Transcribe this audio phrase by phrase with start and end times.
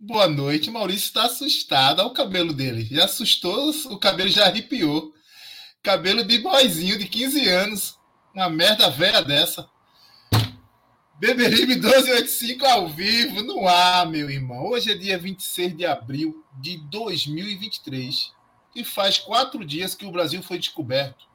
[0.00, 1.98] Boa noite, Maurício está assustado.
[1.98, 2.84] Olha o cabelo dele.
[2.84, 5.12] Já assustou, o cabelo já arrepiou.
[5.82, 7.98] Cabelo de boizinho de 15 anos.
[8.32, 9.68] Uma merda velha dessa.
[11.18, 14.68] Beberibe 1285 ao vivo, no ar, meu irmão.
[14.68, 18.32] Hoje é dia 26 de abril de 2023.
[18.76, 21.26] E faz quatro dias que o Brasil foi descoberto.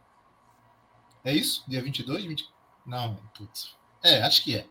[1.26, 1.66] É isso?
[1.68, 2.24] Dia 22?
[2.24, 2.46] 20...
[2.86, 3.76] Não, putz.
[4.02, 4.66] É, acho que é.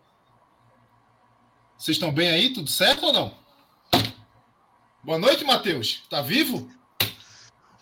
[1.76, 2.54] Vocês estão bem aí?
[2.54, 3.41] Tudo certo ou não?
[5.04, 6.04] Boa noite, Matheus.
[6.08, 6.70] Tá vivo?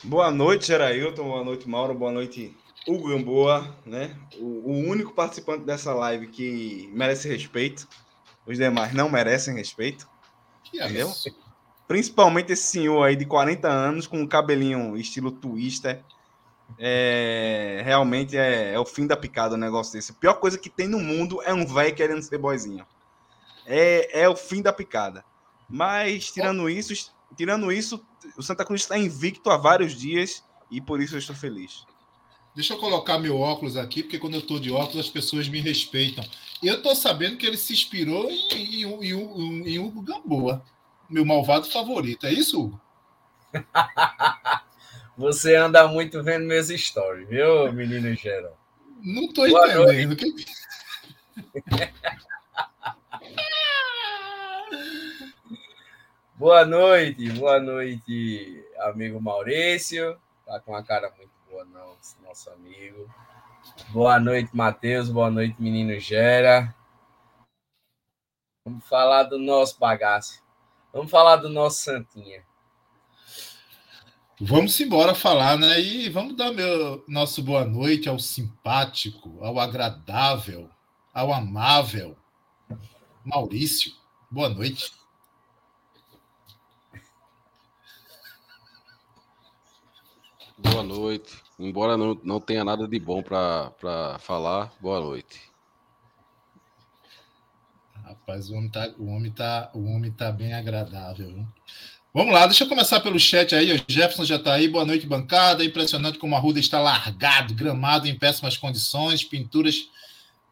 [0.03, 1.25] Boa noite, Gerailton.
[1.25, 1.93] Boa noite, Mauro.
[1.93, 2.57] Boa noite,
[2.89, 4.17] Hugo Gamboa, né?
[4.39, 7.87] O, o, único participante dessa live que merece respeito.
[8.47, 10.09] Os demais não merecem respeito.
[10.65, 11.11] Que entendeu?
[11.11, 11.29] Isso?
[11.87, 16.03] Principalmente esse senhor aí de 40 anos com um cabelinho estilo twister.
[16.79, 20.13] É, realmente é, é, o fim da picada o negócio desse.
[20.13, 22.87] A pior coisa que tem no mundo é um velho querendo ser boizinho.
[23.67, 25.23] É, é o fim da picada.
[25.71, 28.05] Mas, tirando isso, tirando isso,
[28.37, 31.85] o Santa Cruz está invicto há vários dias e por isso eu estou feliz.
[32.55, 35.61] Deixa eu colocar meu óculos aqui, porque quando eu estou de óculos as pessoas me
[35.61, 36.25] respeitam.
[36.63, 40.65] Eu estou sabendo que ele se inspirou em, em, em, em Hugo Gamboa,
[41.09, 42.27] meu malvado favorito.
[42.27, 42.81] É isso, Hugo?
[45.17, 48.59] Você anda muito vendo meus stories, viu, menino geral?
[49.03, 50.17] Não estou entendendo.
[56.41, 60.19] Boa noite, boa noite, amigo Maurício.
[60.47, 61.95] Tá com uma cara muito boa, não,
[62.27, 63.15] nosso amigo.
[63.91, 65.11] Boa noite, Matheus.
[65.11, 66.75] Boa noite, menino Gera.
[68.65, 70.43] Vamos falar do nosso bagaço.
[70.95, 72.43] Vamos falar do nosso Santinha.
[74.41, 75.79] Vamos embora falar, né?
[75.79, 80.71] E vamos dar meu nosso boa noite ao simpático, ao agradável,
[81.13, 82.17] ao amável
[83.27, 83.93] Maurício.
[84.31, 85.00] Boa noite.
[90.63, 91.33] Boa noite.
[91.59, 95.41] Embora não, não tenha nada de bom para falar, boa noite.
[98.05, 101.29] Rapaz, o homem tá, o homem tá, o homem tá bem agradável.
[101.29, 101.47] Viu?
[102.13, 103.73] Vamos lá, deixa eu começar pelo chat aí.
[103.73, 104.69] O Jefferson já está aí.
[104.69, 105.65] Boa noite, bancada.
[105.65, 109.89] Impressionante como a Ruda está largado, gramado em péssimas condições, pinturas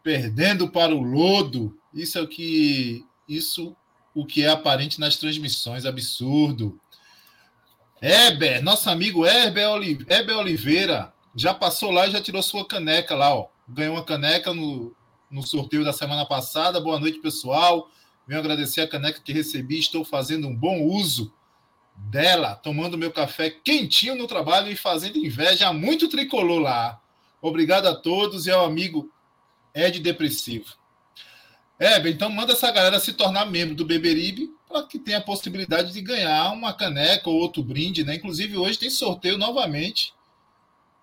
[0.02, 1.76] perdendo para o lodo.
[1.92, 3.76] Isso é o que isso
[4.14, 6.80] o que é aparente nas transmissões, absurdo.
[8.00, 9.68] Heber, nosso amigo Heber,
[10.38, 13.48] Oliveira, já passou lá e já tirou sua caneca lá, ó.
[13.68, 14.94] Ganhou uma caneca no,
[15.30, 16.80] no sorteio da semana passada.
[16.80, 17.90] Boa noite, pessoal.
[18.26, 19.78] Venho agradecer a caneca que recebi.
[19.78, 21.32] Estou fazendo um bom uso
[21.96, 27.00] dela, tomando meu café quentinho no trabalho e fazendo inveja a muito tricolor lá.
[27.42, 29.12] Obrigado a todos e ao amigo
[29.74, 30.76] Ed Depressivo.
[31.80, 35.92] Heber, então manda essa galera se tornar membro do Beberibe para que tenha a possibilidade
[35.92, 38.16] de ganhar uma caneca ou outro brinde, né?
[38.16, 40.12] Inclusive hoje tem sorteio novamente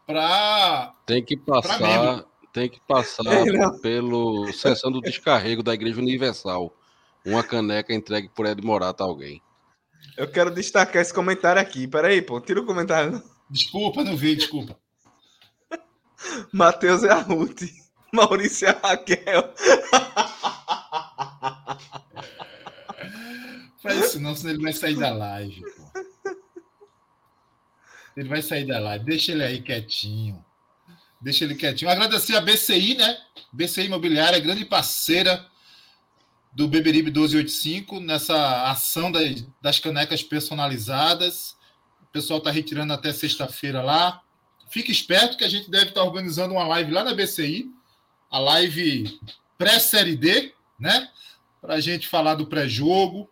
[0.05, 3.23] para tem que passar, tem que passar
[3.81, 6.71] pelo sessão do descarrego da Igreja Universal.
[7.25, 9.41] Uma caneca entregue por Ed Morata a alguém.
[10.15, 11.87] Eu quero destacar esse comentário aqui.
[11.87, 13.21] Peraí, pô, tira o comentário.
[13.49, 14.77] Desculpa, não vi, desculpa.
[16.53, 17.63] Matheus é a Ruth.
[18.13, 19.53] Maurício é a Raquel.
[23.85, 25.85] Faz isso não, senão ele vai sair da live, pô.
[28.17, 29.05] Ele vai sair da live.
[29.05, 30.43] Deixa ele aí quietinho.
[31.21, 31.91] Deixa ele quietinho.
[31.91, 33.15] Agradecer a BCI, né?
[33.53, 35.45] BCI Imobiliária, grande parceira
[36.51, 41.55] do Beberibe 1285, nessa ação das, das canecas personalizadas.
[42.01, 44.19] O pessoal está retirando até sexta-feira lá.
[44.67, 47.69] Fique esperto que a gente deve estar tá organizando uma live lá na BCI,
[48.31, 49.19] a live
[49.59, 51.07] pré-série D, né?
[51.61, 53.29] Para a gente falar do pré-jogo.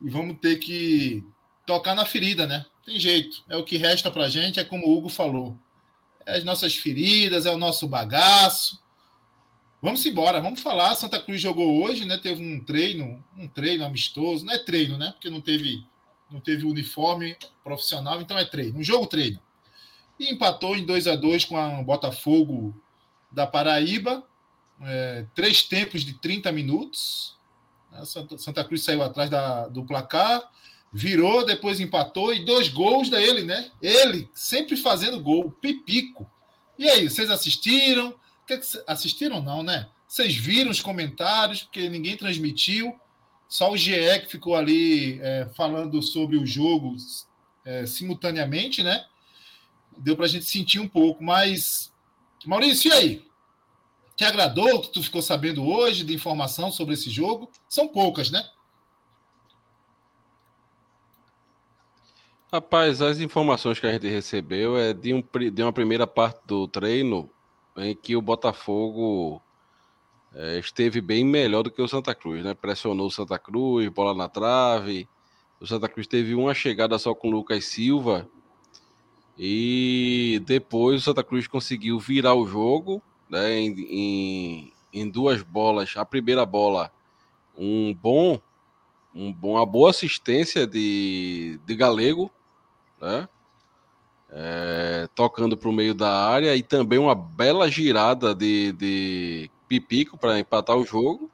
[0.00, 1.24] E vamos ter que
[1.66, 2.64] tocar na ferida, né?
[2.84, 3.42] Tem jeito.
[3.48, 5.58] É o que resta para gente, é como o Hugo falou.
[6.24, 8.80] É as nossas feridas, é o nosso bagaço.
[9.82, 10.94] Vamos embora, vamos falar.
[10.94, 12.18] Santa Cruz jogou hoje, né?
[12.18, 14.44] Teve um treino, um treino amistoso.
[14.44, 15.12] Não é treino, né?
[15.12, 15.84] Porque não teve,
[16.30, 18.78] não teve uniforme profissional, então é treino.
[18.78, 19.40] Um jogo treino.
[20.18, 22.74] E empatou em 2 a 2 com a Botafogo
[23.30, 24.26] da Paraíba.
[24.82, 27.35] É, três tempos de 30 minutos.
[28.04, 30.42] Santa Cruz saiu atrás da, do placar,
[30.92, 33.70] virou, depois empatou e dois gols da ele, né?
[33.80, 36.30] Ele sempre fazendo gol, pipico.
[36.78, 38.14] E aí, vocês assistiram?
[38.46, 39.88] Que, assistiram não, né?
[40.06, 42.98] Vocês viram os comentários, porque ninguém transmitiu.
[43.48, 46.96] Só o GE que ficou ali é, falando sobre o jogo
[47.64, 49.04] é, simultaneamente, né?
[49.98, 51.92] Deu para a gente sentir um pouco, mas
[52.46, 53.26] Maurício, e aí?
[54.16, 57.50] Te agradou que tu ficou sabendo hoje de informação sobre esse jogo?
[57.68, 58.42] São poucas, né?
[62.50, 65.22] Rapaz, as informações que a gente recebeu é de, um,
[65.52, 67.28] de uma primeira parte do treino
[67.76, 69.42] em que o Botafogo
[70.34, 72.54] é, esteve bem melhor do que o Santa Cruz, né?
[72.54, 75.06] Pressionou o Santa Cruz, bola na trave.
[75.60, 78.26] O Santa Cruz teve uma chegada só com o Lucas Silva.
[79.36, 85.96] E depois o Santa Cruz conseguiu virar o jogo né, em, em, em duas bolas.
[85.96, 86.90] A primeira bola,
[87.56, 88.40] um bom,
[89.14, 92.30] um bom, uma boa assistência de, de Galego,
[93.00, 93.28] né?
[94.30, 100.18] é, tocando para o meio da área e também uma bela girada de, de Pipico
[100.18, 101.30] para empatar o jogo.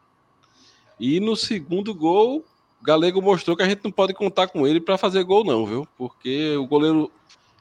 [0.99, 2.45] E no segundo gol,
[2.81, 5.89] Galego mostrou que a gente não pode contar com ele para fazer gol, não, viu?
[5.97, 7.11] Porque o goleiro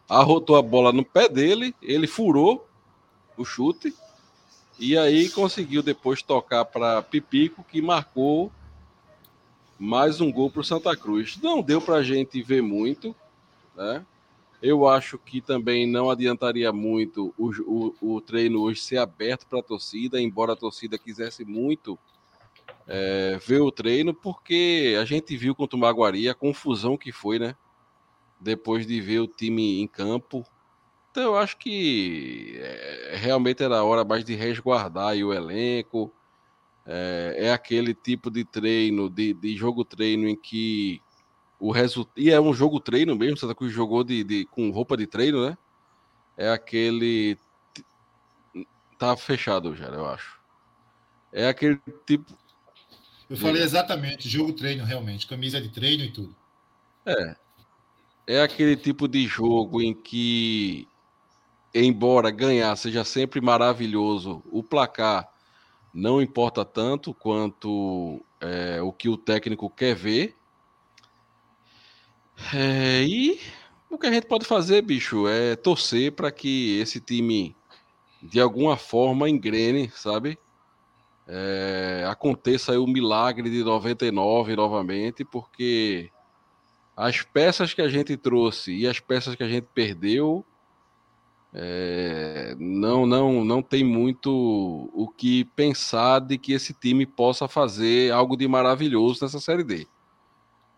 [0.08, 2.68] arrotou a bola no pé dele, ele furou
[3.38, 3.94] o chute
[4.82, 8.52] e aí conseguiu depois tocar para Pipico, que marcou
[9.78, 11.38] mais um gol para o Santa Cruz.
[11.40, 13.16] Não deu para a gente ver muito,
[13.76, 14.04] né?
[14.60, 17.52] Eu acho que também não adiantaria muito o,
[18.02, 21.98] o, o treino hoje ser aberto para a torcida, embora a torcida quisesse muito
[22.88, 27.38] é, ver o treino, porque a gente viu contra o Maguari a confusão que foi,
[27.38, 27.56] né?
[28.40, 30.44] Depois de ver o time em campo.
[31.12, 36.12] Então eu acho que é, realmente era a hora mais de resguardar o elenco.
[36.86, 41.02] É, é, aquele tipo de treino, de, de jogo treino em que
[41.60, 42.18] o resultado.
[42.18, 45.48] E é um jogo treino mesmo, Santa Cruz jogou de, de, com roupa de treino,
[45.48, 45.58] né?
[46.36, 47.38] É aquele.
[48.98, 50.40] Tá fechado já, eu acho.
[51.32, 52.36] É aquele tipo.
[53.30, 56.36] Eu falei exatamente, jogo treino, realmente, camisa de treino e tudo.
[57.06, 57.36] É.
[58.28, 60.88] É aquele tipo de jogo em que,
[61.74, 65.30] embora ganhar seja sempre maravilhoso, o placar
[65.94, 70.36] não importa tanto quanto é, o que o técnico quer ver
[72.54, 73.40] é, e
[73.90, 77.56] o que a gente pode fazer, bicho, é torcer para que esse time
[78.22, 80.38] de alguma forma engrene, sabe?
[81.28, 86.12] É, aconteça aí o milagre de 99 novamente, porque
[86.96, 90.46] as peças que a gente trouxe e as peças que a gente perdeu
[91.54, 94.32] é, não, não, não tem muito
[94.94, 99.88] o que pensar de que esse time possa fazer algo de maravilhoso nessa série D.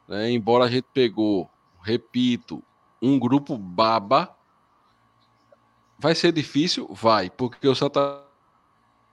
[0.07, 0.31] Né?
[0.31, 1.49] Embora a gente pegou
[1.83, 2.63] repito,
[3.01, 4.35] um grupo baba.
[5.99, 6.87] Vai ser difícil?
[6.91, 8.23] Vai, porque o Santa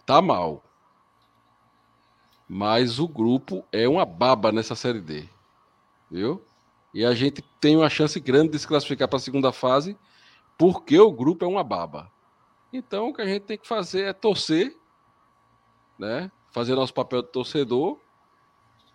[0.06, 0.64] tá mal.
[2.48, 5.28] Mas o grupo é uma baba nessa série D.
[6.10, 6.42] Viu?
[6.94, 9.96] E a gente tem uma chance grande de se classificar para a segunda fase,
[10.60, 12.12] porque o grupo é uma baba.
[12.70, 14.76] Então o que a gente tem que fazer é torcer,
[15.98, 16.30] né?
[16.52, 17.98] Fazer nosso papel de torcedor.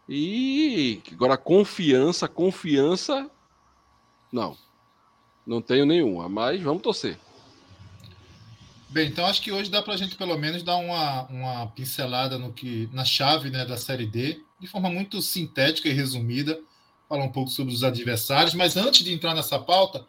[0.07, 3.31] E agora confiança, confiança
[4.31, 4.55] não.
[5.43, 7.17] Não tenho nenhuma, mas vamos torcer.
[8.87, 12.37] Bem, então acho que hoje dá para a gente pelo menos dar uma, uma pincelada
[12.37, 16.61] no que na chave né, da série D, de forma muito sintética e resumida,
[17.09, 20.05] falar um pouco sobre os adversários, mas antes de entrar nessa pauta,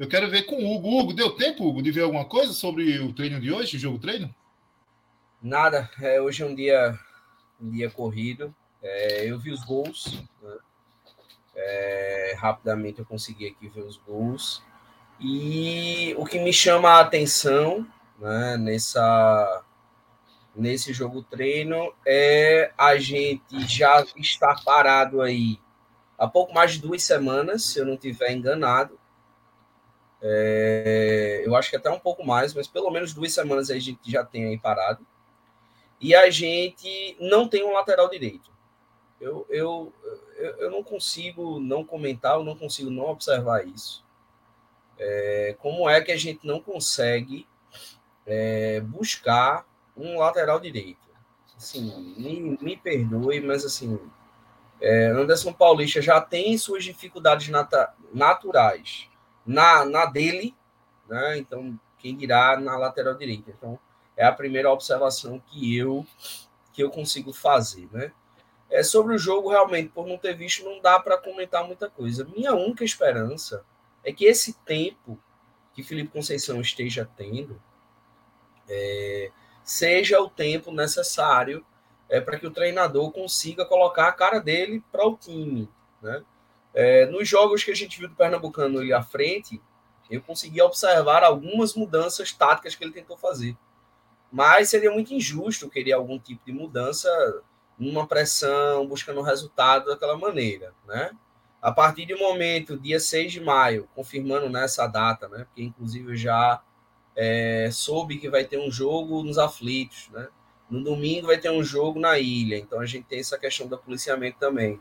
[0.00, 0.98] eu quero ver com o Hugo.
[0.98, 3.98] Hugo, deu tempo, Hugo, de ver alguma coisa sobre o treino de hoje, o jogo
[3.98, 4.34] treino?
[5.42, 6.98] Nada, é, hoje é um dia,
[7.60, 8.54] um dia corrido.
[8.82, 10.56] É, eu vi os gols, né?
[11.54, 14.62] é, rapidamente eu consegui aqui ver os gols.
[15.20, 17.86] E o que me chama a atenção
[18.18, 19.62] né, nessa,
[20.56, 25.60] nesse jogo treino é a gente já estar parado aí
[26.18, 28.99] há pouco mais de duas semanas, se eu não estiver enganado.
[30.22, 34.10] É, eu acho que até um pouco mais, mas pelo menos duas semanas a gente
[34.10, 35.06] já tem aí parado.
[36.00, 38.50] E a gente não tem um lateral direito.
[39.20, 39.92] Eu, eu,
[40.36, 44.04] eu, eu não consigo não comentar, eu não consigo não observar isso.
[44.98, 47.46] É, como é que a gente não consegue
[48.26, 51.08] é, buscar um lateral direito?
[51.56, 53.98] Assim, me, me perdoe, mas assim,
[54.80, 57.50] é, Anderson Paulista já tem suas dificuldades
[58.12, 59.09] naturais
[59.46, 60.54] na, na dele,
[61.08, 61.38] né?
[61.38, 63.50] Então, quem dirá na lateral direita.
[63.50, 63.78] Então,
[64.16, 66.06] é a primeira observação que eu
[66.72, 68.12] que eu consigo fazer, né?
[68.70, 72.24] É sobre o jogo realmente, por não ter visto, não dá para comentar muita coisa.
[72.24, 73.64] Minha única esperança
[74.04, 75.18] é que esse tempo
[75.72, 77.60] que Felipe Conceição esteja tendo
[78.68, 79.32] é,
[79.64, 81.66] seja o tempo necessário
[82.08, 85.68] é, para que o treinador consiga colocar a cara dele para o time.
[86.00, 86.22] Né?
[86.74, 89.60] É, nos jogos que a gente viu do Pernambucano ali à frente,
[90.10, 93.56] eu consegui observar algumas mudanças táticas que ele tentou fazer.
[94.30, 97.08] Mas seria muito injusto querer algum tipo de mudança
[97.78, 101.12] numa pressão, buscando um resultado daquela maneira, né?
[101.62, 105.44] A partir do momento, dia 6 de maio, confirmando nessa data, né?
[105.44, 106.62] Porque inclusive eu já
[107.16, 110.28] é, soube que vai ter um jogo nos aflitos, né?
[110.68, 113.76] No domingo vai ter um jogo na ilha, então a gente tem essa questão do
[113.76, 114.80] policiamento também.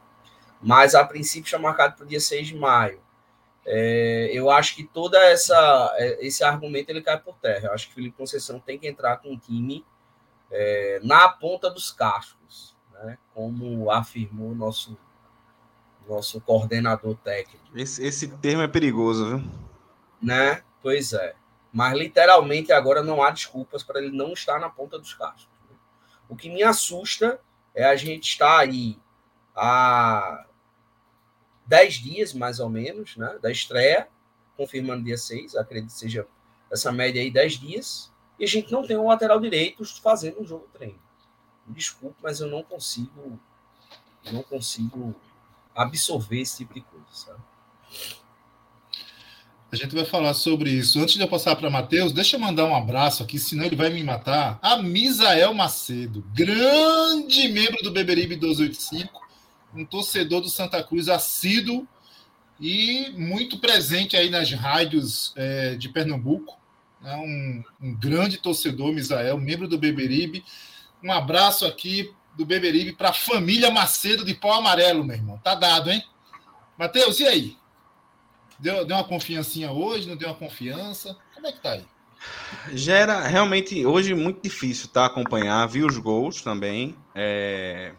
[0.61, 3.01] Mas a princípio está marcado para o dia 6 de maio.
[3.65, 7.67] É, eu acho que toda essa é, esse argumento ele cai por terra.
[7.67, 9.85] Eu acho que o Felipe Conceição tem que entrar com um time
[10.51, 13.17] é, na ponta dos cascos, né?
[13.33, 14.97] como afirmou nosso
[16.07, 17.63] nosso coordenador técnico.
[17.75, 19.51] Esse, esse termo é perigoso, viu?
[20.19, 20.63] Né?
[20.81, 21.35] Pois é.
[21.71, 25.47] Mas literalmente agora não há desculpas para ele não estar na ponta dos cascos.
[26.27, 27.39] O que me assusta
[27.75, 28.99] é a gente estar aí
[29.55, 30.47] há
[31.69, 34.07] 10 dias, mais ou menos, né, da estreia,
[34.57, 36.27] confirmando dia 6, acredito que seja
[36.71, 40.45] essa média aí 10 dias, e a gente não tem um lateral direito fazendo um
[40.47, 40.99] jogo treino.
[41.67, 43.39] Desculpe, mas eu não consigo
[44.31, 45.15] não consigo
[45.75, 47.39] absorver esse tipo de coisa, sabe?
[49.71, 50.99] A gente vai falar sobre isso.
[50.99, 53.89] Antes de eu passar para Matheus, deixa eu mandar um abraço aqui, senão ele vai
[53.91, 54.57] me matar.
[54.61, 59.28] A Misael Macedo, grande membro do Beberibe 285,
[59.73, 61.87] um torcedor do Santa Cruz assíduo
[62.59, 66.57] e muito presente aí nas rádios é, de Pernambuco.
[67.03, 70.43] É um, um, grande torcedor, Misael, membro do Beberibe.
[71.01, 75.37] Um abraço aqui do Beberibe para a família Macedo de pau amarelo, meu irmão.
[75.37, 76.03] Tá dado, hein?
[76.77, 77.57] Matheus, e aí?
[78.57, 81.17] Deu, deu uma confiancinha hoje, não deu uma confiança?
[81.33, 81.85] Como é que tá aí?
[82.73, 86.93] Gera realmente hoje muito difícil tá acompanhar, vi os gols também.
[87.15, 87.93] É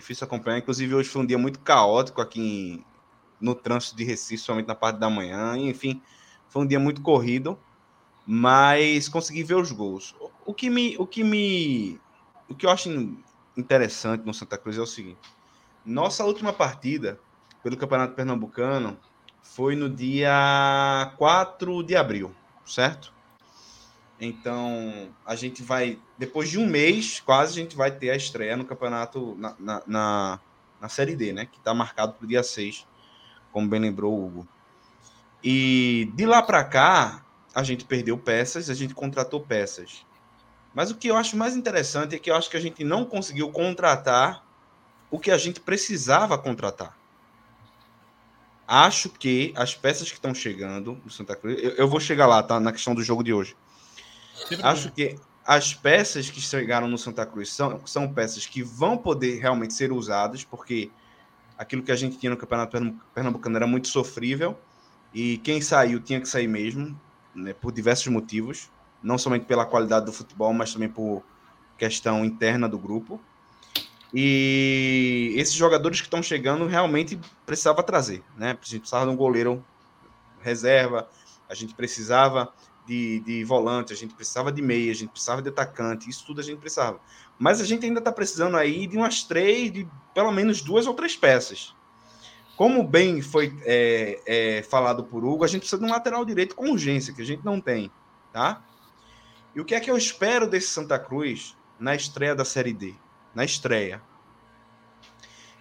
[0.00, 0.58] difícil acompanhar.
[0.58, 2.84] Inclusive, hoje foi um dia muito caótico aqui em,
[3.40, 5.56] no trânsito de Recife, somente na parte da manhã.
[5.56, 6.00] Enfim,
[6.48, 7.58] foi um dia muito corrido,
[8.26, 10.14] mas consegui ver os gols.
[10.46, 12.00] O que me, o que me,
[12.48, 12.88] o que eu acho
[13.56, 15.20] interessante no Santa Cruz é o seguinte:
[15.84, 17.20] nossa última partida
[17.62, 18.98] pelo Campeonato Pernambucano
[19.42, 23.17] foi no dia 4 de abril, certo?
[24.20, 28.56] Então, a gente vai, depois de um mês, quase, a gente vai ter a estreia
[28.56, 30.40] no campeonato, na, na, na,
[30.80, 31.46] na Série D, né?
[31.46, 32.86] Que está marcado para o dia 6,
[33.52, 34.48] como bem lembrou o Hugo.
[35.42, 40.04] E de lá para cá, a gente perdeu peças, a gente contratou peças.
[40.74, 43.04] Mas o que eu acho mais interessante é que eu acho que a gente não
[43.04, 44.44] conseguiu contratar
[45.10, 46.96] o que a gente precisava contratar.
[48.66, 52.42] Acho que as peças que estão chegando no Santa Cruz, eu, eu, vou chegar lá,
[52.42, 52.60] tá?
[52.60, 53.56] Na questão do jogo de hoje.
[54.62, 59.40] Acho que as peças que chegaram no Santa Cruz são, são peças que vão poder
[59.40, 60.90] realmente ser usadas, porque
[61.56, 62.78] aquilo que a gente tinha no Campeonato
[63.14, 64.58] Pernambucano era muito sofrível,
[65.12, 66.98] e quem saiu tinha que sair mesmo,
[67.34, 68.70] né, por diversos motivos,
[69.02, 71.22] não somente pela qualidade do futebol, mas também por
[71.78, 73.20] questão interna do grupo.
[74.12, 78.50] E esses jogadores que estão chegando realmente precisava trazer, né?
[78.50, 79.64] A gente precisava de um goleiro
[80.40, 81.08] reserva,
[81.48, 82.52] a gente precisava
[82.88, 86.40] de, de volante, a gente precisava de meia, a gente precisava de atacante, isso tudo
[86.40, 86.98] a gente precisava.
[87.38, 90.94] Mas a gente ainda está precisando aí de umas três, de pelo menos duas ou
[90.94, 91.74] três peças.
[92.56, 96.56] Como bem foi é, é, falado por Hugo, a gente precisa de um lateral direito
[96.56, 97.92] com urgência, que a gente não tem,
[98.32, 98.64] tá?
[99.54, 102.94] E o que é que eu espero desse Santa Cruz na estreia da Série D?
[103.34, 104.02] Na estreia.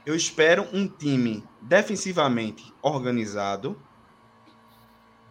[0.05, 3.77] Eu espero um time defensivamente organizado.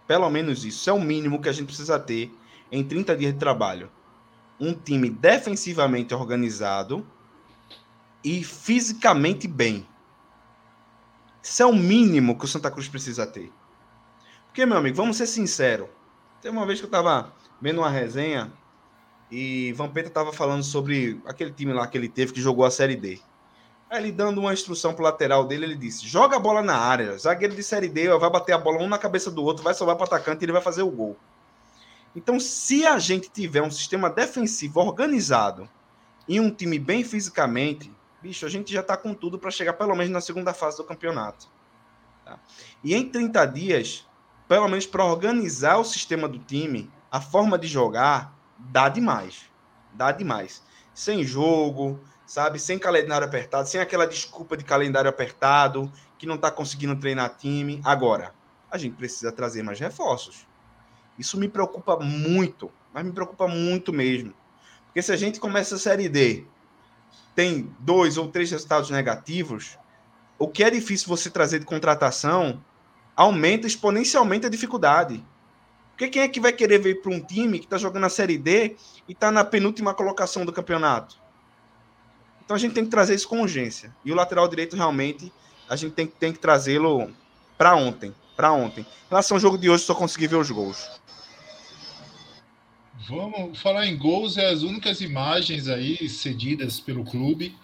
[0.06, 2.32] Pelo menos isso é o mínimo que a gente precisa ter
[2.70, 3.90] em 30 dias de trabalho.
[4.58, 7.06] Um time defensivamente organizado
[8.24, 9.86] e fisicamente bem.
[11.42, 13.52] Isso é o mínimo que o Santa Cruz precisa ter.
[14.46, 15.88] Porque, meu amigo, vamos ser sinceros.
[16.40, 18.52] Tem uma vez que eu estava vendo uma resenha
[19.30, 22.96] e Vampeta estava falando sobre aquele time lá que ele teve que jogou a Série
[22.96, 23.20] D.
[23.88, 27.16] Aí ele dando uma instrução pro lateral dele, ele disse: joga a bola na área.
[27.16, 29.96] Zagueiro de Série D vai bater a bola um na cabeça do outro, vai salvar
[29.96, 31.16] para o atacante e ele vai fazer o gol.
[32.14, 35.68] Então, se a gente tiver um sistema defensivo organizado
[36.26, 39.94] e um time bem fisicamente, bicho, a gente já está com tudo para chegar pelo
[39.94, 41.46] menos na segunda fase do campeonato.
[42.24, 42.38] Tá?
[42.82, 44.06] E em 30 dias,
[44.48, 49.44] pelo menos para organizar o sistema do time, a forma de jogar, dá demais.
[49.92, 50.62] Dá demais.
[50.96, 52.58] Sem jogo, sabe?
[52.58, 57.82] Sem calendário apertado, sem aquela desculpa de calendário apertado, que não está conseguindo treinar time.
[57.84, 58.32] Agora,
[58.70, 60.46] a gente precisa trazer mais reforços.
[61.18, 64.32] Isso me preocupa muito, mas me preocupa muito mesmo.
[64.86, 66.46] Porque se a gente começa a Série D,
[67.34, 69.78] tem dois ou três resultados negativos,
[70.38, 72.64] o que é difícil você trazer de contratação
[73.14, 75.22] aumenta exponencialmente a dificuldade.
[75.96, 78.36] Porque quem é que vai querer vir para um time que está jogando a Série
[78.36, 78.76] D
[79.08, 81.16] e está na penúltima colocação do campeonato?
[82.44, 83.96] Então a gente tem que trazer isso com urgência.
[84.04, 85.32] E o lateral direito, realmente,
[85.66, 87.10] a gente tem, tem que trazê-lo
[87.56, 88.14] para ontem.
[88.36, 88.82] Para ontem.
[88.82, 90.86] Em relação ao jogo de hoje, só consegui ver os gols.
[93.08, 97.56] Vamos falar em gols, é as únicas imagens aí cedidas pelo clube.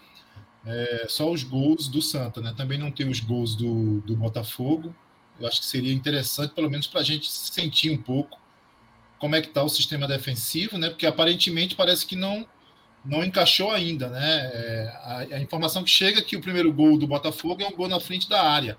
[0.65, 2.51] É, só os gols do Santa, né?
[2.57, 4.95] Também não tem os gols do, do Botafogo.
[5.43, 8.39] Eu acho que seria interessante, pelo menos para a gente sentir um pouco
[9.19, 10.89] como é que está o sistema defensivo, né?
[10.89, 12.47] Porque aparentemente parece que não
[13.03, 14.51] não encaixou ainda, né?
[14.53, 17.75] É, a, a, informação que chega é que o primeiro gol do Botafogo é um
[17.75, 18.77] gol na frente da área.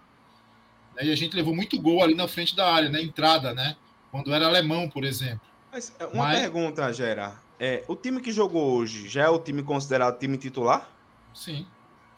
[0.97, 1.05] Né?
[1.05, 3.77] E a gente levou muito gol ali na frente da área, na entrada, né?
[4.11, 5.47] Quando era alemão, por exemplo.
[5.71, 6.41] Mas é, uma Mas...
[6.41, 7.39] pergunta, Gera.
[7.61, 10.89] É, o time que jogou hoje já é o time considerado time titular?
[11.35, 11.67] Sim.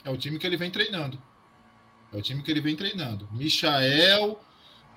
[0.04, 1.18] É o time que ele vem treinando.
[2.12, 3.28] É o time que ele vem treinando.
[3.32, 4.38] Michael,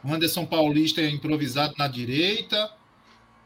[0.04, 2.72] Anderson Paulista é improvisado na direita,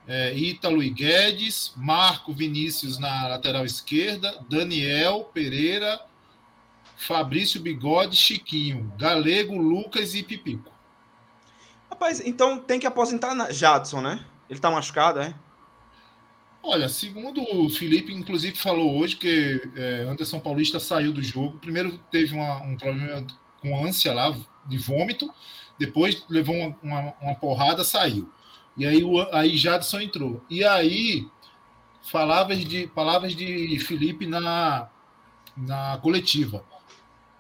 [0.07, 5.99] é, Ítalo e Guedes, Marco Vinícius na lateral esquerda, Daniel Pereira,
[6.97, 10.71] Fabrício Bigode, Chiquinho, Galego, Lucas e Pipico.
[11.89, 14.25] Rapaz, então tem que aposentar Jadson, né?
[14.49, 15.33] Ele tá machucado, é?
[16.61, 21.59] Olha, segundo o Felipe, inclusive, falou hoje que é, Anderson Paulista saiu do jogo.
[21.59, 23.25] Primeiro teve uma, um problema
[23.63, 24.35] com ânsia lá,
[24.67, 25.33] de vômito.
[25.79, 28.29] Depois levou uma, uma, uma porrada, saiu.
[28.77, 30.43] E aí, o, aí Jadson entrou.
[30.49, 31.27] E aí,
[32.11, 34.89] palavras de, palavras de Felipe na,
[35.55, 36.63] na coletiva.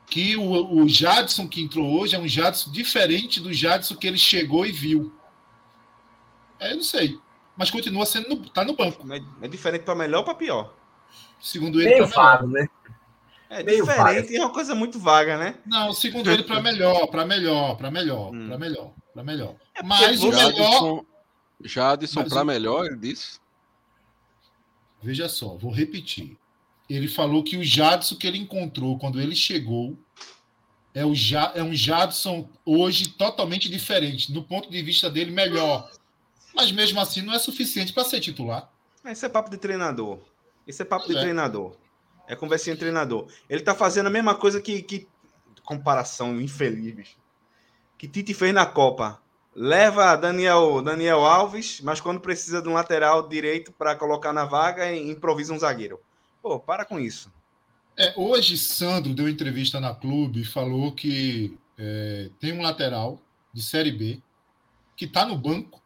[0.07, 4.17] Que o, o Jadson que entrou hoje é um Jadson diferente do Jadson que ele
[4.17, 5.13] chegou e viu.
[6.59, 7.19] É, eu não sei.
[7.57, 8.29] Mas continua sendo.
[8.29, 9.11] No, tá no banco.
[9.13, 10.73] É, é diferente para melhor ou para pior?
[11.39, 11.91] Segundo ele.
[11.91, 12.67] Meio vago, né?
[13.53, 14.35] É Meio diferente vago.
[14.35, 15.55] é uma coisa muito vaga, né?
[15.65, 18.47] Não, segundo ele, para melhor, para melhor, para melhor, hum.
[18.47, 19.55] para melhor, para melhor.
[19.75, 21.03] É Mas o melhor.
[21.63, 23.39] Jadson para melhor, ele disse.
[25.01, 26.37] Veja só, vou repetir.
[26.89, 29.97] Ele falou que o Jadson que ele encontrou quando ele chegou
[30.93, 34.31] é, o ja, é um Jadson hoje totalmente diferente.
[34.31, 35.89] Do ponto de vista dele, melhor.
[36.55, 38.71] Mas mesmo assim não é suficiente para ser titular.
[39.05, 40.19] Esse é papo de treinador.
[40.67, 41.19] Esse é papo de é.
[41.19, 41.75] treinador.
[42.33, 43.27] É conversinha treinador.
[43.47, 45.07] Ele tá fazendo a mesma coisa que, que
[45.63, 47.17] comparação infeliz, bicho.
[47.97, 49.21] Que Tite fez na Copa.
[49.55, 54.93] Leva Daniel, Daniel Alves, mas quando precisa de um lateral direito para colocar na vaga,
[54.95, 55.99] improvisa um zagueiro.
[56.41, 57.31] Pô, para com isso.
[57.95, 63.21] É, hoje, Sandro deu entrevista na clube e falou que é, tem um lateral
[63.53, 64.19] de Série B
[64.97, 65.79] que está no banco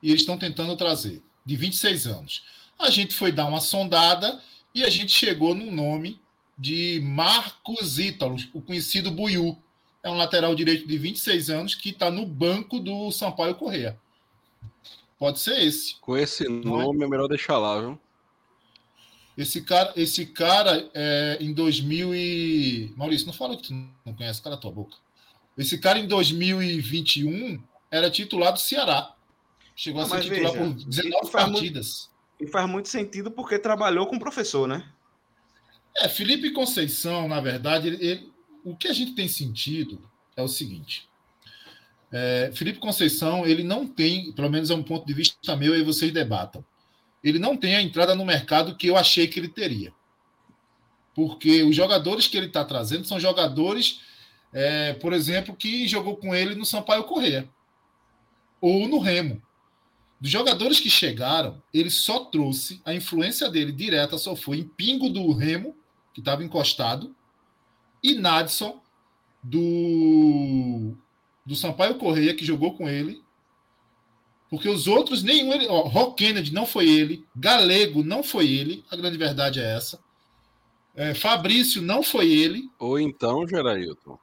[0.00, 2.44] e eles estão tentando trazer, de 26 anos.
[2.78, 4.40] A gente foi dar uma sondada
[4.74, 6.20] e a gente chegou no nome
[6.56, 9.58] de Marcos Ítalo, o conhecido Buiú
[10.02, 13.98] é um lateral direito de 26 anos que está no banco do Sampaio Correia.
[15.18, 15.96] Pode ser esse.
[16.00, 16.84] Com esse não é?
[16.84, 17.06] nome é?
[17.06, 17.98] é melhor deixar lá, viu?
[19.36, 22.92] Esse cara, esse cara é, em 2000 e...
[22.96, 23.72] Maurício, não fala que tu
[24.04, 24.96] não conhece, cara tua boca.
[25.56, 29.14] Esse cara em 2021 era titular do Ceará.
[29.74, 32.10] Chegou não, a ser titular veja, por 19 partidas.
[32.42, 34.84] E faz muito sentido porque trabalhou com professor, né?
[35.96, 38.32] É, Felipe Conceição, na verdade, ele,
[38.64, 40.02] o que a gente tem sentido
[40.36, 41.08] é o seguinte.
[42.10, 45.84] É, Felipe Conceição, ele não tem, pelo menos é um ponto de vista meu, e
[45.84, 46.64] vocês debatam.
[47.22, 49.92] Ele não tem a entrada no mercado que eu achei que ele teria.
[51.14, 54.00] Porque os jogadores que ele está trazendo são jogadores,
[54.52, 57.48] é, por exemplo, que jogou com ele no Sampaio Corrêa
[58.60, 59.40] ou no Remo.
[60.22, 65.08] Dos jogadores que chegaram, ele só trouxe a influência dele direta, só foi em Pingo
[65.08, 65.74] do Remo,
[66.14, 67.12] que estava encostado,
[68.00, 68.80] e Nadson
[69.42, 70.94] do,
[71.44, 73.20] do Sampaio Correia, que jogou com ele.
[74.48, 75.52] Porque os outros, nenhum.
[75.52, 79.74] Ele, ó, Rock Kennedy não foi ele, Galego não foi ele, a grande verdade é
[79.74, 79.98] essa.
[80.94, 82.70] É, Fabrício não foi ele.
[82.78, 84.16] Ou então, Gerailton.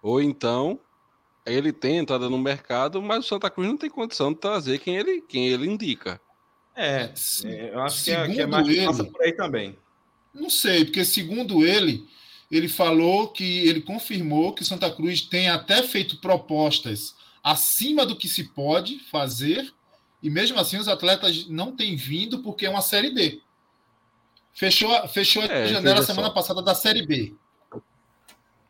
[0.00, 0.78] Ou então,
[1.46, 4.96] ele tem entrada no mercado, mas o Santa Cruz não tem condição de trazer quem
[4.96, 6.20] ele, quem ele indica.
[6.74, 7.12] É,
[7.44, 9.78] é eu acho que é, que é mais ele, passa por aí também.
[10.32, 12.08] Não sei, porque segundo ele,
[12.50, 18.16] ele falou que ele confirmou que o Santa Cruz tem até feito propostas acima do
[18.16, 19.72] que se pode fazer,
[20.22, 23.40] e mesmo assim os atletas não têm vindo porque é uma Série B.
[24.52, 26.34] Fechou, fechou é, a janela semana só.
[26.34, 27.34] passada da Série B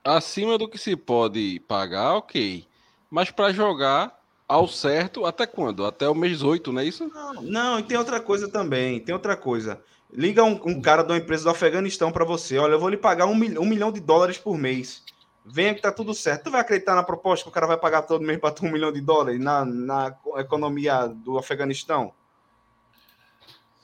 [0.04, 2.66] acima do que se pode pagar, ok.
[3.10, 5.86] Mas para jogar ao certo, até quando?
[5.86, 7.08] Até o mês 8, não é isso?
[7.08, 9.00] Não, não, e tem outra coisa também.
[9.00, 9.80] Tem outra coisa.
[10.12, 12.58] Liga um, um cara de uma empresa do Afeganistão para você.
[12.58, 15.02] Olha, eu vou lhe pagar um, mil, um milhão de dólares por mês.
[15.44, 16.44] Venha que tá tudo certo.
[16.44, 18.70] Tu vai acreditar na proposta que o cara vai pagar todo mês para tu um
[18.70, 22.12] milhão de dólares na, na economia do Afeganistão?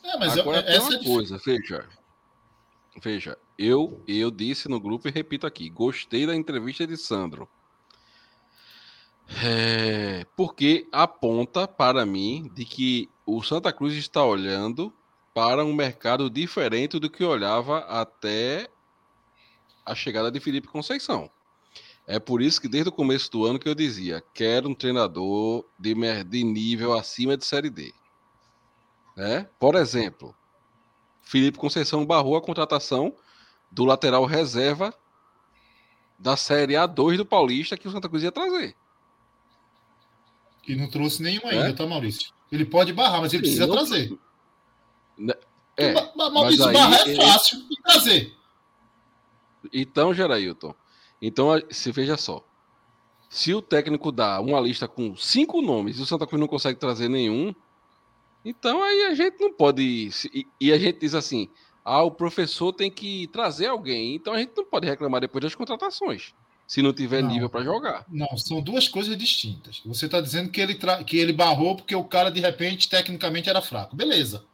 [0.03, 1.87] É, mas Agora eu, tem essa uma coisa, veja.
[3.03, 7.47] Veja, eu, eu disse no grupo e repito aqui: gostei da entrevista de Sandro.
[9.45, 14.93] É, porque aponta para mim de que o Santa Cruz está olhando
[15.35, 18.69] para um mercado diferente do que olhava até
[19.85, 21.31] a chegada de Felipe Conceição.
[22.07, 25.65] É por isso que desde o começo do ano que eu dizia, quero um treinador
[25.79, 25.95] de,
[26.25, 27.93] de nível acima de Série D.
[29.17, 29.49] Né?
[29.61, 30.35] Por exemplo,
[31.23, 33.15] Felipe Conceição barrou a contratação
[33.71, 34.95] do lateral reserva
[36.19, 38.77] da Série A2 do Paulista que o Santa Cruz ia trazer.
[40.63, 41.73] Que não trouxe nenhum ainda, é?
[41.73, 42.33] tá, Maurício?
[42.53, 43.75] Ele pode barrar, mas ele Sim, precisa não...
[43.75, 44.19] trazer.
[45.17, 45.35] Né,
[45.77, 47.69] é, Maurício, aí, barrar é fácil ele...
[47.69, 48.37] de trazer.
[49.73, 50.75] Então, Gerailton,
[51.21, 52.45] então se veja só.
[53.29, 56.79] Se o técnico dá uma lista com cinco nomes e o Santa Cruz não consegue
[56.79, 57.55] trazer nenhum,
[58.45, 60.11] então aí a gente não pode.
[60.61, 61.49] E a gente diz assim:
[61.85, 64.15] ah, o professor tem que trazer alguém.
[64.15, 66.35] Então a gente não pode reclamar depois das contratações,
[66.67, 68.05] se não tiver não, nível para jogar.
[68.09, 69.81] Não, são duas coisas distintas.
[69.85, 71.03] Você está dizendo que ele, tra...
[71.03, 73.97] que ele barrou porque o cara, de repente, tecnicamente era fraco.
[73.97, 74.45] Beleza.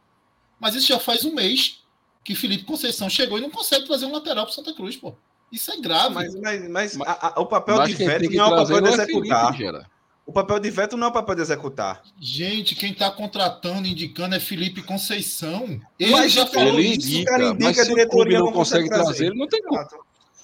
[0.59, 1.83] Mas isso já faz um mês
[2.23, 5.15] que Felipe Conceição chegou e não consegue trazer um lateral para Santa Cruz, pô.
[5.51, 6.13] Isso é grave.
[6.13, 8.89] Mas, mas, mas, mas a, a, o papel de veto não é o papel de
[8.89, 9.55] executar.
[9.55, 9.87] Felipe,
[10.27, 12.03] o papel de veto não é o papel de executar.
[12.19, 15.79] Gente, quem está contratando, indicando é Felipe Conceição.
[15.97, 17.07] Ele mas já falou ele isso.
[17.07, 19.87] Indica, indica, mas a diretoria não, não consegue trazer, trazer, ele não tem como.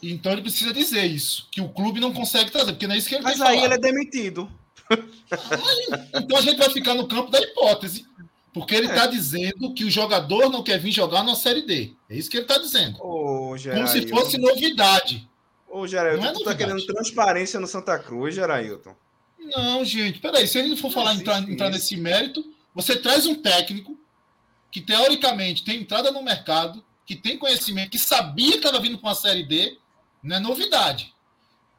[0.02, 3.10] Então ele precisa dizer isso, que o clube não consegue trazer, porque não é isso
[3.10, 3.66] que ele Mas aí falar.
[3.66, 4.50] ele é demitido.
[6.16, 8.06] então a gente vai ficar no campo da hipótese.
[8.54, 9.08] Porque ele está é.
[9.08, 11.94] dizendo que o jogador não quer vir jogar na Série D.
[12.10, 13.00] É isso que ele está dizendo.
[13.02, 15.28] Ô, Como se fosse novidade.
[15.68, 18.96] Ô, Gerailton, é tu está querendo transparência no Santa Cruz, Gerailton?
[19.46, 20.48] Não, gente, peraí.
[20.48, 23.98] Se a gente for falar entrar, entrar nesse mérito, você traz um técnico
[24.72, 29.10] que teoricamente tem entrada no mercado, que tem conhecimento, que sabia que estava vindo para
[29.10, 29.78] uma série D,
[30.22, 31.14] não é novidade.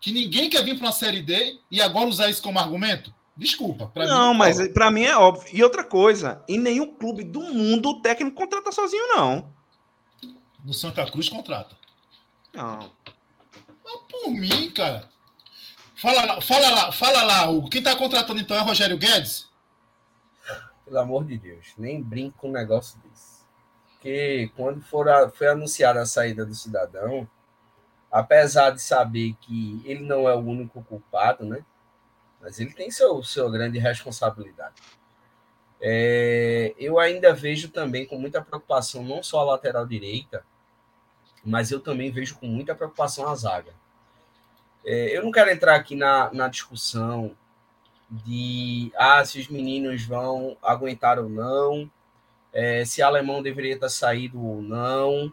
[0.00, 3.12] Que ninguém quer vir para uma série D e agora usar isso como argumento?
[3.36, 3.90] Desculpa.
[3.96, 5.48] não, mim, mas para mim é óbvio.
[5.52, 9.52] E outra coisa, em nenhum clube do mundo o técnico contrata sozinho, não.
[10.64, 11.76] No Santa Cruz contrata.
[12.52, 12.92] Não.
[13.84, 15.08] Mas por mim, cara.
[16.04, 17.70] Fala lá, fala lá, fala lá, Hugo.
[17.70, 19.50] Quem tá contratando então é Rogério Guedes?
[20.84, 23.42] Pelo amor de Deus, nem brinco com um negócio desse.
[23.86, 27.26] Porque quando for a, foi anunciada a saída do cidadão,
[28.12, 31.64] apesar de saber que ele não é o único culpado, né?
[32.38, 34.74] Mas ele tem seu, sua grande responsabilidade.
[35.80, 40.44] É, eu ainda vejo também com muita preocupação não só a lateral direita,
[41.42, 43.72] mas eu também vejo com muita preocupação a zaga.
[44.84, 47.36] É, eu não quero entrar aqui na, na discussão
[48.10, 51.90] de ah, se os meninos vão aguentar ou não,
[52.52, 55.32] é, se alemão deveria ter saído ou não.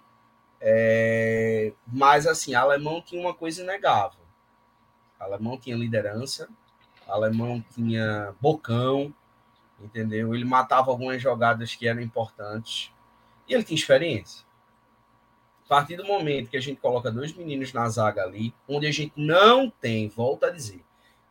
[0.60, 4.22] É, mas assim, alemão tinha uma coisa inegável.
[5.20, 6.48] alemão tinha liderança,
[7.08, 9.14] alemão tinha bocão,
[9.80, 10.34] entendeu?
[10.34, 12.92] Ele matava algumas jogadas que eram importantes
[13.48, 14.46] e ele tinha experiência.
[15.72, 19.14] Partir do momento que a gente coloca dois meninos na zaga ali, onde a gente
[19.16, 20.84] não tem, volta a dizer,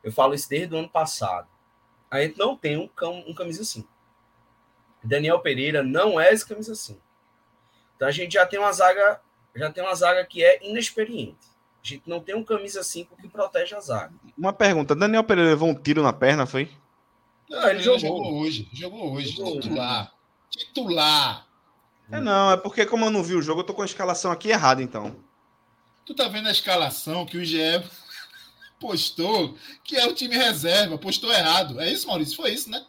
[0.02, 1.46] eu falo isso desde o ano passado,
[2.10, 3.86] a gente não tem um, cam, um camisa 5.
[5.04, 6.98] Daniel Pereira não é esse camisa 5.
[7.94, 9.20] Então a gente já tem uma zaga,
[9.54, 11.46] já tem uma zaga que é inexperiente.
[11.84, 14.14] A gente não tem um camisa 5 que protege a zaga.
[14.38, 16.70] Uma pergunta: Daniel Pereira levou um tiro na perna, foi?
[17.46, 18.00] Não, ele, ele jogou.
[18.00, 18.40] jogou.
[18.40, 18.68] hoje.
[18.72, 19.32] Jogou hoje.
[19.32, 19.60] Jogou.
[19.60, 20.14] Titular.
[20.48, 21.49] Titular.
[22.10, 24.32] É não, é porque como eu não vi o jogo, eu tô com a escalação
[24.32, 25.16] aqui errada, então.
[26.04, 27.82] Tu tá vendo a escalação que o GE
[28.80, 31.80] postou, que é o time reserva, postou errado.
[31.80, 32.36] É isso, Maurício?
[32.36, 32.84] Foi isso, né?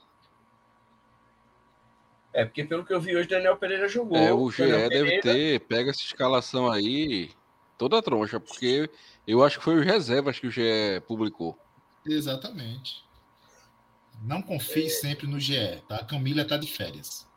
[2.34, 4.18] É, porque pelo que eu vi hoje, Daniel Pereira jogou.
[4.18, 5.22] É, o GE Daniel deve Pereira...
[5.22, 7.32] ter, pega essa escalação aí,
[7.78, 8.90] toda troncha, porque
[9.28, 11.60] eu acho que foi os reservas que o GE publicou.
[12.06, 13.04] Exatamente.
[14.24, 14.90] Não confie é...
[14.90, 15.98] sempre no GE, tá?
[15.98, 17.30] A Camila tá de férias.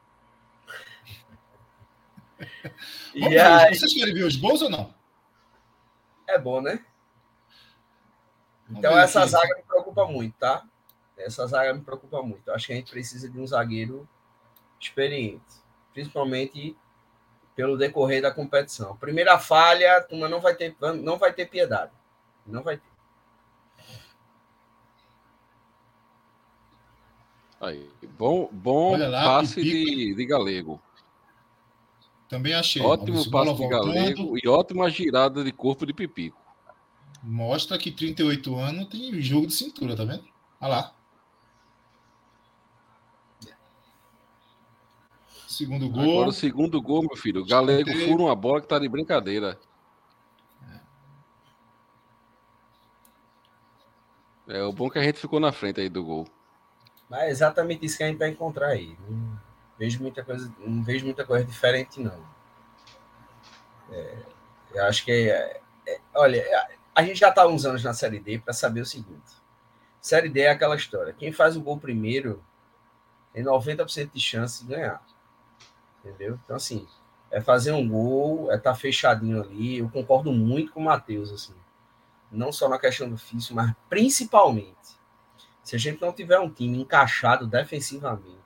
[3.15, 3.75] E aí...
[3.75, 4.95] Vocês querem ver os gols ou não?
[6.27, 6.85] É bom, né?
[8.71, 9.31] Então essa aqui.
[9.31, 10.65] zaga me preocupa muito, tá?
[11.17, 12.49] Essa zaga me preocupa muito.
[12.49, 14.09] Eu acho que a gente precisa de um zagueiro
[14.81, 16.77] experiente, principalmente
[17.55, 18.97] pelo decorrer da competição.
[18.97, 21.93] Primeira falha, a turma não vai ter, não vai ter piedade.
[22.47, 22.95] Não vai ter.
[27.61, 30.83] Aí, bom bom lá, passe de, de Galego.
[32.29, 32.83] Também achei.
[32.83, 36.43] Ótimo passe de Galego e ótima girada de corpo de Pipico.
[37.23, 40.25] Mostra que 38 anos tem jogo de cintura, tá vendo?
[40.61, 40.95] Olha lá.
[45.47, 46.03] Segundo gol.
[46.03, 47.43] Agora o segundo gol, meu filho.
[47.43, 49.59] O Galego fura uma bola que tá de brincadeira.
[54.49, 54.59] É.
[54.59, 56.27] é o bom que a gente ficou na frente aí do gol.
[57.09, 58.97] Mas é exatamente isso que a gente vai encontrar aí.
[59.79, 62.25] Vejo muita coisa, não vejo muita coisa diferente, não.
[63.91, 64.17] É,
[64.73, 66.45] eu acho que é, é, olha,
[66.95, 69.33] a gente já está uns anos na Série D para saber o seguinte.
[70.01, 71.13] Série D é aquela história.
[71.13, 72.45] Quem faz o gol primeiro
[73.33, 75.05] tem 90% de chance de ganhar.
[76.05, 76.39] Entendeu?
[76.45, 76.87] Então, assim,
[77.31, 79.79] é fazer um gol, é estar tá fechadinho ali.
[79.79, 81.55] Eu concordo muito com o Matheus, assim.
[82.31, 84.95] Não só na questão do físico, mas principalmente.
[85.63, 88.44] Se a gente não tiver um time encaixado defensivamente,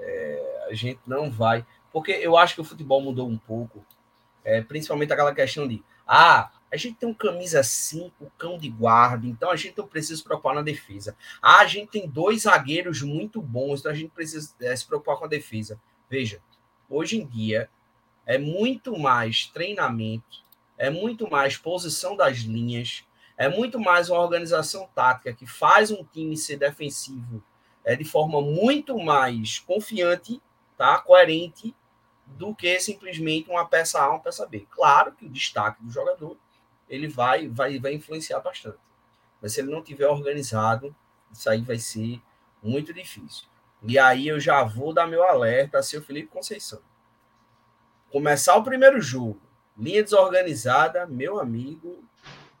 [0.00, 1.64] é, a gente não vai.
[1.92, 3.84] Porque eu acho que o futebol mudou um pouco.
[4.42, 9.26] É, principalmente aquela questão de ah, a gente tem um camisa 5, cão de guarda,
[9.26, 11.16] então a gente não precisa se preocupar na defesa.
[11.42, 15.16] Ah, a gente tem dois zagueiros muito bons, então a gente precisa é, se preocupar
[15.16, 15.80] com a defesa.
[16.08, 16.40] Veja,
[16.88, 17.68] hoje em dia
[18.24, 20.44] é muito mais treinamento,
[20.78, 23.04] é muito mais posição das linhas,
[23.36, 27.42] é muito mais uma organização tática que faz um time ser defensivo
[27.84, 30.40] é, de forma muito mais confiante,
[30.76, 30.98] tá?
[30.98, 31.74] coerente,
[32.26, 34.66] do que simplesmente uma peça A, uma peça B.
[34.70, 36.36] Claro que o destaque do jogador
[36.88, 38.78] ele vai, vai, vai influenciar bastante.
[39.40, 40.94] Mas se ele não tiver organizado,
[41.32, 42.20] isso aí vai ser
[42.62, 43.46] muito difícil.
[43.82, 46.80] E aí eu já vou dar meu alerta a seu Felipe Conceição.
[48.10, 49.40] Começar o primeiro jogo,
[49.78, 52.04] linha desorganizada, meu amigo,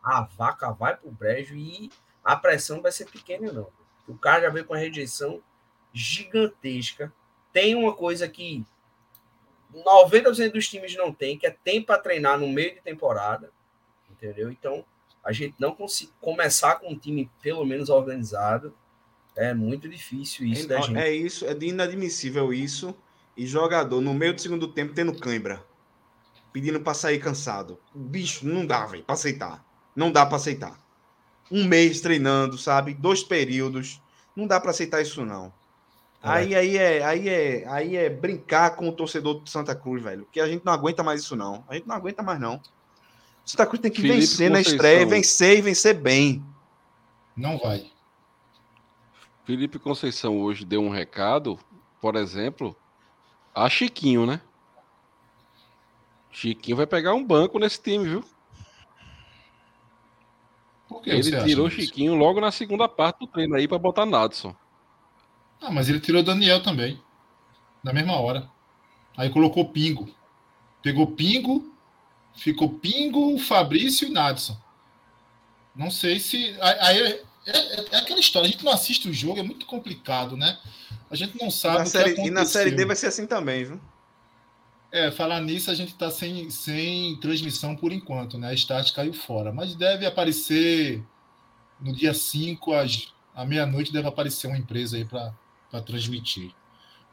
[0.02, 1.90] a vaca vai pro brejo e
[2.24, 3.68] a pressão vai ser pequena, não.
[4.10, 5.42] O cara já veio com a rejeição
[5.92, 7.12] gigantesca.
[7.52, 8.64] Tem uma coisa que
[9.74, 13.50] 90% dos times não tem, que é tempo para treinar no meio de temporada
[14.20, 14.50] entendeu?
[14.50, 14.84] Então,
[15.24, 18.74] a gente não conseguir começar com um time pelo menos organizado
[19.36, 20.98] é muito difícil isso é, da gente.
[20.98, 22.94] É isso, é inadmissível isso.
[23.36, 25.64] E jogador no meio do segundo tempo tendo cãibra,
[26.52, 27.78] pedindo para sair cansado.
[27.94, 29.64] Bicho, não dá, velho, para aceitar.
[29.96, 30.78] Não dá para aceitar.
[31.50, 32.94] Um mês treinando, sabe?
[32.94, 34.00] Dois períodos.
[34.36, 35.52] Não dá para aceitar isso não.
[36.22, 36.28] É.
[36.28, 40.28] Aí, aí, é, aí, é, aí é brincar com o torcedor de Santa Cruz, velho.
[40.30, 41.64] Que a gente não aguenta mais isso, não.
[41.68, 42.60] A gente não aguenta mais, não.
[43.44, 44.52] Santa Cruz tem que Felipe vencer Conceição.
[44.52, 46.44] na estreia, vencer e vencer bem.
[47.36, 47.90] Não vai.
[49.44, 51.58] Felipe Conceição hoje deu um recado,
[52.00, 52.76] por exemplo,
[53.54, 54.40] a Chiquinho, né?
[56.30, 58.24] Chiquinho vai pegar um banco nesse time, viu?
[61.04, 64.54] Ele tirou Chiquinho logo na segunda parte do treino aí para botar Nadson.
[65.60, 67.00] Ah, mas ele tirou Daniel também.
[67.82, 68.48] Na mesma hora.
[69.16, 70.08] Aí colocou Pingo.
[70.82, 71.70] Pegou Pingo,
[72.34, 74.56] Ficou Pingo, Fabrício e Nadson.
[75.74, 76.56] Não sei se.
[76.60, 80.36] Aí é, é, é, aquela história, a gente não assiste o jogo, é muito complicado,
[80.36, 80.58] né?
[81.10, 81.78] A gente não sabe.
[81.78, 83.80] Na série, e na série D vai ser assim também, viu?
[84.92, 88.48] É, falar nisso, a gente está sem, sem transmissão por enquanto, né?
[88.48, 89.52] A Start caiu fora.
[89.52, 91.02] Mas deve aparecer
[91.80, 96.52] no dia 5, às, à meia-noite, deve aparecer uma empresa aí para transmitir.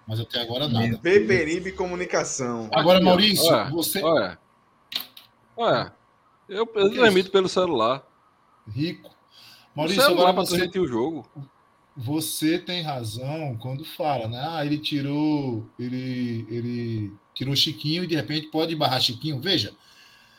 [0.08, 0.98] Mas até agora nada.
[0.98, 2.70] Beberibe Comunicação.
[2.74, 3.02] Agora.
[3.02, 4.02] Maurício, Olha, você.
[4.02, 4.40] Olha.
[5.56, 5.94] Olha.
[6.48, 8.08] Eu, eu transmito pelo celular.
[8.68, 9.10] Rico.
[9.76, 11.30] O Maurício, celular agora para você, transmitir o jogo.
[11.97, 14.39] Você tem razão quando fala, né?
[14.47, 15.67] Ah, ele tirou.
[15.79, 19.41] Ele, ele tirou Chiquinho e de repente pode barrar Chiquinho.
[19.41, 19.75] Veja,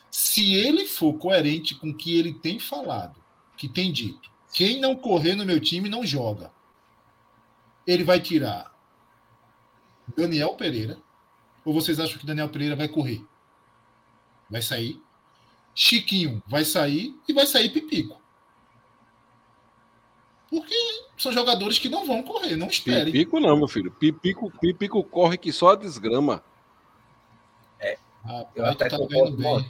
[0.09, 3.21] se ele for coerente com o que ele tem falado,
[3.57, 6.53] que tem dito, quem não correr no meu time não joga.
[7.85, 8.73] Ele vai tirar
[10.17, 10.97] Daniel Pereira.
[11.65, 13.21] Ou vocês acham que Daniel Pereira vai correr?
[14.49, 15.03] Vai sair.
[15.75, 18.21] Chiquinho vai sair e vai sair Pipico.
[20.49, 23.13] Porque são jogadores que não vão correr, não esperem.
[23.13, 23.91] Pipico não, meu filho.
[23.91, 26.43] Pipico, Pipico corre que só a desgrama.
[28.55, 29.65] Eu Rapaz, até tu tá concordo com.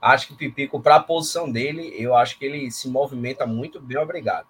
[0.00, 3.80] Acho que o Pipico, para a posição dele, eu acho que ele se movimenta muito
[3.80, 4.48] bem, obrigado.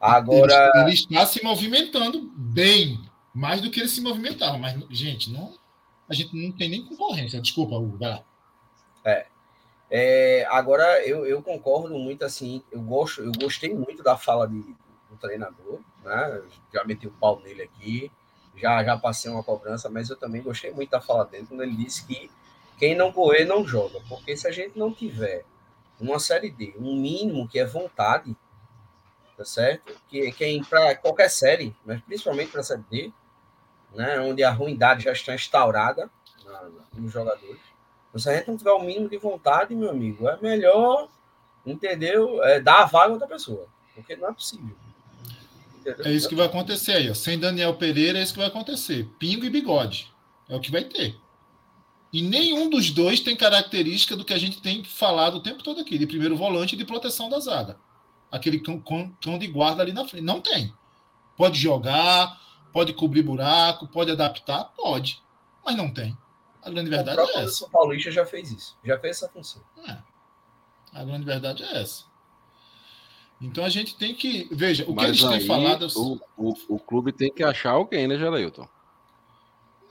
[0.00, 3.00] Agora, Ele, ele está se movimentando bem,
[3.32, 4.58] mais do que ele se movimentava.
[4.58, 5.54] Mas, gente, não,
[6.08, 7.40] a gente não tem nem concorrência.
[7.40, 8.24] Desculpa, Hugo, vai lá.
[9.88, 12.62] é, agora eu, eu concordo muito assim.
[12.72, 14.74] Eu gosto, eu gostei muito da fala de,
[15.20, 16.42] treinador, né?
[16.72, 18.10] Já meti o pau nele aqui,
[18.56, 21.76] já já passei uma cobrança, mas eu também gostei muito da fala dele quando ele
[21.76, 22.30] disse que
[22.78, 25.44] quem não correr não joga, porque se a gente não tiver
[26.00, 28.34] uma série D, um mínimo que é vontade,
[29.36, 29.94] tá certo?
[30.08, 33.12] Que quem para qualquer série, mas principalmente para a série D,
[33.94, 36.10] né, onde a ruindade já está instaurada
[36.94, 37.60] nos jogadores.
[38.08, 41.08] Então, se a gente não tiver o mínimo de vontade, meu amigo, é melhor,
[41.64, 42.42] entendeu?
[42.42, 44.74] É, dar a vaga a outra pessoa, porque não é possível.
[46.04, 47.10] É isso que vai acontecer aí.
[47.10, 47.14] Ó.
[47.14, 49.08] Sem Daniel Pereira, é isso que vai acontecer.
[49.18, 50.12] Pingo e bigode.
[50.48, 51.16] É o que vai ter.
[52.12, 55.80] E nenhum dos dois tem característica do que a gente tem falado o tempo todo
[55.80, 57.78] aqui, de primeiro volante e de proteção da zaga.
[58.32, 60.24] Aquele cão, cão- de guarda ali na frente.
[60.24, 60.74] Não tem.
[61.36, 62.38] Pode jogar,
[62.72, 65.22] pode cobrir buraco, pode adaptar, pode.
[65.64, 66.16] Mas não tem.
[66.62, 67.52] A grande o verdade é essa.
[67.52, 69.62] São Paulista já fez isso, já fez essa função.
[69.86, 69.96] É.
[70.92, 72.04] A grande verdade é essa.
[73.40, 74.46] Então a gente tem que.
[74.50, 75.86] Veja, o que eles têm aí, falado.
[75.96, 78.68] o, o, o clube tem que achar alguém, né, Geleilton?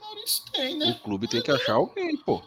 [0.00, 1.00] Maurício tem, O né?
[1.02, 2.42] clube tem que achar alguém, pô.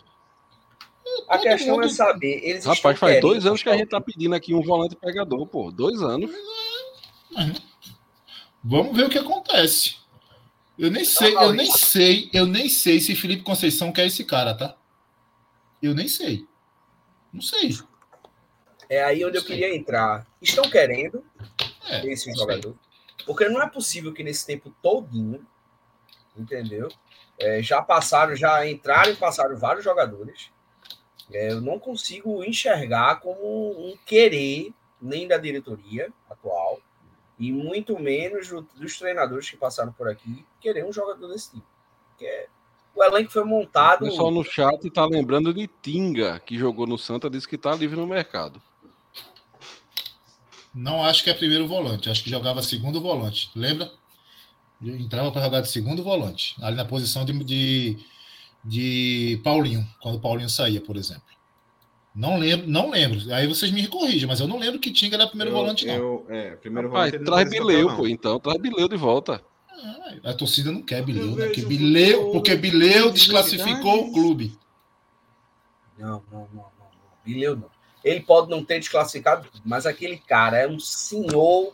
[1.27, 2.39] A Todo questão mundo- é saber.
[2.43, 5.71] Eles Rapaz, faz dois anos que a gente tá pedindo aqui um volante pegador, pô.
[5.71, 6.31] Dois anos.
[8.63, 9.97] Vamos ver o que acontece.
[10.77, 14.55] Eu nem sei, eu nem sei, eu nem sei se Felipe Conceição quer esse cara,
[14.55, 14.75] tá?
[15.81, 16.47] Eu nem sei.
[17.31, 17.77] Não sei.
[18.89, 20.26] É aí onde eu queria entrar.
[20.41, 21.24] Estão querendo
[21.89, 22.76] É, esse jogador?
[23.26, 25.46] Porque não é possível que nesse tempo todinho,
[26.36, 26.89] entendeu?
[27.39, 30.50] É, já passaram, já entraram e passaram vários jogadores.
[31.32, 36.80] É, eu não consigo enxergar como um querer nem da diretoria atual
[37.39, 41.65] e muito menos do- dos treinadores que passaram por aqui querer um jogador desse tipo.
[42.10, 42.48] Porque
[42.96, 44.00] o elenco foi O montado.
[44.06, 47.98] pessoal no chat tá lembrando de Tinga, que jogou no Santa, disse que tá livre
[47.98, 48.62] no mercado.
[50.73, 53.51] Não acho que é primeiro volante, acho que jogava segundo volante.
[53.55, 53.91] Lembra?
[54.81, 57.97] Ele Entrava para jogar de segundo volante, ali na posição de, de,
[58.63, 61.23] de Paulinho, quando o Paulinho saía, por exemplo.
[62.15, 63.33] Não lembro, não lembro.
[63.33, 65.93] Aí vocês me corrigem, mas eu não lembro que Tinga era primeiro Eu- volante, não.
[65.95, 68.07] eu- é, primeiro Rapaz, volante traz Bileu, pô.
[68.07, 69.41] Então, traz Bileu de volta.
[70.23, 71.45] Ah, A torcida não quer Bileu, Eu né?
[71.45, 74.55] Porque Bileu, porque Bileu de desclassificou o clube.
[75.97, 76.63] Não, não, não, não.
[76.63, 76.69] não.
[77.25, 77.69] Bileu não.
[78.03, 81.73] Ele pode não ter desclassificado, mas aquele cara é um senhor,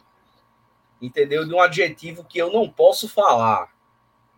[1.01, 1.47] entendeu?
[1.47, 3.69] De um adjetivo que eu não posso falar.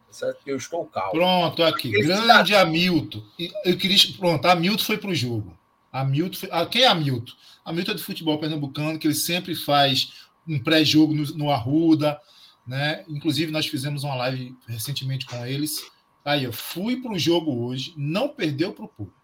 [0.10, 0.40] Certo?
[0.46, 1.12] Eu estou calmo.
[1.12, 1.90] Pronto, aqui.
[1.90, 3.24] Aquele Grande Hamilton.
[3.40, 3.98] E Eu queria.
[4.18, 5.58] Pronto, Hamilton foi pro jogo.
[5.92, 6.50] Hamilton foi...
[6.52, 7.34] ah, Quem é Hamilton?
[7.64, 12.20] Hamilton é do futebol pernambucano, que ele sempre faz um pré-jogo no, no Arruda.
[12.68, 13.06] Né?
[13.08, 15.82] Inclusive, nós fizemos uma live recentemente com eles.
[16.24, 19.21] Aí, eu fui pro jogo hoje, não perdeu pro público.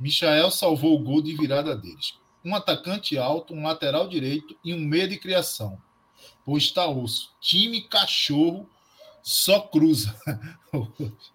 [0.00, 2.14] Michael salvou o gol de virada deles.
[2.42, 5.78] Um atacante alto, um lateral direito e um meio de criação.
[6.44, 7.34] Pois está osso.
[7.38, 8.68] Time cachorro
[9.22, 10.16] só cruza.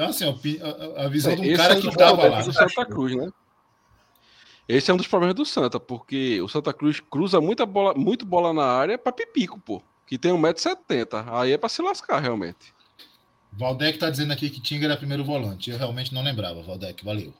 [0.00, 2.40] Então, assim, a a, visão de um Esse cara é que estava lá.
[2.40, 3.30] do Santa Cruz, né?
[4.66, 8.24] Esse é um dos problemas do Santa, porque o Santa Cruz cruza muita bola, muito
[8.24, 9.82] bola na área pra Pipico, pô.
[10.06, 11.26] Que tem 1,70m.
[11.30, 12.72] Aí é pra se lascar, realmente.
[13.52, 15.70] Valdec está dizendo aqui que Tinga era primeiro volante.
[15.70, 17.04] Eu realmente não lembrava, Valdec.
[17.04, 17.34] Valeu.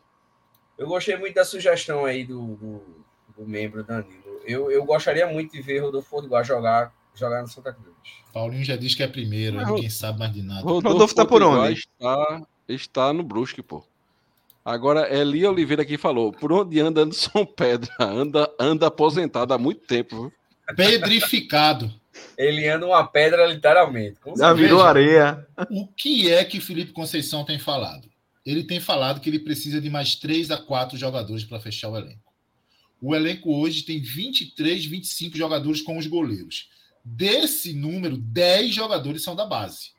[0.77, 3.05] Eu gostei muito da sugestão aí do, do,
[3.37, 4.41] do membro Danilo.
[4.45, 7.95] Eu, eu gostaria muito de ver Rodolfo Potiguar jogar, jogar no Santa Cruz.
[8.33, 10.63] Paulinho já disse que é primeiro, Mas, ninguém sabe mais de nada.
[10.63, 11.75] Rodolfo tá por onde?
[11.75, 13.85] Está, está no Brusque, pô.
[14.65, 17.91] Agora, Eli Oliveira aqui falou: por onde anda Anderson Pedra?
[18.01, 20.23] Anda, anda aposentado há muito tempo.
[20.23, 20.33] viu?
[20.77, 21.93] Pedrificado.
[22.37, 24.19] Ele anda uma pedra, literalmente.
[24.37, 25.47] Já virou areia.
[25.71, 28.09] O que é que Felipe Conceição tem falado?
[28.45, 31.97] Ele tem falado que ele precisa de mais 3 a 4 jogadores para fechar o
[31.97, 32.33] elenco.
[33.01, 36.69] O elenco hoje tem 23, 25 jogadores com os goleiros.
[37.05, 39.93] Desse número, 10 jogadores são da base.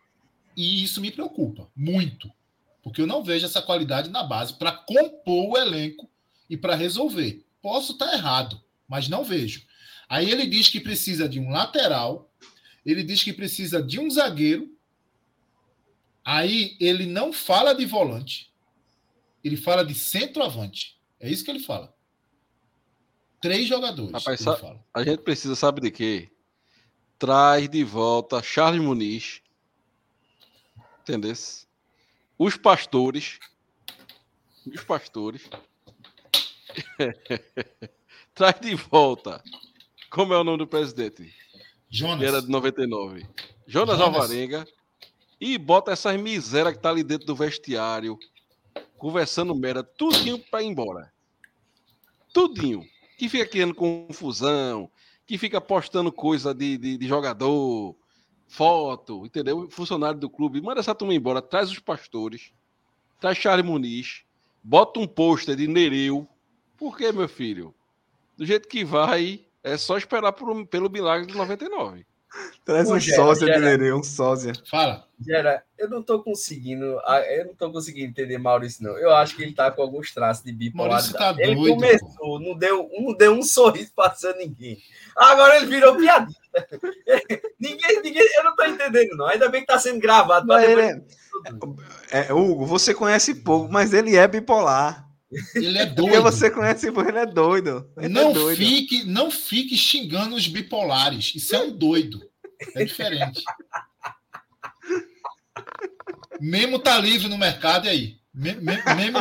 [0.55, 2.31] E isso me preocupa muito,
[2.83, 6.09] porque eu não vejo essa qualidade na base para compor o elenco
[6.49, 7.43] e para resolver.
[7.61, 9.63] Posso estar errado, mas não vejo.
[10.11, 12.29] Aí ele diz que precisa de um lateral,
[12.85, 14.77] ele diz que precisa de um zagueiro.
[16.21, 18.53] Aí ele não fala de volante,
[19.41, 20.99] ele fala de centroavante.
[21.17, 21.95] É isso que ele fala.
[23.39, 24.11] Três jogadores.
[24.11, 24.83] Rapaz, fala.
[24.93, 26.29] A gente precisa, sabe de quê?
[27.17, 29.41] Traz de volta Charles Muniz.
[31.03, 31.33] Entendeu?
[32.37, 33.39] Os pastores.
[34.67, 35.49] Os pastores.
[38.35, 39.41] Traz de volta.
[40.11, 41.33] Como é o nome do presidente?
[41.89, 42.27] Jonas.
[42.27, 43.25] era de 99.
[43.65, 44.01] Jonas, Jonas.
[44.01, 44.67] Alvarenga.
[45.39, 48.19] E bota essas misérias que tá ali dentro do vestiário.
[48.97, 49.81] Conversando merda.
[49.81, 51.13] Tudinho pra ir embora.
[52.33, 52.85] Tudinho.
[53.17, 54.91] Que fica criando confusão.
[55.25, 57.95] Que fica postando coisa de, de, de jogador.
[58.49, 59.25] Foto.
[59.25, 59.69] Entendeu?
[59.71, 60.61] Funcionário do clube.
[60.61, 61.41] Manda essa turma embora.
[61.41, 62.51] Traz os pastores.
[63.17, 64.23] Traz Charles Muniz.
[64.61, 66.27] Bota um pôster de Nereu.
[66.75, 67.73] Por quê, meu filho?
[68.37, 72.05] Do jeito que vai, é só esperar por- pelo milagre de 99.
[72.63, 74.53] Traz um Gera, sósia um sósia.
[74.69, 75.05] Fala.
[75.19, 78.97] Gera, eu não tô conseguindo, ah, eu não tô conseguindo entender Maurício, não.
[78.97, 81.37] Eu acho que ele tá com alguns traços de Maurício bipolaridade.
[81.37, 84.77] tá ele doido, começou, não deu, não deu um sorriso passando ninguém.
[85.15, 86.39] Agora ele virou piadista.
[87.59, 89.27] ninguém, ninguém, eu não tô entendendo, não.
[89.27, 90.47] Ainda bem que tá sendo gravado.
[90.47, 91.03] pra Mas depois- ele
[92.11, 95.05] é, é, Hugo, você conhece pouco, mas ele é bipolar.
[95.55, 96.21] Ele é Porque doido.
[96.23, 97.89] você conhece pouco, ele é doido.
[97.97, 98.57] Ele não é doido.
[98.57, 101.33] fique, não fique xingando os bipolares.
[101.35, 102.21] Isso é um doido.
[102.75, 103.41] É diferente.
[106.39, 108.17] Memo tá livre no mercado e aí.
[108.33, 109.19] Me- me- Memo,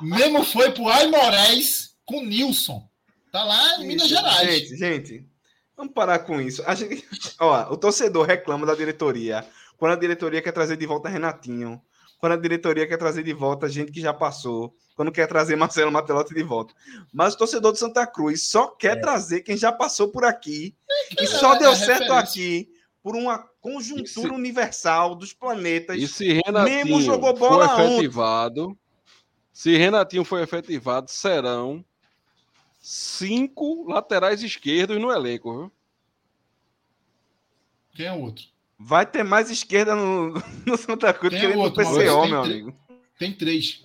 [0.00, 2.88] Memo foi pro Aimorés com Nilson.
[3.30, 4.48] Tá lá em Minas Isso, Gerais.
[4.68, 5.26] Gente, gente,
[5.76, 6.62] vamos parar com isso.
[6.66, 7.06] A gente,
[7.38, 9.46] ó, o torcedor reclama da diretoria.
[9.76, 11.80] Quando a diretoria quer trazer de volta Renatinho.
[12.18, 14.74] Quando a diretoria quer trazer de volta gente que já passou.
[14.96, 16.74] Quando quer trazer Marcelo Matelotti de volta.
[17.12, 19.00] Mas o torcedor de Santa Cruz só quer É.
[19.00, 20.74] trazer quem já passou por aqui.
[21.20, 22.68] E só é deu certo aqui
[23.02, 25.96] por uma conjuntura Isso- universal dos planetas.
[25.96, 27.92] E se Renatinho Memo jogou bola for ontem.
[27.94, 28.78] efetivado,
[29.52, 31.84] se Renatinho for efetivado, serão
[32.80, 35.72] cinco laterais esquerdos no elenco, viu?
[37.94, 38.44] Quem é o outro?
[38.78, 42.20] Vai ter mais esquerda no, no Santa Cruz Tem que ele no outro, PCO, Maurício,
[42.20, 42.54] tem meu três.
[42.62, 42.76] amigo.
[43.18, 43.84] Tem três.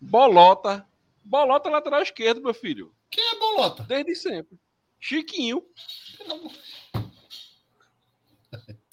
[0.00, 0.86] Bolota.
[1.24, 2.94] Bolota lateral esquerdo, meu filho.
[3.10, 3.82] Quem é Bolota?
[3.82, 4.58] Desde sempre.
[4.98, 5.62] Chiquinho.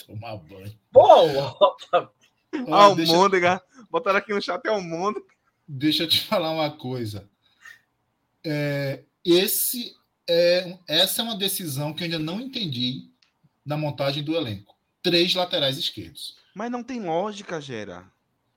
[0.05, 0.73] Tomar banho.
[0.91, 2.11] Bolota.
[2.67, 3.61] Olha, deixa, Almôndega.
[3.91, 5.25] Botaram aqui no chat é Almôndega.
[5.67, 7.29] deixa eu te falar uma coisa.
[8.43, 9.95] É, esse
[10.27, 13.09] é, essa é uma decisão que eu ainda não entendi
[13.65, 14.76] na montagem do elenco.
[15.07, 16.35] Três laterais esquerdos.
[16.53, 18.11] Mas não tem lógica, Gera.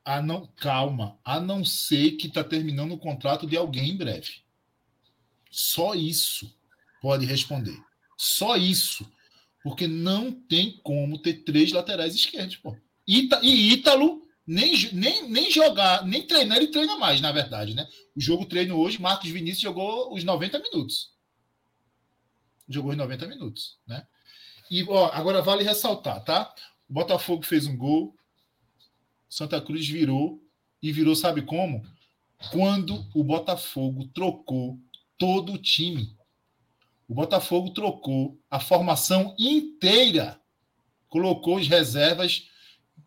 [0.04, 4.42] A não, calma, a não ser que está terminando o contrato de alguém em breve.
[5.48, 6.52] Só isso
[7.00, 7.78] pode responder.
[8.18, 9.08] Só isso.
[9.62, 12.76] Porque não tem como ter três laterais esquerdos, pô.
[13.06, 17.86] Ita, e Ítalo nem, nem, nem jogar, nem treinar, ele treina mais, na verdade, né?
[18.16, 21.14] O jogo treino hoje, Marcos Vinícius jogou os 90 minutos.
[22.68, 24.04] Jogou os 90 minutos, né?
[24.70, 26.54] E ó, agora vale ressaltar, tá?
[26.88, 28.14] O Botafogo fez um gol,
[29.28, 30.42] Santa Cruz virou
[30.82, 31.84] e virou, sabe como?
[32.50, 34.78] Quando o Botafogo trocou
[35.18, 36.16] todo o time.
[37.06, 40.40] O Botafogo trocou a formação inteira.
[41.08, 42.48] Colocou as reservas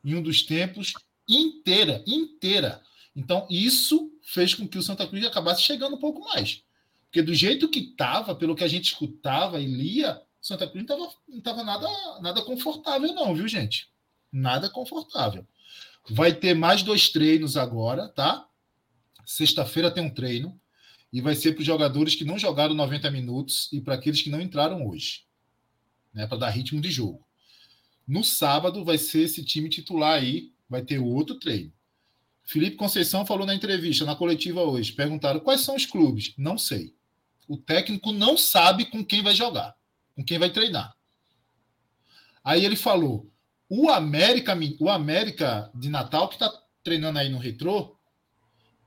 [0.04, 0.94] em um dos tempos
[1.28, 2.82] inteira, inteira.
[3.16, 6.64] Então, isso fez com que o Santa Cruz acabasse chegando um pouco mais.
[7.06, 11.08] Porque do jeito que estava, pelo que a gente escutava e lia, Santa Cruz não
[11.38, 11.88] estava tava nada,
[12.20, 13.90] nada confortável, não, viu, gente?
[14.30, 15.48] Nada confortável.
[16.10, 18.46] Vai ter mais dois treinos agora, tá?
[19.26, 20.60] Sexta-feira tem um treino.
[21.14, 24.30] E vai ser para os jogadores que não jogaram 90 minutos e para aqueles que
[24.30, 25.24] não entraram hoje.
[26.14, 27.26] Né, para dar ritmo de jogo.
[28.06, 31.72] No sábado vai ser esse time titular aí, vai ter outro treino.
[32.44, 34.92] Felipe Conceição falou na entrevista, na coletiva hoje.
[34.92, 36.34] Perguntaram quais são os clubes.
[36.38, 36.94] Não sei.
[37.48, 39.74] O técnico não sabe com quem vai jogar,
[40.16, 40.96] com quem vai treinar.
[42.44, 43.30] Aí ele falou:
[43.70, 46.52] o América, o América de Natal, que está
[46.84, 47.98] treinando aí no Retrô,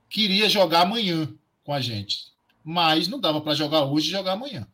[0.09, 2.31] queria jogar amanhã com a gente.
[2.63, 4.67] Mas não dava para jogar hoje e jogar amanhã.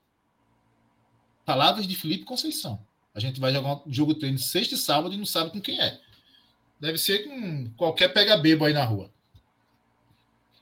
[1.45, 2.85] Palavras de Felipe Conceição.
[3.13, 5.79] A gente vai jogar um jogo treino sexta e sábado e não sabe com quem
[5.79, 5.99] é.
[6.79, 9.11] Deve ser com qualquer pega-bebo aí na rua.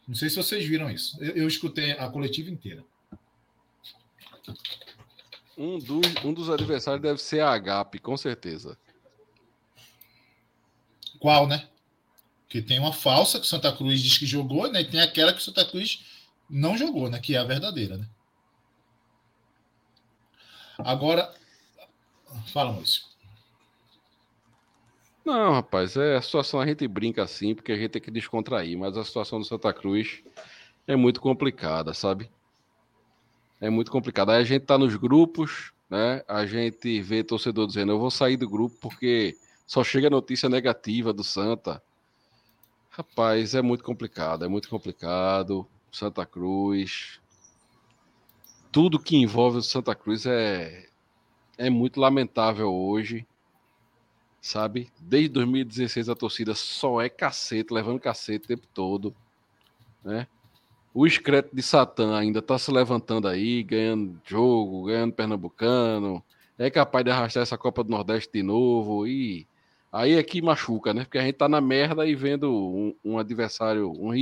[0.08, 1.18] Não sei se vocês viram isso.
[1.24, 2.84] Eu, eu escutei a coletiva inteira.
[5.58, 8.78] Um dos, um dos adversários deve ser a Agape, com certeza.
[11.20, 11.68] Qual, né?
[12.44, 14.82] Porque tem uma falsa que o Santa Cruz diz que jogou, né?
[14.82, 16.04] E tem aquela que o Santa Cruz
[16.50, 17.20] não jogou, né?
[17.20, 18.08] Que é a verdadeira, né?
[20.80, 21.34] Agora,
[22.48, 23.04] fala, Maurício.
[25.24, 28.78] Não, rapaz, é a situação a gente brinca assim, porque a gente tem que descontrair,
[28.78, 30.24] mas a situação do Santa Cruz
[30.88, 32.30] é muito complicada, sabe?
[33.62, 34.34] É muito complicada.
[34.34, 36.24] Aí a gente tá nos grupos, né?
[36.28, 41.14] A gente vê torcedor dizendo: "Eu vou sair do grupo porque só chega notícia negativa
[41.14, 41.82] do Santa".
[42.90, 45.66] Rapaz, é muito complicado, é muito complicado.
[45.92, 47.22] Santa Cruz,
[48.72, 50.90] tudo que envolve o Santa Cruz é
[51.58, 53.26] é muito lamentável hoje
[54.42, 54.92] sabe?
[55.00, 59.16] Desde 2016 a torcida só é cacete, levando cacete o tempo todo,
[60.04, 60.28] né?
[60.94, 66.24] O excreto de Satã ainda tá se levantando aí, ganhando jogo, ganhando Pernambucano,
[66.58, 69.48] é capaz de arrastar essa Copa do Nordeste de novo e
[69.92, 71.04] aí é que machuca, né?
[71.04, 74.14] Porque a gente tá na merda e vendo um, um adversário, um,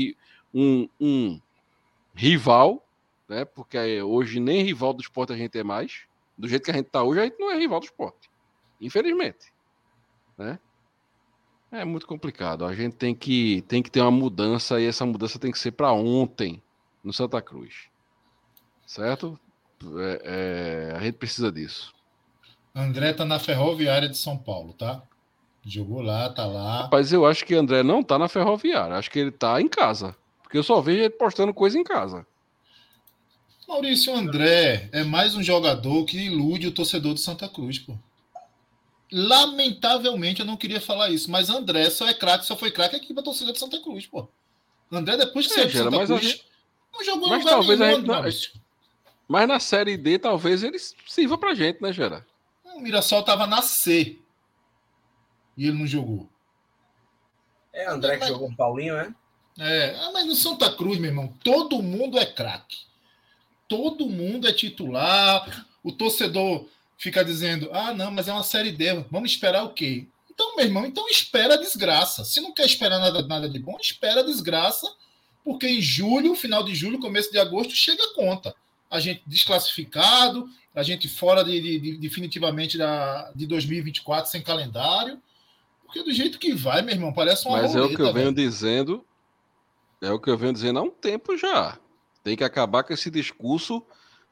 [0.53, 1.41] um, um,
[2.13, 2.85] rival,
[3.27, 3.45] né?
[3.45, 6.03] Porque hoje nem rival do esporte a gente é mais.
[6.37, 8.29] Do jeito que a gente tá hoje, a gente não é rival do esporte.
[8.79, 9.51] Infelizmente
[10.39, 10.57] né?
[11.71, 12.65] É muito complicado.
[12.65, 15.71] A gente tem que, tem que ter uma mudança e essa mudança tem que ser
[15.71, 16.61] para ontem
[17.03, 17.87] no Santa Cruz.
[18.85, 19.39] Certo?
[19.97, 21.93] É, é, a gente precisa disso.
[22.73, 25.03] André tá na Ferroviária de São Paulo, tá?
[25.65, 26.83] Jogou lá, tá lá.
[26.83, 28.95] Rapaz, eu acho que André não tá na Ferroviária.
[28.95, 30.15] Acho que ele tá em casa.
[30.41, 32.25] Porque eu só vejo ele postando coisa em casa.
[33.67, 37.95] Maurício André é mais um jogador que ilude o torcedor do Santa Cruz, pô.
[39.11, 43.13] Lamentavelmente, eu não queria falar isso, mas André só é craque, só foi craque aqui
[43.13, 44.27] pra torcida de Santa Cruz, pô.
[44.91, 46.45] André, depois que é, saiu de Santa Cruz, gente...
[46.93, 48.61] não jogou mas talvez nenhum, a gente não...
[49.27, 52.25] Mas na Série D, talvez ele sirva pra gente, né, Gera?
[52.63, 54.17] O Mirassol tava na C.
[55.55, 56.27] E ele não jogou.
[57.71, 58.29] É André que mas...
[58.29, 59.13] jogou com Paulinho, é?
[59.59, 62.77] É, ah, mas no Santa Cruz, meu irmão, todo mundo é craque.
[63.67, 65.67] Todo mundo é titular.
[65.83, 66.65] O torcedor
[66.99, 70.05] fica dizendo: ah, não, mas é uma série D, vamos esperar o quê?
[70.29, 72.23] Então, meu irmão, então espera a desgraça.
[72.23, 74.87] Se não quer esperar nada, nada de bom, espera a desgraça,
[75.43, 78.53] porque em julho, final de julho, começo de agosto, chega a conta.
[78.91, 85.19] A gente desclassificado, a gente fora de, de, de, definitivamente da, de 2024 sem calendário.
[85.85, 88.13] Porque do jeito que vai, meu irmão, parece uma Mas roleta, é o que eu
[88.13, 88.49] venho velho.
[88.49, 89.05] dizendo,
[90.01, 91.77] é o que eu venho dizendo há um tempo já.
[92.23, 93.83] Tem que acabar com esse discurso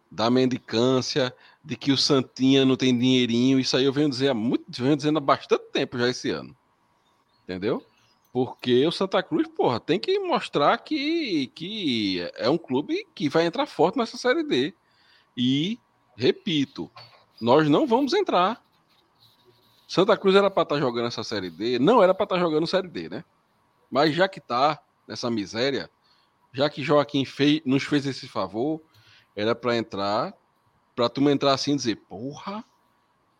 [0.10, 1.34] da mendicância,
[1.68, 3.60] de que o Santinha não tem dinheirinho.
[3.60, 6.56] Isso aí eu venho dizer há muito, venho dizendo há bastante tempo já esse ano.
[7.44, 7.86] Entendeu?
[8.32, 13.46] Porque o Santa Cruz, porra, tem que mostrar que, que é um clube que vai
[13.46, 14.74] entrar forte nessa Série D.
[15.36, 15.78] E,
[16.16, 16.90] repito,
[17.42, 18.64] nós não vamos entrar.
[19.86, 22.42] Santa Cruz era para estar tá jogando essa Série D, não era para estar tá
[22.42, 23.26] jogando Série D, né?
[23.92, 25.90] Mas já que tá nessa miséria,
[26.54, 28.82] já que Joaquim fez, nos fez esse favor,
[29.36, 30.34] era para entrar,
[30.98, 32.66] para tu entrar assim e dizer, porra,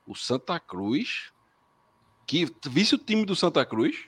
[0.06, 1.32] o Santa Cruz,
[2.28, 4.06] que visse o time do Santa Cruz,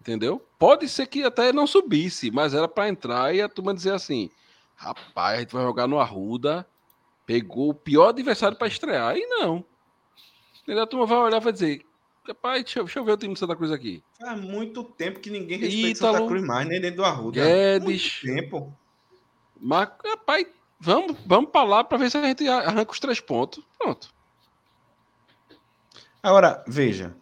[0.00, 0.42] entendeu?
[0.58, 4.30] Pode ser que até não subisse, mas era para entrar e a turma dizer assim,
[4.74, 6.66] rapaz, a gente vai jogar no Arruda,
[7.26, 9.62] pegou o pior adversário para estrear, e não.
[10.62, 10.84] Entendeu?
[10.84, 11.84] A turma vai olhar e vai dizer,
[12.26, 14.02] rapaz, deixa, deixa, eu ver o time do Santa Cruz aqui.
[14.18, 17.38] Faz muito tempo que ninguém respeita Ítalo, Santa Cruz mais, nem dentro do Arruda.
[17.42, 18.22] Guedes.
[18.24, 18.74] Muito tempo.
[19.60, 20.46] Mas, rapaz,
[20.84, 23.64] Vamos, vamos para lá para ver se a gente arranca os três pontos.
[23.78, 24.12] Pronto.
[26.20, 27.16] Agora, veja.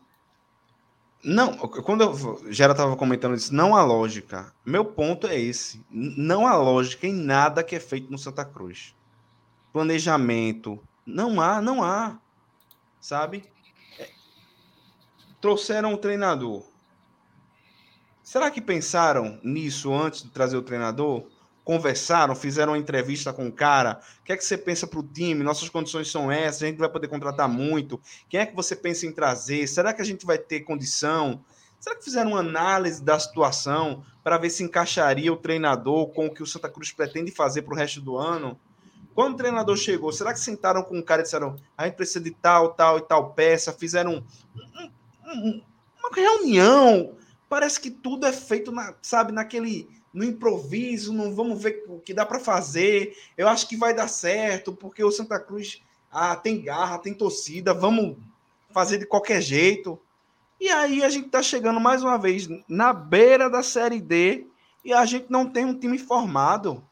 [1.23, 4.51] Não, quando eu já estava comentando isso, não há lógica.
[4.65, 5.85] Meu ponto é esse.
[5.91, 8.95] Não há lógica em nada que é feito no Santa Cruz.
[9.75, 10.83] Planejamento.
[11.05, 12.19] Não há, não há.
[12.99, 13.45] Sabe?
[13.99, 14.09] É,
[15.39, 16.65] trouxeram um treinador.
[18.23, 21.27] Será que pensaram nisso antes de trazer o treinador?
[21.65, 24.01] Conversaram, fizeram uma entrevista com o cara.
[24.21, 25.43] O que é que você pensa para o time?
[25.43, 28.01] Nossas condições são essas, a gente vai poder contratar muito.
[28.29, 29.67] Quem é que você pensa em trazer?
[29.67, 31.45] Será que a gente vai ter condição?
[31.79, 36.35] Será que fizeram uma análise da situação para ver se encaixaria o treinador com o
[36.35, 38.59] que o Santa Cruz pretende fazer para o resto do ano?
[39.15, 42.21] Quando o treinador chegou, será que sentaram com o cara e disseram: a gente precisa
[42.21, 43.73] de tal, tal e tal peça?
[43.73, 44.91] Fizeram um,
[45.27, 45.63] um,
[45.99, 47.17] uma reunião.
[47.49, 52.13] Parece que tudo é feito, na, sabe, naquele no improviso, não vamos ver o que
[52.13, 53.17] dá para fazer.
[53.37, 55.81] Eu acho que vai dar certo, porque o Santa Cruz
[56.13, 58.17] Ah, tem garra, tem torcida, vamos
[58.73, 59.97] fazer de qualquer jeito.
[60.61, 64.45] E aí a gente está chegando mais uma vez na beira da Série D
[64.85, 66.83] e a gente não tem um time formado.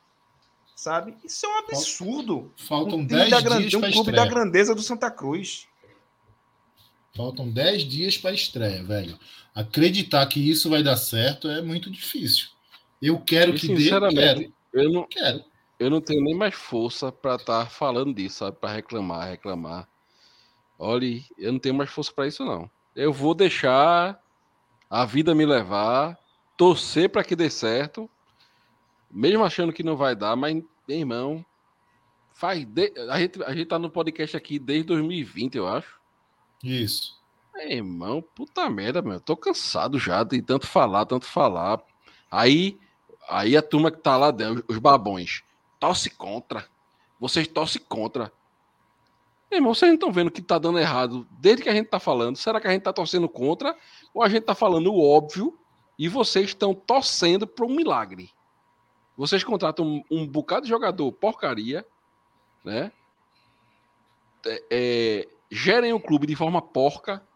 [0.77, 1.17] Sabe?
[1.25, 2.53] Isso é um absurdo.
[2.57, 4.27] Faltam um 10 da gran- dias um clube da estreia.
[4.31, 5.67] grandeza do Santa Cruz.
[7.17, 9.19] Faltam 10 dias para estreia, velho.
[9.55, 12.47] Acreditar que isso vai dar certo é muito difícil.
[13.01, 14.53] Eu quero E, que dê, sinceramente, quero.
[14.73, 15.45] eu não, Quero.
[15.79, 18.57] eu não tenho nem mais força para estar falando disso, sabe?
[18.59, 19.89] Para reclamar, reclamar.
[20.79, 22.71] Olha, eu não tenho mais força para isso, não.
[22.95, 24.21] Eu vou deixar
[24.91, 26.19] a vida me levar,
[26.57, 28.09] torcer para que dê certo,
[29.11, 30.55] mesmo achando que não vai dar, mas,
[30.87, 31.45] meu irmão,
[32.35, 32.65] faz.
[32.65, 35.99] de- A, gente, a gente tá no podcast aqui desde 2020, eu acho.
[36.63, 37.17] Isso.
[37.55, 39.15] Meu irmão, puta merda, meu.
[39.15, 41.81] eu Tô cansado já de tanto falar, tanto falar.
[42.31, 42.79] Aí,
[43.29, 45.43] aí a turma que tá lá dentro, os babões,
[45.79, 46.67] torce contra.
[47.21, 48.33] Vocês torcem contra.
[49.51, 51.99] Meu irmão, vocês não estão vendo que tá dando errado desde que a gente tá
[51.99, 52.37] falando.
[52.37, 53.77] Será que a gente tá torcendo contra?
[54.13, 55.59] Ou a gente tá falando o óbvio
[55.99, 58.31] e vocês estão torcendo para um milagre?
[59.17, 61.85] Vocês contratam um, um bocado de jogador porcaria,
[62.65, 62.93] né?
[64.47, 67.27] É, é, gerem o clube de forma porca,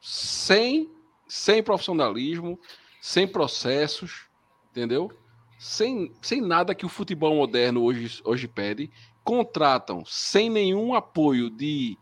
[0.00, 0.90] sem,
[1.26, 2.60] sem profissionalismo,
[3.00, 4.28] sem processos,
[4.72, 5.12] entendeu?
[5.58, 8.90] Sem, sem nada que o futebol moderno hoje, hoje pede.
[9.24, 11.98] Contratam sem nenhum apoio de,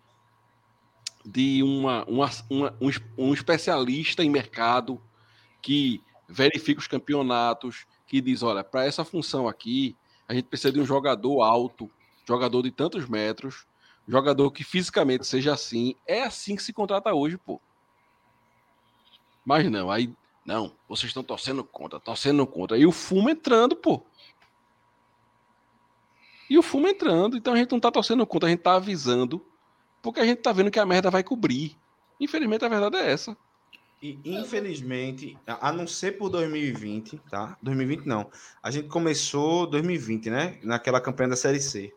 [1.24, 2.90] de uma, uma, uma- um,
[3.30, 5.00] um especialista em mercado
[5.62, 9.96] que verifica os campeonatos, que diz: olha, para essa função aqui,
[10.28, 11.90] a gente precisa de um jogador alto,
[12.26, 13.66] jogador de tantos metros,
[14.08, 15.96] jogador que fisicamente seja assim.
[16.06, 17.62] É assim que se contrata hoje, pô.
[19.44, 20.14] Mas não, aí.
[20.44, 22.78] Não, vocês estão torcendo contra, torcendo contra.
[22.78, 24.04] E o fumo entrando, pô.
[26.48, 27.36] E o fumo entrando.
[27.36, 29.44] Então a gente não tá torcendo contra, a gente tá avisando.
[30.02, 31.76] Porque a gente tá vendo que a merda vai cobrir.
[32.18, 33.36] Infelizmente a verdade é essa.
[34.02, 37.56] E infelizmente, a não ser por 2020, tá?
[37.60, 38.30] 2020 não.
[38.62, 40.58] A gente começou 2020, né?
[40.62, 41.94] Naquela campanha da Série C.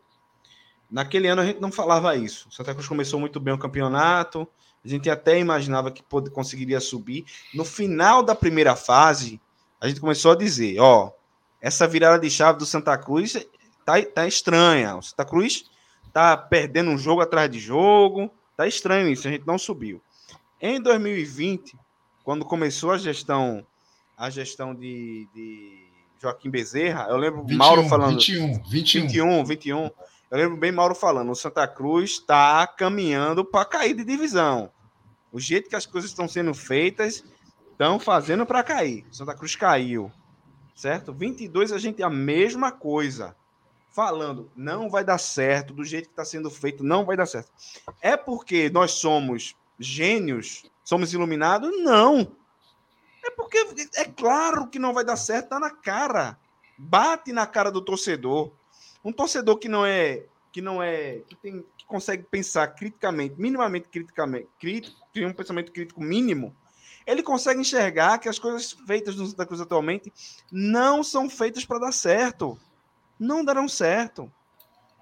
[0.90, 2.48] Naquele ano a gente não falava isso.
[2.48, 4.46] O Santa Cruz começou muito bem o campeonato.
[4.84, 7.24] A gente até imaginava que pod- conseguiria subir.
[7.54, 9.40] No final da primeira fase,
[9.80, 11.10] a gente começou a dizer: ó,
[11.60, 13.34] essa virada de chave do Santa Cruz
[13.84, 14.96] tá, tá estranha.
[14.96, 15.64] O Santa Cruz
[16.12, 18.30] tá perdendo um jogo atrás de jogo.
[18.56, 20.00] Tá estranho isso, a gente não subiu.
[20.60, 21.76] Em 2020,
[22.22, 23.66] quando começou a gestão
[24.16, 25.88] a gestão de, de
[26.22, 29.02] Joaquim Bezerra, eu lembro 21, Mauro falando 21, 21.
[29.02, 29.90] 21, 21.
[30.30, 34.70] Eu lembro bem Mauro falando, o Santa Cruz está caminhando para cair de divisão.
[35.30, 37.24] O jeito que as coisas estão sendo feitas,
[37.72, 39.06] estão fazendo para cair.
[39.10, 40.10] Santa Cruz caiu.
[40.74, 41.12] Certo?
[41.12, 43.36] 22 a gente é a mesma coisa.
[43.90, 47.52] Falando, não vai dar certo, do jeito que está sendo feito, não vai dar certo.
[48.00, 51.70] É porque nós somos gênios, somos iluminados?
[51.82, 52.36] Não.
[53.24, 53.58] É porque
[53.94, 56.36] é claro que não vai dar certo, tá na cara.
[56.76, 58.52] Bate na cara do torcedor.
[59.04, 63.88] Um torcedor que não é que não é que tem que consegue pensar criticamente, minimamente
[63.88, 66.54] criticamente, crítico, tem um pensamento crítico mínimo,
[67.06, 70.12] ele consegue enxergar que as coisas feitas no Santa Cruz atualmente
[70.50, 72.58] não são feitas para dar certo.
[73.18, 74.32] Não darão certo.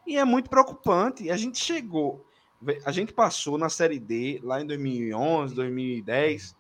[0.07, 1.31] E é muito preocupante.
[1.31, 2.27] A gente chegou,
[2.85, 6.57] a gente passou na Série D lá em 2011, 2010,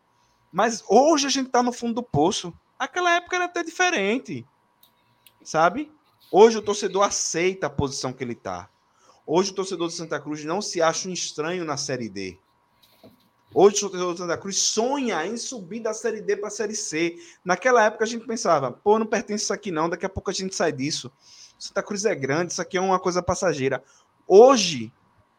[0.52, 2.52] mas hoje a gente está no fundo do poço.
[2.78, 4.46] Aquela época era até diferente,
[5.42, 5.90] sabe?
[6.34, 8.66] Hoje o torcedor aceita a posição que ele está.
[9.26, 12.38] Hoje o torcedor de Santa Cruz não se acha um estranho na Série D.
[13.52, 16.74] Hoje o torcedor de Santa Cruz sonha em subir da Série D para a Série
[16.74, 17.18] C.
[17.44, 20.32] Naquela época a gente pensava, pô, não pertence isso aqui não, daqui a pouco a
[20.32, 21.12] gente sai disso.
[21.58, 23.84] Santa Cruz é grande, isso aqui é uma coisa passageira.
[24.26, 24.90] Hoje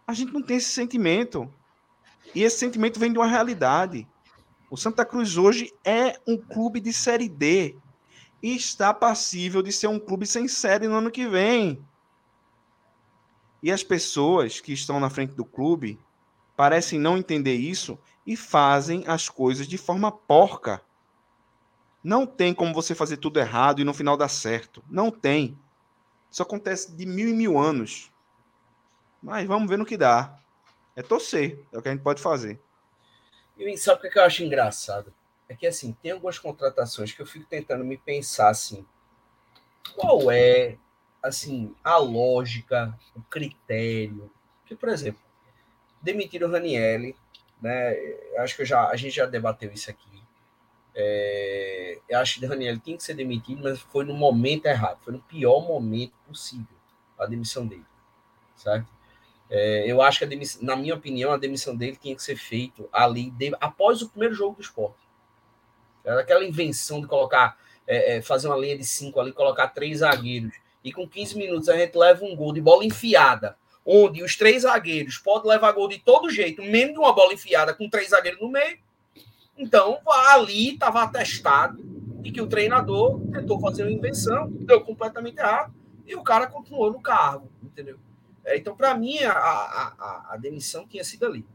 [0.06, 1.52] a gente não tem esse sentimento.
[2.36, 4.08] E esse sentimento vem de uma realidade.
[4.70, 7.76] O Santa Cruz hoje é um clube de Série D
[8.44, 11.84] está passível de ser um clube sem série no ano que vem.
[13.62, 15.98] E as pessoas que estão na frente do clube
[16.58, 20.82] parecem não entender isso e fazem as coisas de forma porca.
[22.04, 24.84] Não tem como você fazer tudo errado e no final dar certo.
[24.89, 25.58] Não tem.
[26.30, 28.12] Isso acontece de mil e mil anos.
[29.22, 30.38] Mas vamos ver no que dá.
[30.96, 31.66] É torcer.
[31.72, 32.60] É o que a gente pode fazer.
[33.58, 35.14] E sabe o que que eu acho engraçado?
[35.48, 38.86] É que assim, tem algumas contratações que eu fico tentando me pensar assim,
[39.96, 40.78] qual é
[41.22, 44.32] assim a lógica, o critério?
[44.66, 45.22] Que, por exemplo,
[46.02, 47.16] demitiram o Ranielli,
[47.62, 47.96] né?
[48.38, 50.24] Acho que já, a gente já debateu isso aqui.
[50.96, 55.00] É, eu acho que o Ranielli tinha que ser demitido, mas foi no momento errado,
[55.02, 56.78] foi no pior momento possível
[57.18, 57.86] a demissão dele,
[58.56, 58.88] certo?
[59.50, 62.88] É, eu acho que, demissão, na minha opinião, a demissão dele tinha que ser feita
[62.91, 65.03] ali, de, após o primeiro jogo do esporte.
[66.06, 70.54] Aquela invenção de colocar, é, é, fazer uma linha de cinco ali, colocar três zagueiros.
[70.84, 74.64] E com 15 minutos a gente leva um gol de bola enfiada, onde os três
[74.64, 78.41] zagueiros podem levar gol de todo jeito, mesmo de uma bola enfiada com três zagueiros
[78.41, 78.78] no meio.
[79.58, 79.99] Então,
[80.32, 81.82] ali estava atestado
[82.22, 85.74] de que o treinador tentou fazer uma invenção, deu completamente errado,
[86.06, 87.97] e o cara continuou no cargo, entendeu?
[88.45, 91.45] É, então, para mim, a, a, a, demissão tinha sido ali.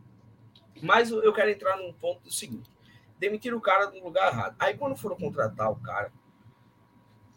[0.80, 2.70] Mas eu quero entrar num ponto do seguinte:
[3.18, 4.56] demitir o cara no lugar errado.
[4.58, 6.12] Aí, quando foram contratar o cara,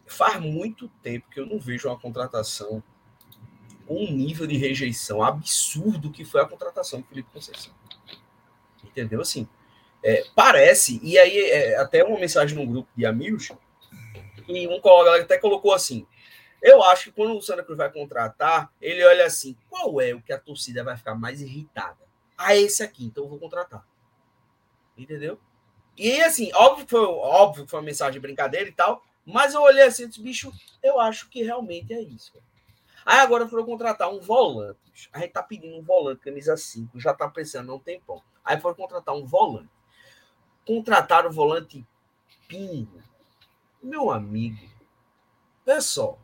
[0.05, 2.84] faz muito tempo que eu não vejo uma contratação
[3.88, 7.73] com um nível de rejeição absurdo que foi a contratação do Felipe Conceição.
[8.84, 9.21] Entendeu?
[9.21, 9.47] Assim,
[10.03, 13.51] é, parece, e aí é, até uma mensagem no grupo de amigos,
[14.47, 16.05] e um colega até colocou assim:
[16.61, 20.21] eu acho que quando o Santa Cruz vai contratar, ele olha assim: qual é o
[20.21, 21.99] que a torcida vai ficar mais irritada?
[22.38, 23.86] Ah, esse aqui, então eu vou contratar.
[24.97, 25.39] Entendeu?
[25.98, 29.54] E assim, óbvio que foi, óbvio que foi uma mensagem de brincadeira e tal, mas
[29.54, 32.34] eu olhei assim e disse, bicho, eu acho que realmente é isso.
[33.06, 35.10] Aí agora foram contratar um volante.
[35.12, 38.22] A gente tá pedindo um volante, camisa 5, já tá pensando, não tem pão.
[38.44, 39.70] Aí foram contratar um volante.
[40.66, 41.86] Contrataram o volante
[42.48, 43.02] Pinho.
[43.82, 44.70] Meu amigo,
[45.82, 46.20] só,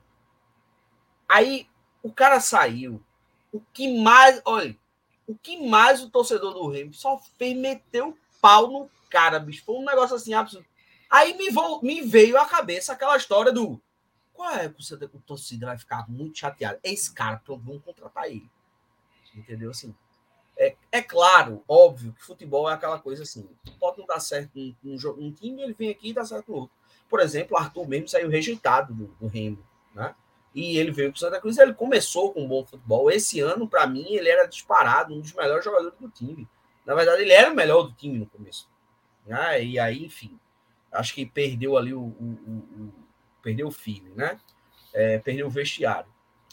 [1.27, 1.67] Aí
[2.03, 3.01] o cara saiu.
[3.51, 4.77] O que mais, olha,
[5.25, 9.63] o que mais o torcedor do Remo só fez meter o pau no cara, bicho.
[9.65, 10.65] Foi um negócio assim absurdo.
[11.09, 13.81] Aí me, vo, me veio à cabeça aquela história do
[14.33, 16.79] qual é que o torcida vai ficar muito chateado?
[16.83, 18.47] É esse cara, pronto, vamos contratar ele.
[19.35, 19.71] Entendeu?
[19.71, 19.95] Assim,
[20.57, 23.49] é, é claro, óbvio, que futebol é aquela coisa assim.
[23.79, 26.57] Pode não dar certo um, um, um time, ele vem aqui e dá certo no
[26.59, 26.75] outro.
[27.09, 30.13] Por exemplo, o Arthur mesmo saiu rejeitado do, do Remo, né?
[30.53, 31.57] e ele veio para o Santa Cruz.
[31.57, 33.11] Ele começou com um bom futebol.
[33.11, 36.47] Esse ano, para mim, ele era disparado, um dos melhores jogadores do time.
[36.85, 38.67] Na verdade, ele era o melhor do time no começo.
[39.27, 39.63] Né?
[39.63, 40.39] E aí, enfim,
[40.91, 42.03] acho que perdeu ali o, o,
[42.47, 42.93] o, o
[43.43, 44.39] perdeu o filho, né?
[44.93, 46.09] É, perdeu o vestiário.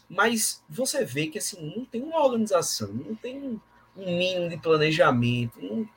[0.09, 3.61] Mas você vê que assim não tem uma organização, não tem um,
[3.97, 5.61] mínimo de planejamento.
[5.62, 5.89] Não,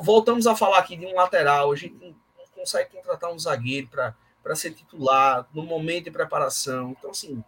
[0.00, 1.72] voltamos a falar aqui de um lateral.
[1.72, 2.14] A gente não
[2.54, 4.14] consegue contratar um zagueiro para
[4.46, 6.94] para ser titular no momento de preparação.
[6.96, 7.42] Então, assim,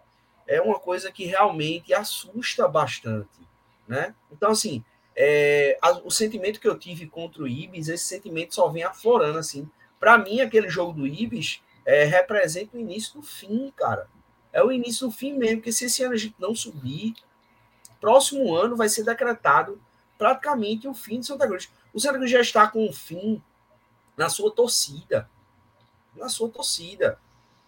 [0.48, 3.38] é uma coisa que realmente assusta bastante,
[3.86, 4.16] né?
[4.32, 4.84] Então, assim,
[5.20, 9.38] é, a, o sentimento que eu tive contra o Ibis, esse sentimento só vem aflorando,
[9.38, 9.68] assim.
[9.98, 14.08] Para mim, aquele jogo do Ibis é, representa o início do fim, cara.
[14.52, 17.14] É o início do fim mesmo, porque se esse ano a gente não subir,
[18.00, 19.80] próximo ano vai ser decretado
[20.16, 21.68] praticamente o fim de Santa Cruz.
[21.92, 23.42] O Santa Cruz já está com o fim
[24.16, 25.28] na sua torcida
[26.18, 27.18] na sua torcida.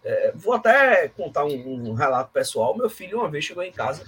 [0.03, 2.75] É, vou até contar um, um, relato pessoal.
[2.75, 4.03] Meu filho uma vez chegou em casa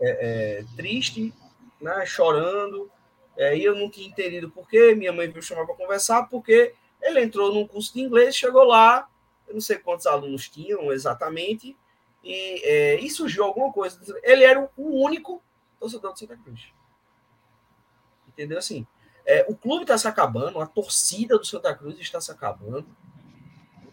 [0.00, 1.32] é, é, triste,
[1.80, 2.90] né, chorando,
[3.36, 4.94] é, e eu não tinha entendido por quê.
[4.94, 9.08] Minha mãe veio chamar para conversar, porque ele entrou num curso de inglês, chegou lá,
[9.46, 11.76] eu não sei quantos alunos tinham exatamente,
[12.24, 14.00] e, é, e surgiu alguma coisa.
[14.22, 15.42] Ele era o único
[15.78, 16.72] torcedor do Santa Cruz.
[18.28, 18.58] Entendeu?
[18.58, 18.86] Assim,
[19.24, 22.86] é, o clube está se acabando, a torcida do Santa Cruz está se acabando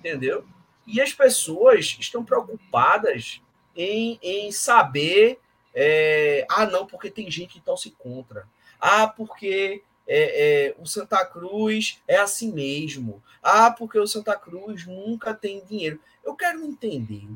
[0.04, 0.46] entendeu?
[0.86, 3.42] E as pessoas estão preocupadas
[3.74, 5.40] em, em saber,
[5.74, 8.48] é, ah, não, porque tem gente que torce contra.
[8.80, 13.24] Ah, porque é, é, o Santa Cruz é assim mesmo.
[13.42, 16.00] Ah, porque o Santa Cruz nunca tem dinheiro.
[16.24, 17.28] Eu quero entender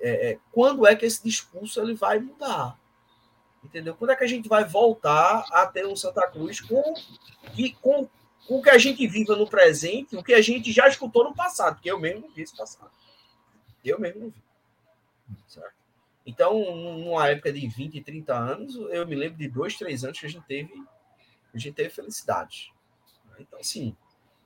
[0.00, 2.78] é, é, quando é que esse discurso ele vai mudar.
[3.62, 3.96] Entendeu?
[3.96, 6.94] Quando é que a gente vai voltar a ter um Santa Cruz com,
[7.82, 8.08] com
[8.48, 11.74] o que a gente viva no presente, o que a gente já escutou no passado,
[11.74, 12.90] porque eu mesmo não vi esse passado.
[13.84, 14.42] Eu mesmo não vi.
[15.48, 15.75] Certo?
[16.26, 20.26] Então, numa época de 20, 30 anos, eu me lembro de dois, três anos que
[20.26, 20.74] a gente teve,
[21.54, 22.74] a gente teve felicidade.
[23.38, 23.96] Então, assim,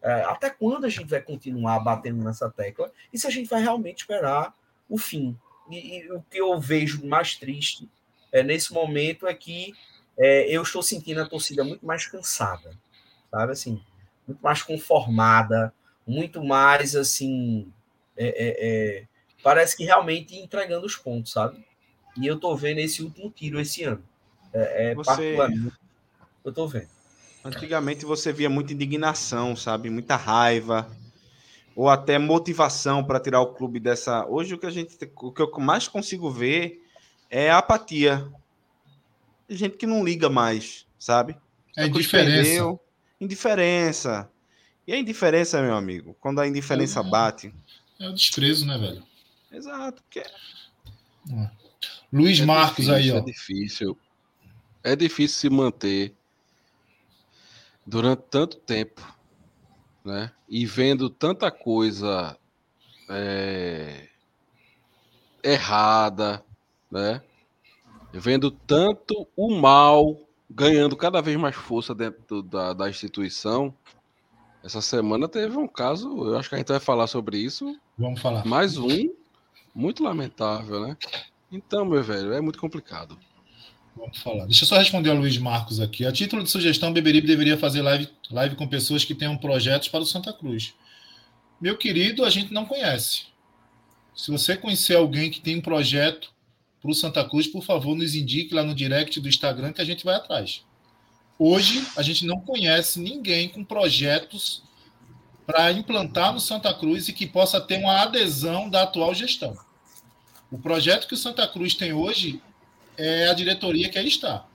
[0.03, 2.93] é, até quando a gente vai continuar batendo nessa tecla?
[3.13, 4.55] E se a gente vai realmente esperar
[4.89, 5.37] o fim?
[5.71, 7.89] E, e o que eu vejo mais triste
[8.31, 9.73] é, nesse momento é que
[10.19, 12.71] é, eu estou sentindo a torcida muito mais cansada,
[13.31, 13.53] sabe?
[13.53, 13.83] Assim,
[14.27, 15.73] muito mais conformada,
[16.07, 17.73] muito mais assim.
[18.17, 19.07] É, é, é,
[19.43, 21.65] parece que realmente entregando os pontos, sabe?
[22.21, 24.03] E eu tô vendo esse último tiro esse ano.
[24.53, 25.07] É, é você...
[25.11, 25.77] particularmente.
[26.45, 26.89] Eu tô vendo.
[27.45, 29.89] Antigamente você via muita indignação, sabe?
[29.89, 30.91] Muita raiva
[31.75, 34.27] ou até motivação para tirar o clube dessa.
[34.27, 36.83] Hoje o que a gente, o que eu mais consigo ver
[37.31, 38.31] é a apatia.
[39.49, 41.37] Gente que não liga mais, sabe?
[41.77, 42.43] É diferença.
[42.43, 42.81] Perdeu,
[43.21, 44.31] Indiferença.
[44.87, 47.55] E a indiferença, meu amigo, quando a indiferença é, bate.
[47.99, 49.03] É o desprezo, né, velho?
[49.53, 50.03] Exato.
[50.03, 50.21] Porque...
[50.21, 51.51] É.
[52.13, 53.21] Luiz É Marcos difícil, aí, É ó.
[53.21, 53.99] difícil.
[54.83, 56.15] É difícil se manter
[57.87, 59.01] durante tanto tempo,
[60.05, 60.33] né?
[60.49, 62.37] E vendo tanta coisa
[63.09, 64.09] é,
[65.43, 66.45] errada,
[66.91, 67.23] né?
[68.13, 70.17] Vendo tanto o mal
[70.49, 73.73] ganhando cada vez mais força dentro da, da instituição.
[74.65, 78.21] Essa semana teve um caso, eu acho que a gente vai falar sobre isso, Vamos
[78.21, 78.45] falar.
[78.45, 79.15] mais um
[79.75, 80.97] muito lamentável, né?
[81.51, 83.19] Então, meu velho, é muito complicado.
[83.97, 84.47] Vamos falar.
[84.47, 86.07] Deixa eu só responder ao Luiz Marcos aqui.
[86.07, 90.01] A título de sugestão, Beberibe deveria fazer live, live com pessoas que tenham projetos para
[90.01, 90.75] o Santa Cruz.
[91.61, 93.25] Meu querido, a gente não conhece.
[94.15, 96.33] Se você conhecer alguém que tem um projeto
[96.81, 99.85] para o Santa Cruz, por favor, nos indique lá no direct do Instagram que a
[99.85, 100.65] gente vai atrás.
[101.39, 104.63] Hoje, a gente não conhece ninguém com projetos
[105.47, 109.57] para implantar no Santa Cruz e que possa ter uma adesão da atual gestão.
[110.51, 112.43] O projeto que o Santa Cruz tem hoje
[112.97, 114.47] é a diretoria que aí está.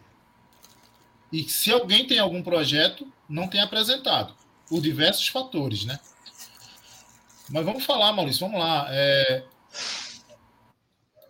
[1.31, 4.35] E se alguém tem algum projeto, não tem apresentado,
[4.69, 5.99] por diversos fatores, né?
[7.49, 8.87] Mas vamos falar, Maurício, vamos lá.
[8.89, 9.43] É,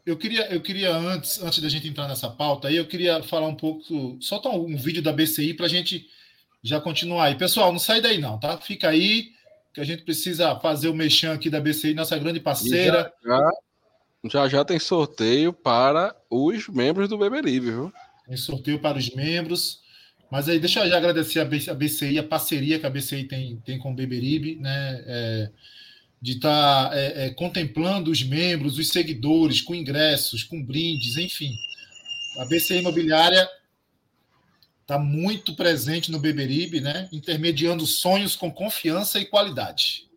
[0.05, 3.47] Eu queria, eu queria antes, antes da gente entrar nessa pauta aí, eu queria falar
[3.47, 6.07] um pouco, soltar um vídeo da BCI para a gente
[6.61, 7.35] já continuar aí.
[7.35, 8.57] Pessoal, não sai daí não, tá?
[8.59, 9.31] Fica aí,
[9.73, 13.11] que a gente precisa fazer o mexão aqui da BCI, nossa grande parceira.
[13.23, 13.51] E já, já,
[14.29, 17.93] já já tem sorteio para os membros do Beberibe, viu?
[18.25, 19.83] Tem sorteio para os membros.
[20.31, 23.77] Mas aí, deixa eu já agradecer a BCI, a parceria que a BCI tem, tem
[23.77, 25.03] com o Beberibe, né?
[25.05, 25.51] É,
[26.21, 31.53] de estar é, é, contemplando os membros, os seguidores, com ingressos, com brindes, enfim.
[32.39, 33.47] A BCI Imobiliária
[34.81, 37.07] está muito presente no Beberibe, né?
[37.11, 40.07] Intermediando sonhos com confiança e qualidade.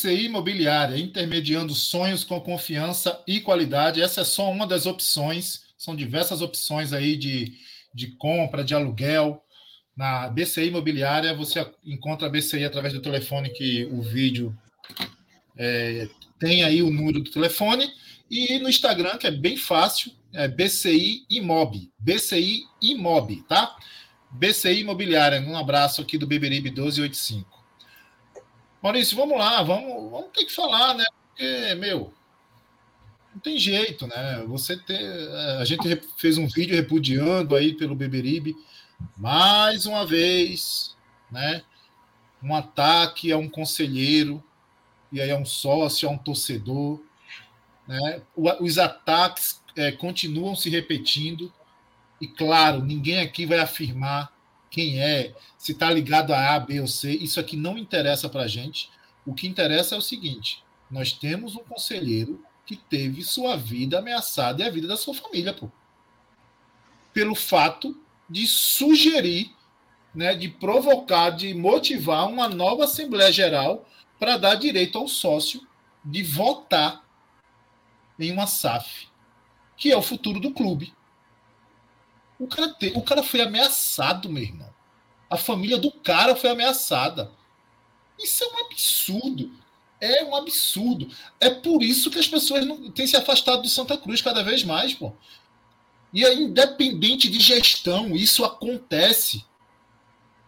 [0.00, 4.00] BCI Imobiliária, intermediando sonhos com confiança e qualidade.
[4.00, 7.52] Essa é só uma das opções, são diversas opções aí de,
[7.92, 9.44] de compra, de aluguel.
[9.94, 14.56] Na BCI Imobiliária, você encontra a BCI através do telefone que o vídeo
[15.54, 17.86] é, tem aí o número do telefone.
[18.30, 21.90] E no Instagram, que é bem fácil, é BCI Imob.
[21.98, 23.76] BCI Imob, tá?
[24.30, 25.42] BCI Imobiliária.
[25.42, 27.59] Um abraço aqui do Beberibe 1285.
[28.82, 31.04] Maurício, vamos lá, vamos, vamos ter que falar, né?
[31.28, 32.12] Porque, meu,
[33.34, 34.42] não tem jeito, né?
[34.48, 35.28] Você ter,
[35.58, 38.56] a gente fez um vídeo repudiando aí pelo Beberibe,
[39.16, 40.96] mais uma vez,
[41.30, 41.62] né?
[42.42, 44.42] Um ataque a um conselheiro
[45.12, 47.02] e aí a um sócio, a um torcedor,
[47.86, 48.22] né?
[48.34, 51.52] Os ataques é, continuam se repetindo
[52.20, 54.32] e, claro, ninguém aqui vai afirmar
[54.70, 58.44] quem é, se está ligado a A, B ou C, isso aqui não interessa para
[58.44, 58.88] a gente.
[59.26, 64.62] O que interessa é o seguinte: nós temos um conselheiro que teve sua vida ameaçada
[64.62, 65.68] e a vida da sua família, pô.
[67.12, 69.52] Pelo fato de sugerir,
[70.14, 73.84] né, de provocar, de motivar uma nova Assembleia Geral
[74.20, 75.66] para dar direito ao sócio
[76.04, 77.04] de votar
[78.18, 79.08] em uma SAF,
[79.76, 80.94] que é o futuro do clube.
[82.40, 84.72] O cara, te, o cara foi ameaçado, meu irmão.
[85.28, 87.30] A família do cara foi ameaçada.
[88.18, 89.52] Isso é um absurdo.
[90.00, 91.14] É um absurdo.
[91.38, 94.64] É por isso que as pessoas não têm se afastado do Santa Cruz cada vez
[94.64, 95.12] mais, pô.
[96.14, 99.44] E é independente de gestão, isso acontece.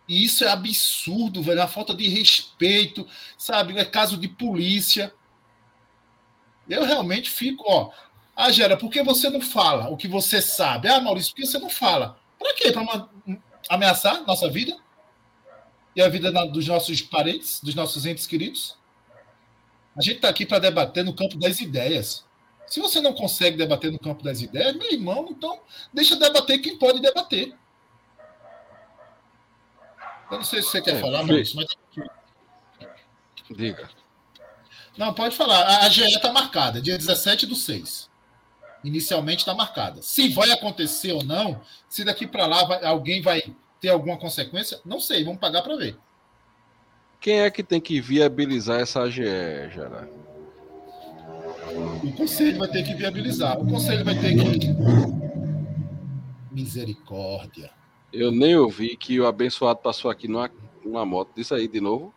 [0.08, 1.62] E isso é absurdo, velho.
[1.62, 3.76] A falta de respeito, sabe?
[3.78, 5.14] É caso de polícia.
[6.66, 7.92] Eu realmente fico, ó.
[8.44, 10.88] Ah, Gera, por que você não fala o que você sabe?
[10.88, 12.18] Ah, Maurício, por que você não fala?
[12.36, 12.72] Para quê?
[12.72, 13.08] Para
[13.68, 14.76] ameaçar nossa vida?
[15.94, 18.76] E a vida dos nossos parentes, dos nossos entes queridos?
[19.96, 22.24] A gente está aqui para debater no campo das ideias.
[22.66, 25.60] Se você não consegue debater no campo das ideias, meu irmão, então
[25.92, 27.54] deixa debater quem pode debater.
[30.30, 31.22] Eu não sei se você quer É, falar.
[31.22, 31.68] Maurício, mas
[33.50, 33.88] Diga.
[34.96, 35.62] Não, pode falar.
[35.62, 38.10] A AGE está marcada, dia 17 do 6.
[38.84, 40.02] Inicialmente está marcada.
[40.02, 43.42] Se vai acontecer ou não, se daqui para lá vai- alguém vai
[43.80, 45.96] ter alguma consequência, não sei, vamos pagar para ver.
[47.20, 49.22] Quem é que tem que viabilizar essa AGE,
[49.72, 50.10] Gerard?
[52.04, 53.60] O conselho vai ter que viabilizar.
[53.60, 54.66] O conselho vai ter que.
[56.50, 57.70] Misericórdia.
[58.12, 60.50] Eu nem ouvi que o abençoado passou aqui numa,
[60.84, 61.30] numa moto.
[61.34, 62.12] Diz aí de novo.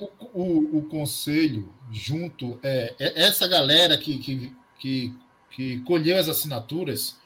[0.00, 5.14] O, o, o conselho, junto, é, é- essa galera que, que, que,
[5.50, 7.18] que colheu as assinaturas,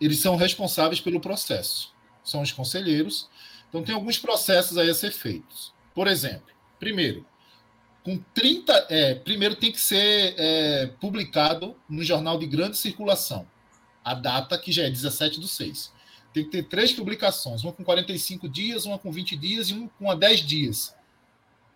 [0.00, 1.92] eles são responsáveis pelo processo.
[2.24, 3.28] São os conselheiros.
[3.68, 5.72] Então, tem alguns processos aí a ser feitos.
[5.94, 7.26] Por exemplo, primeiro,
[8.04, 8.86] com 30.
[8.88, 13.46] É, primeiro tem que ser é, publicado no jornal de grande circulação.
[14.04, 15.92] A data que já é 17 do 6.
[16.32, 19.88] Tem que ter três publicações, uma com 45 dias, uma com 20 dias e uma
[19.88, 20.94] com 10 dias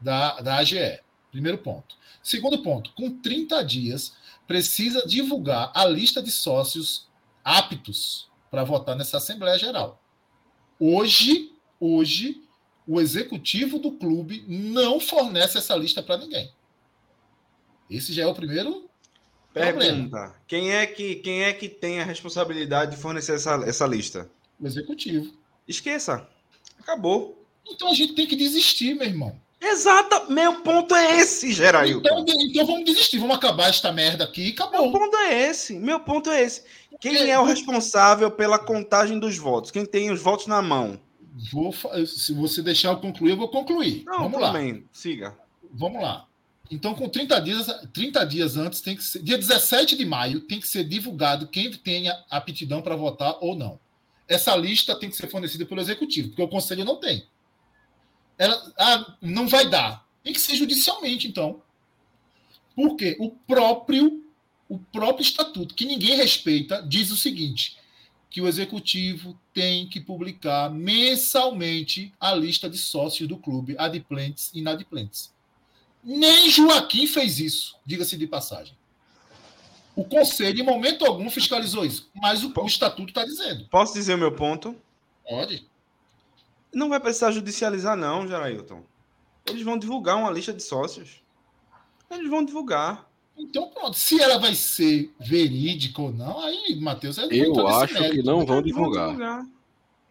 [0.01, 1.01] da, da AGE.
[1.31, 1.97] Primeiro ponto.
[2.23, 4.15] Segundo ponto, com 30 dias,
[4.47, 7.09] precisa divulgar a lista de sócios
[7.45, 10.03] aptos para votar nessa Assembleia Geral.
[10.79, 12.43] Hoje, hoje,
[12.87, 16.53] o executivo do clube não fornece essa lista para ninguém.
[17.89, 18.89] Esse já é o primeiro
[19.53, 19.79] problema.
[19.79, 24.31] Pergunta: quem é, que, quem é que tem a responsabilidade de fornecer essa, essa lista?
[24.59, 25.33] O executivo.
[25.67, 26.29] Esqueça.
[26.79, 27.47] Acabou.
[27.69, 29.41] Então a gente tem que desistir, meu irmão.
[29.63, 30.25] Exata.
[30.29, 32.21] Meu ponto é esse, Gerailton.
[32.21, 34.93] Então, então vamos desistir, vamos acabar esta merda aqui e Meu acabou.
[34.93, 35.79] ponto é esse.
[35.79, 36.65] Meu ponto é esse.
[37.01, 39.71] Quem é o responsável pela contagem dos votos?
[39.71, 41.01] Quem tem os votos na mão?
[41.53, 41.73] Vou,
[42.07, 44.05] se você deixar eu concluir, eu vou concluir.
[44.05, 44.53] Não, vamos lá.
[44.53, 44.85] bem.
[44.93, 45.35] Siga.
[45.73, 46.27] Vamos lá.
[46.71, 49.23] Então, com 30 dias, 30 dias antes, tem que ser.
[49.23, 53.79] Dia 17 de maio, tem que ser divulgado quem tenha aptidão para votar ou não.
[54.29, 57.27] Essa lista tem que ser fornecida pelo executivo, porque o conselho não tem.
[58.43, 60.05] Ela, ah, não vai dar.
[60.25, 61.63] Tem que ser judicialmente, então.
[62.75, 64.27] Porque o próprio,
[64.69, 67.79] o próprio estatuto, que ninguém respeita, diz o seguinte:
[68.29, 74.59] que o executivo tem que publicar mensalmente a lista de sócios do clube, adimplentes e
[74.59, 75.33] inadimplentes.
[76.03, 78.75] Nem Joaquim fez isso, diga-se de passagem.
[79.95, 83.67] O conselho, em momento algum, fiscalizou isso, mas o, o estatuto está dizendo.
[83.67, 84.75] Posso dizer o meu ponto?
[85.29, 85.71] Pode.
[86.73, 88.83] Não vai precisar judicializar, não, Gerailton.
[89.47, 91.23] Eles vão divulgar uma lista de sócios.
[92.11, 93.09] Eles vão divulgar.
[93.37, 93.97] Então, pronto.
[93.97, 98.73] Se ela vai ser verídica ou não, aí, Matheus, eu acho que não vão Eles
[98.75, 99.07] vão divulgar.
[99.09, 99.47] divulgar.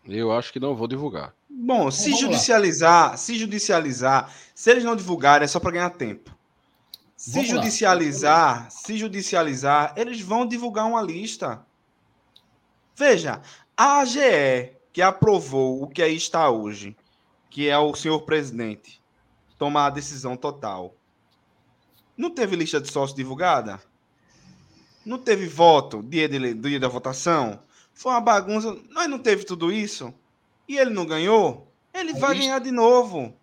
[0.05, 1.33] Eu acho que não vou divulgar.
[1.49, 2.27] Bom, se vamos lá.
[2.31, 6.35] judicializar, se judicializar, se eles não divulgarem, é só para ganhar tempo.
[7.15, 7.55] Se Vamos lá.
[7.57, 11.63] judicializar, se judicializar, eles vão divulgar uma lista.
[12.95, 13.41] Veja,
[13.77, 16.95] a AGE, que aprovou o que aí está hoje,
[17.49, 19.01] que é o senhor presidente,
[19.57, 20.95] tomar a decisão total.
[22.17, 23.81] Não teve lista de sócios divulgada?
[25.05, 27.59] Não teve voto dia, de, dia da votação?
[27.93, 28.77] Foi uma bagunça.
[28.89, 30.13] Nós não teve tudo isso?
[30.67, 31.67] E ele não ganhou?
[31.93, 33.33] Ele A vai lista- ganhar de novo.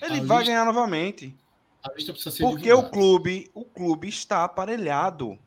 [0.00, 1.34] Ele A vai lista- ganhar novamente.
[1.82, 2.12] Porque
[2.72, 2.88] o divulgada.
[2.90, 5.38] clube, o clube está aparelhado.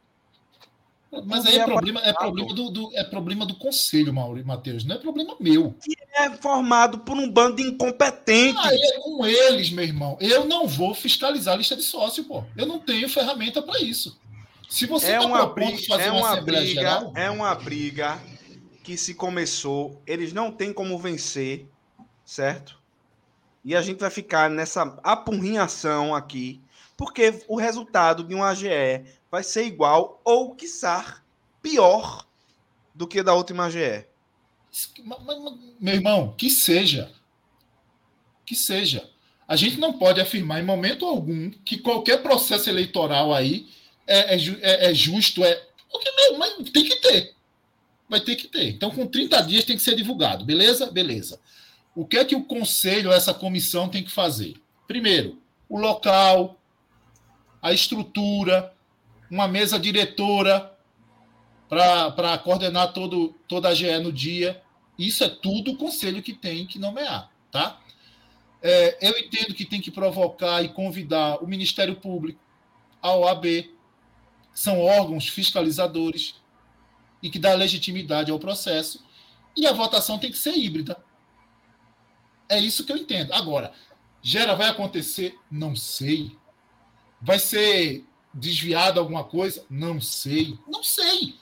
[1.25, 4.83] Mas aí é problema, é problema do, do- é problema do conselho, Mauro, Matheus.
[4.83, 5.75] Não é problema meu.
[6.13, 8.63] É formado por um bando de incompetentes.
[8.65, 10.17] Aí é com eles, meu irmão.
[10.19, 12.43] Eu não vou fiscalizar a lista de sócio, pô.
[12.57, 14.17] Eu não tenho ferramenta para isso.
[14.69, 18.19] Se você é está uma briga, fazer é uma, uma briga, Geral, é uma briga
[18.83, 21.67] que se começou, eles não têm como vencer,
[22.23, 22.77] certo?
[23.63, 26.61] E a gente vai ficar nessa apurrinhação aqui,
[26.97, 31.21] porque o resultado de um AGE vai ser igual ou quiçá
[31.61, 32.25] pior
[32.93, 34.05] do que da última AGE.
[35.79, 37.11] Meu irmão, que seja.
[38.45, 39.09] Que seja.
[39.47, 43.69] A gente não pode afirmar em momento algum que qualquer processo eleitoral aí
[44.07, 45.55] é, é é- é justo, é.
[45.91, 47.35] Porque, meu, mas tem que ter.
[48.09, 48.69] Vai ter que ter.
[48.69, 50.45] Então, com 30 dias tem que ser divulgado.
[50.45, 50.91] Beleza?
[50.91, 51.39] Beleza.
[51.95, 54.55] O que é que o conselho, essa comissão, tem que fazer?
[54.87, 56.59] Primeiro, o local,
[57.65, 58.71] a estrutura,
[59.27, 60.71] uma mesa diretora
[61.67, 64.61] para coordenar todo, toda a GE no dia.
[64.99, 67.81] Isso é tudo o conselho que tem que nomear, tá?
[68.61, 72.39] É, eu entendo que tem que provocar e convidar o Ministério Público,
[73.01, 73.73] a OAB,
[74.53, 76.35] são órgãos fiscalizadores
[77.23, 79.03] e que dá legitimidade ao processo.
[79.57, 81.03] E a votação tem que ser híbrida.
[82.47, 83.33] É isso que eu entendo.
[83.33, 83.73] Agora,
[84.21, 85.35] gera vai acontecer?
[85.49, 86.37] Não sei.
[87.25, 89.65] Vai ser desviado alguma coisa?
[89.67, 91.33] Não sei, não sei.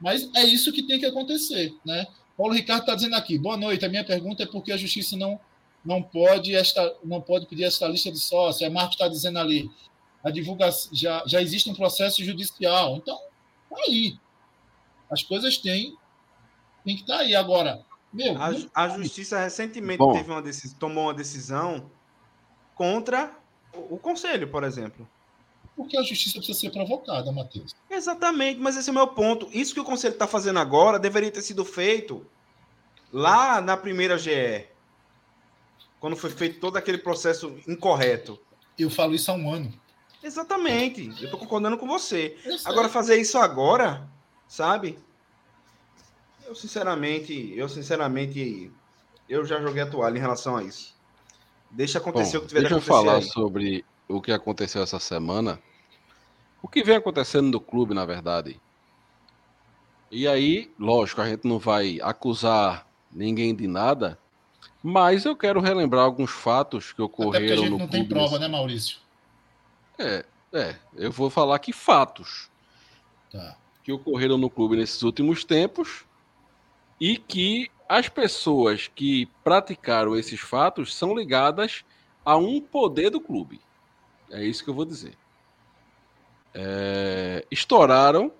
[0.00, 2.06] Mas é isso que tem que acontecer, né?
[2.36, 3.84] Paulo Ricardo está dizendo aqui, boa noite.
[3.84, 5.40] A minha pergunta é por que a justiça não,
[5.84, 8.62] não, pode, esta, não pode pedir esta lista de sócios.
[8.68, 9.68] A Marcos está dizendo ali,
[10.22, 12.96] a divulgação já, já existe um processo judicial.
[12.96, 13.18] Então,
[13.68, 14.16] tá aí.
[15.10, 15.96] As coisas têm,
[16.84, 17.34] têm que estar tá aí.
[17.34, 18.36] Agora, meu.
[18.40, 20.12] A, a justiça recentemente Bom.
[20.12, 21.90] teve uma decisão, tomou uma decisão
[22.76, 23.36] contra
[23.72, 25.08] o, o conselho, por exemplo.
[25.76, 27.74] Porque a justiça precisa ser provocada, Matheus.
[27.90, 29.48] Exatamente, mas esse é o meu ponto.
[29.52, 32.24] Isso que o conselho está fazendo agora deveria ter sido feito
[33.12, 34.68] lá na primeira GE.
[35.98, 38.38] Quando foi feito todo aquele processo incorreto.
[38.78, 39.72] Eu falo isso há um ano.
[40.22, 41.06] Exatamente.
[41.06, 42.36] Eu estou concordando com você.
[42.64, 44.08] Agora, fazer isso agora,
[44.46, 44.98] sabe?
[46.46, 48.70] Eu sinceramente, eu sinceramente,
[49.28, 50.94] eu já joguei a toalha em relação a isso.
[51.70, 53.22] Deixa acontecer Bom, o que tiver Deixa eu falar aí.
[53.22, 55.60] sobre o que aconteceu essa semana.
[56.62, 58.60] O que vem acontecendo no clube, na verdade.
[60.10, 64.18] E aí, lógico, a gente não vai acusar ninguém de nada,
[64.82, 67.92] mas eu quero relembrar alguns fatos que ocorreram Até a gente no não clube.
[67.92, 68.98] tem prova, né, Maurício?
[69.98, 70.76] É, é.
[70.94, 72.50] Eu vou falar que fatos
[73.30, 73.56] tá.
[73.82, 76.04] que ocorreram no clube nesses últimos tempos
[77.00, 81.84] e que as pessoas que praticaram esses fatos são ligadas
[82.24, 83.60] a um poder do clube.
[84.34, 85.16] É isso que eu vou dizer.
[86.52, 88.32] É, estouraram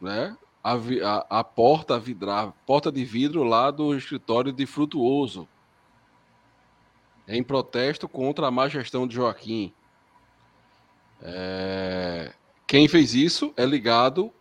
[0.00, 5.48] né, a, a, a porta a vidrar, porta de vidro lá do escritório de Frutuoso,
[7.28, 9.72] em protesto contra a má gestão de Joaquim.
[11.22, 12.34] É,
[12.66, 14.32] quem fez isso é ligado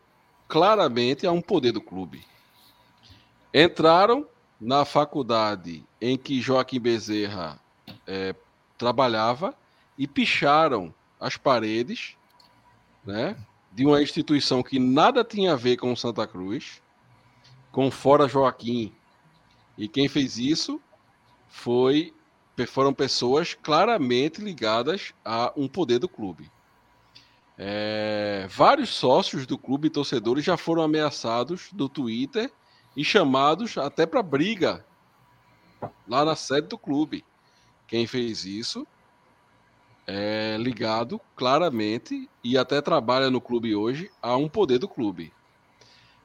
[0.48, 2.26] claramente a um poder do clube.
[3.54, 4.28] Entraram
[4.60, 7.60] na faculdade em que Joaquim Bezerra
[8.08, 8.34] é,
[8.76, 9.56] trabalhava
[9.98, 12.18] e picharam as paredes
[13.06, 13.38] né,
[13.72, 16.82] de uma instituição que nada tinha a ver com Santa Cruz,
[17.72, 18.94] com Fora Joaquim.
[19.78, 20.82] E quem fez isso
[21.48, 22.14] foi
[22.68, 26.50] foram pessoas claramente ligadas a um poder do clube.
[27.58, 32.50] É, vários sócios do clube e torcedores já foram ameaçados do Twitter
[32.96, 34.86] e chamados até para briga
[36.08, 37.26] lá na sede do clube.
[37.88, 38.88] Quem fez isso
[40.08, 45.34] é ligado claramente e até trabalha no clube hoje a um poder do clube.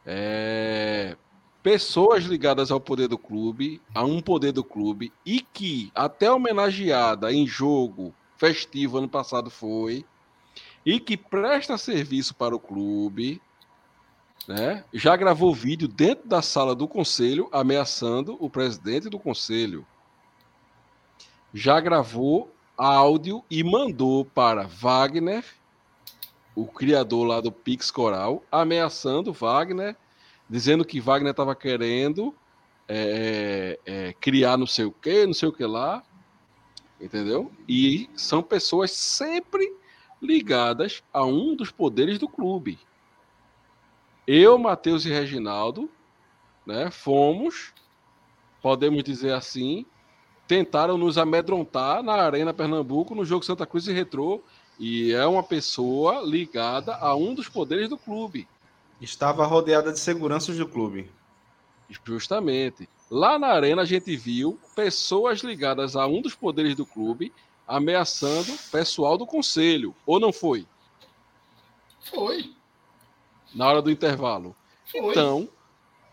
[0.04, 1.16] É,
[1.62, 7.32] pessoas ligadas ao poder do clube, a um poder do clube e que até homenageada
[7.32, 10.04] em jogo festivo ano passado foi
[10.84, 13.40] e que presta serviço para o clube,
[14.48, 19.86] né, já gravou vídeo dentro da sala do conselho ameaçando o presidente do conselho.
[21.52, 22.50] Já gravou
[22.80, 25.44] áudio e mandou para Wagner,
[26.54, 29.94] o criador lá do Pix Coral, ameaçando Wagner,
[30.48, 32.34] dizendo que Wagner estava querendo
[32.88, 36.02] é, é, criar não sei o que, não sei o que lá,
[36.98, 37.52] entendeu?
[37.68, 39.76] E são pessoas sempre
[40.20, 42.78] ligadas a um dos poderes do clube.
[44.26, 45.90] Eu, Matheus e Reginaldo,
[46.64, 47.74] né, fomos,
[48.62, 49.84] podemos dizer assim,
[50.50, 54.42] tentaram nos amedrontar na Arena Pernambuco no jogo Santa Cruz e Retrô,
[54.80, 58.48] e é uma pessoa ligada a um dos poderes do clube.
[59.00, 61.08] Estava rodeada de seguranças do clube.
[62.04, 62.88] Justamente.
[63.08, 67.32] Lá na arena a gente viu pessoas ligadas a um dos poderes do clube
[67.64, 69.94] ameaçando pessoal do conselho.
[70.04, 70.66] Ou não foi?
[72.10, 72.52] Foi
[73.54, 74.56] na hora do intervalo.
[74.90, 75.10] Foi.
[75.12, 75.48] Então,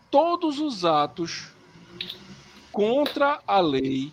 [0.08, 1.50] todos os atos
[2.70, 4.12] contra a lei,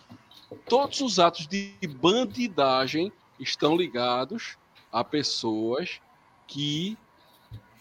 [0.66, 4.56] todos os atos de bandidagem estão ligados
[4.92, 6.00] a pessoas
[6.46, 6.96] que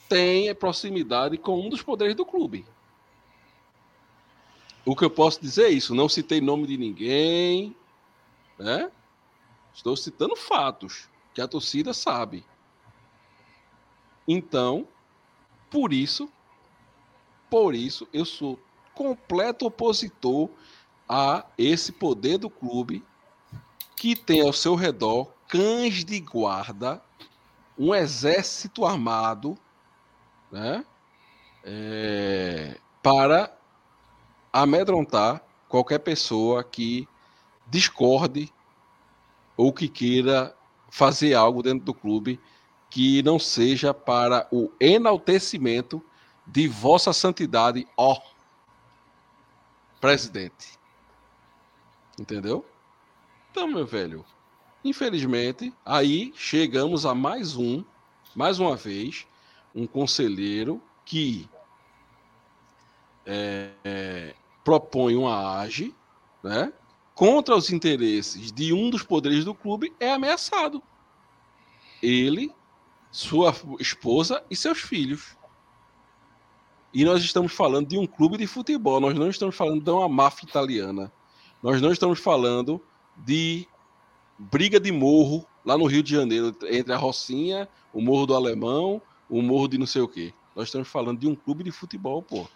[0.10, 2.66] têm proximidade com um dos poderes do clube.
[4.86, 7.76] O que eu posso dizer é isso, não citei nome de ninguém,
[8.58, 8.92] né?
[9.74, 12.46] Estou citando fatos que a torcida sabe.
[14.28, 14.88] Então,
[15.70, 16.30] por isso,
[17.50, 18.60] por isso, eu sou
[18.94, 20.50] completo opositor
[21.08, 23.04] a esse poder do clube
[23.96, 27.02] que tem ao seu redor cães de guarda,
[27.78, 29.58] um exército armado,
[30.52, 30.86] né?
[31.64, 33.56] É, para
[34.52, 37.08] amedrontar qualquer pessoa que
[37.68, 38.52] discorde
[39.58, 40.56] ou que queira
[40.90, 42.40] fazer algo dentro do clube
[42.90, 46.02] que não seja para o enaltecimento
[46.46, 48.22] de vossa santidade, ó
[50.00, 50.80] presidente.
[52.20, 52.66] Entendeu?
[53.52, 54.26] Então, meu velho,
[54.84, 57.84] infelizmente, aí chegamos a mais um
[58.36, 59.26] mais uma vez,
[59.74, 61.50] um conselheiro que
[63.26, 65.96] é, é, propõe uma age
[66.44, 66.72] né,
[67.16, 70.84] contra os interesses de um dos poderes do clube é ameaçado.
[72.04, 72.52] Ele,
[73.10, 75.38] sua esposa e seus filhos.
[76.94, 80.10] E nós estamos falando de um clube de futebol, nós não estamos falando de uma
[80.10, 81.12] máfia italiana.
[81.66, 82.80] Nós não estamos falando
[83.18, 83.68] de
[84.38, 89.02] briga de morro lá no Rio de Janeiro, entre a Rocinha, o Morro do Alemão,
[89.28, 90.32] o Morro de não sei o quê.
[90.56, 92.48] Nós estamos falando de um clube de futebol, pô.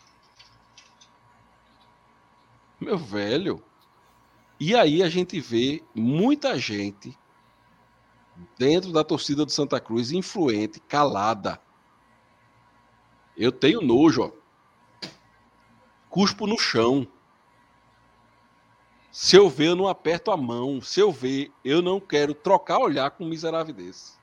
[2.79, 3.63] Meu velho.
[4.59, 7.17] E aí a gente vê muita gente
[8.59, 11.59] dentro da torcida do Santa Cruz influente, calada.
[13.35, 15.07] Eu tenho nojo, ó.
[16.11, 17.07] Cuspo no chão.
[19.21, 20.79] Se eu ver, eu não aperto a mão.
[20.81, 24.13] Se eu ver, eu não quero trocar olhar com um miserável desse.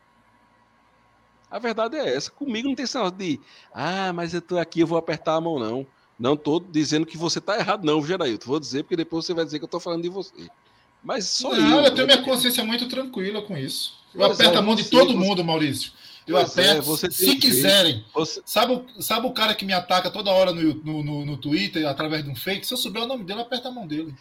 [1.50, 2.30] A verdade é essa.
[2.30, 3.38] Comigo não tem negócio de,
[3.74, 5.86] ah, mas eu tô aqui, eu vou apertar a mão, não.
[6.18, 8.46] Não estou dizendo que você está errado, não, Gerailton.
[8.46, 10.48] Vou dizer, porque depois você vai dizer que eu estou falando de você.
[11.04, 11.84] Mas só não, eu.
[11.84, 13.98] eu tenho minha consciência muito tranquila com isso.
[14.14, 15.92] Eu pois aperto é, a mão de todo você, mundo, Maurício.
[16.26, 18.02] Eu pois é, aperto, é, se quiserem.
[18.14, 18.40] Você...
[18.46, 22.24] Sabe, sabe o cara que me ataca toda hora no, no, no, no, Twitter, através
[22.24, 22.66] de um fake?
[22.66, 24.14] Se eu souber o nome dele, eu aperto a mão dele.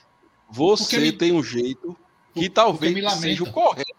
[0.49, 1.11] Você me...
[1.11, 1.97] tem um jeito
[2.33, 3.95] que talvez seja o correto.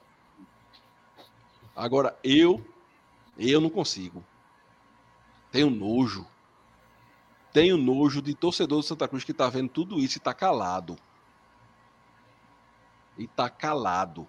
[1.75, 2.65] Agora, eu,
[3.37, 4.25] eu não consigo.
[5.51, 6.27] Tenho nojo.
[7.53, 10.99] Tenho nojo de torcedor do Santa Cruz que tá vendo tudo isso e tá calado.
[13.17, 14.29] E tá calado.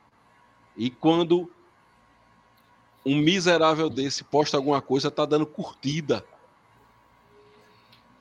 [0.76, 1.52] E quando
[3.06, 6.26] um miserável desse posta alguma coisa, tá dando curtida.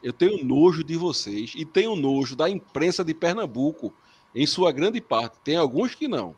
[0.06, 3.92] Eu tenho nojo de vocês e tenho nojo da imprensa de Pernambuco,
[4.32, 5.36] em sua grande parte.
[5.42, 6.32] Tem alguns que não.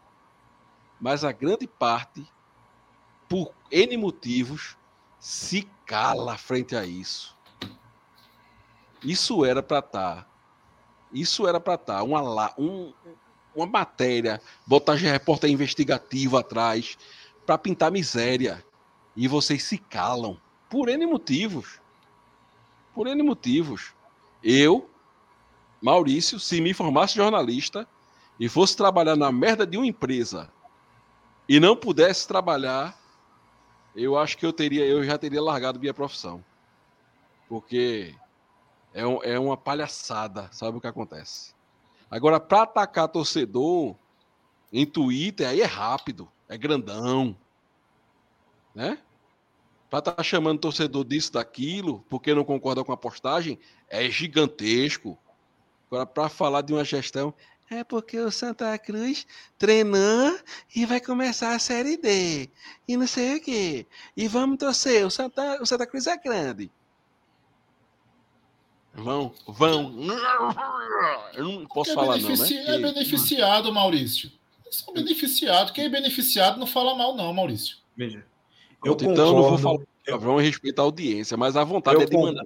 [0.99, 2.27] Mas a grande parte,
[3.29, 4.75] por N motivos,
[5.21, 7.37] se cala frente a isso.
[9.05, 10.17] Isso era para estar.
[10.23, 10.27] Tá.
[11.13, 11.99] Isso era para estar.
[11.99, 12.03] Tá.
[12.03, 12.95] Uma, um,
[13.55, 16.97] uma matéria, botar repórter investigativo atrás,
[17.45, 18.65] para pintar miséria.
[19.15, 20.41] E vocês se calam.
[20.71, 21.79] Por N motivos.
[22.99, 23.95] Por N motivos.
[24.43, 24.91] Eu,
[25.81, 27.87] Maurício, se me formasse jornalista
[28.41, 30.51] e fosse trabalhar na merda de uma empresa
[31.49, 32.99] e não pudesse trabalhar,
[33.95, 36.45] eu acho que eu teria, eu já teria largado minha profissão.
[37.49, 38.17] Porque
[38.93, 41.55] é, um, é uma palhaçada, sabe o que acontece?
[42.11, 43.95] Agora, para atacar torcedor
[44.73, 47.37] em Twitter, aí é rápido, é grandão.
[48.75, 48.99] Né?
[49.91, 53.59] Para estar tá chamando torcedor disso, daquilo, porque não concorda com a postagem,
[53.89, 55.19] é gigantesco.
[55.87, 57.33] Agora, para falar de uma gestão,
[57.71, 59.27] é porque o Santa Cruz
[59.59, 60.39] treinou
[60.75, 62.51] e vai começar a Série D.
[62.87, 63.87] E não sei o quê.
[64.17, 65.07] E vamos torcer.
[65.07, 66.71] O Santa, o Santa Cruz é grande.
[68.95, 69.95] Vão, vão.
[71.35, 72.65] Eu não posso é falar, não, né?
[72.67, 74.33] É beneficiado, Maurício.
[74.71, 75.73] São beneficiados.
[75.73, 77.79] Quem é beneficiado não fala mal, não, Maurício.
[77.97, 78.27] Veja.
[78.85, 82.07] Eu então, concordo, não vou falar palavrão e respeitar a audiência, mas a vontade é
[82.07, 82.45] de mandar.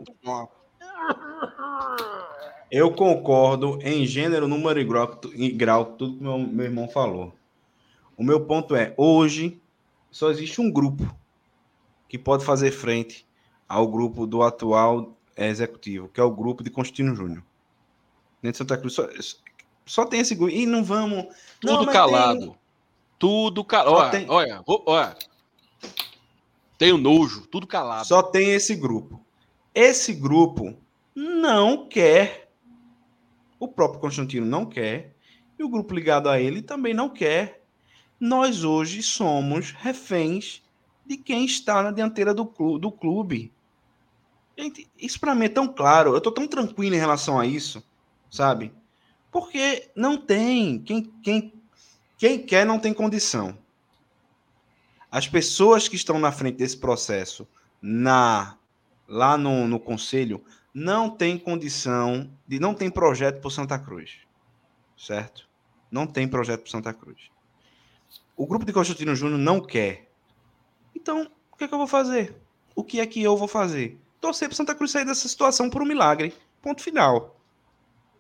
[2.71, 7.35] Eu concordo em gênero, número e grau, e grau tudo que meu, meu irmão falou.
[8.17, 9.61] O meu ponto é: hoje
[10.11, 11.15] só existe um grupo
[12.09, 13.27] que pode fazer frente
[13.69, 17.43] ao grupo do atual executivo, que é o grupo de Constantino Júnior.
[18.43, 18.95] Dentro de Santa Cruz.
[18.95, 19.09] Só,
[19.85, 20.53] só tem esse grupo.
[20.53, 21.27] E não vamos.
[21.61, 22.41] Tudo não, calado.
[22.41, 22.57] Tem...
[23.19, 23.97] Tudo calado.
[23.97, 24.29] Olha, tem...
[24.29, 25.17] olha, olha.
[26.83, 28.09] Tenho nojo, tudo calado.
[28.09, 29.25] Só tem esse grupo.
[29.73, 30.77] Esse grupo
[31.15, 32.51] não quer.
[33.57, 35.15] O próprio Constantino não quer.
[35.57, 37.63] E o grupo ligado a ele também não quer.
[38.19, 40.61] Nós hoje somos reféns
[41.07, 42.47] de quem está na dianteira do
[42.91, 43.53] clube.
[44.59, 46.17] Gente, isso para mim é tão claro.
[46.17, 47.81] Eu tô tão tranquilo em relação a isso,
[48.29, 48.75] sabe?
[49.31, 50.81] Porque não tem.
[50.81, 51.53] Quem, quem,
[52.19, 53.57] quem quer não tem condição.
[55.13, 57.47] As pessoas que estão na frente desse processo,
[57.81, 58.57] na
[59.07, 62.59] lá no, no conselho, não tem condição de.
[62.59, 64.21] Não tem projeto para Santa Cruz.
[64.97, 65.47] Certo?
[65.91, 67.31] Não tem projeto para Santa Cruz.
[68.35, 70.11] O grupo de Constantino Júnior não quer.
[70.97, 72.35] Então, o que, é que eu vou fazer?
[72.75, 74.01] O que é que eu vou fazer?
[74.23, 76.33] torcer para Santa Cruz sair dessa situação por um milagre.
[76.63, 77.37] Ponto final.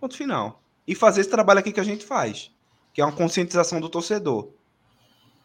[0.01, 0.61] Ponto final.
[0.87, 2.51] E fazer esse trabalho aqui que a gente faz,
[2.93, 4.51] que é uma conscientização do torcedor.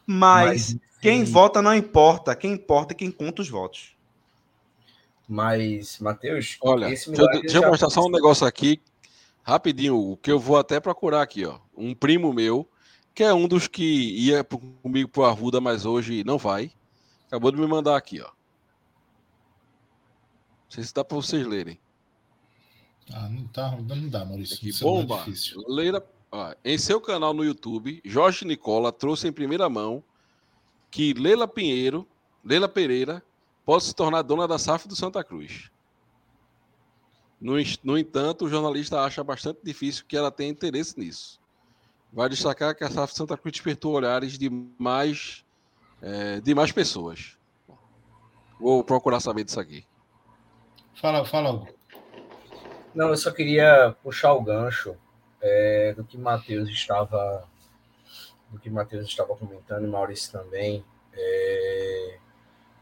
[0.07, 3.95] Mas, Mas quem vota não importa, quem importa é quem conta os votos.
[5.27, 8.81] Mas, Matheus, olha, deixa, deixa eu mostrar só um negócio aqui,
[9.43, 11.59] rapidinho, o que eu vou até procurar aqui, ó.
[11.75, 12.67] Um primo meu,
[13.13, 16.71] que é um dos que ia comigo pro Arruda, mas hoje não vai,
[17.27, 18.27] Acabou de me mandar aqui, ó.
[18.27, 18.31] Não
[20.69, 21.77] sei se dá para vocês lerem.
[23.11, 24.59] Ah, não, tá, não dá, Maurício.
[24.59, 25.25] É muito bomba.
[25.67, 30.03] Leira, ó, em seu canal no YouTube, Jorge Nicola trouxe em primeira mão
[30.89, 32.07] que Leila Pinheiro,
[32.43, 33.23] Leila Pereira,
[33.65, 35.69] pode se tornar dona da SAF do Santa Cruz.
[37.39, 41.39] No, no entanto, o jornalista acha bastante difícil que ela tenha interesse nisso.
[42.11, 44.49] Vai destacar que a SAF Santa Cruz despertou olhares de
[44.79, 45.45] mais,
[46.01, 47.37] eh, de mais pessoas.
[48.59, 49.85] Vou procurar saber disso aqui.
[50.95, 51.67] Fala, fala.
[52.95, 54.97] Não, eu só queria puxar o gancho
[55.41, 57.47] é, do que Matheus estava
[58.49, 60.84] do que Matheus estava comentando e Maurício também,
[61.14, 62.18] é,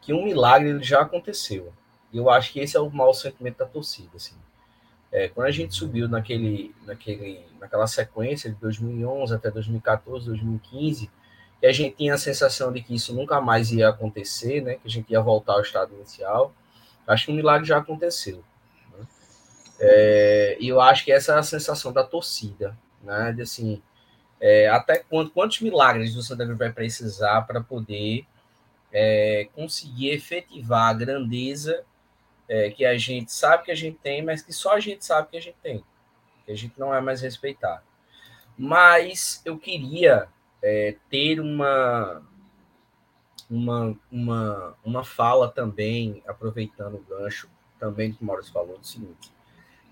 [0.01, 1.73] que um milagre ele já aconteceu.
[2.13, 4.35] E eu acho que esse é o mau sentimento da torcida, assim.
[5.11, 11.09] É, quando a gente subiu naquele, naquele, naquela sequência de 2011 até 2014, 2015,
[11.59, 14.75] que a gente tinha a sensação de que isso nunca mais ia acontecer, né?
[14.75, 16.53] Que a gente ia voltar ao estado inicial.
[17.07, 18.43] Acho que um milagre já aconteceu.
[19.79, 23.33] É, e eu acho que essa é a sensação da torcida, né?
[23.33, 23.81] De assim,
[24.39, 28.25] é, até quanto, quantos milagres o Santa Cruz vai precisar para poder
[28.91, 31.83] é, conseguir efetivar a grandeza
[32.47, 35.29] é, que a gente sabe que a gente tem, mas que só a gente sabe
[35.29, 35.83] que a gente tem,
[36.45, 37.83] que a gente não é mais respeitado.
[38.57, 40.29] Mas eu queria
[40.61, 42.23] é, ter uma,
[43.49, 49.34] uma, uma, uma fala também, aproveitando o gancho também que o Maurício falou, do seguinte,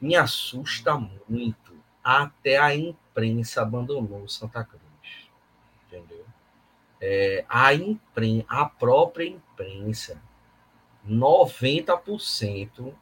[0.03, 0.97] me assusta
[1.29, 1.73] muito
[2.03, 4.81] até a imprensa abandonou Santa Cruz,
[5.87, 6.25] entendeu?
[6.99, 10.21] É, a, impren a própria imprensa,
[11.07, 12.93] 90%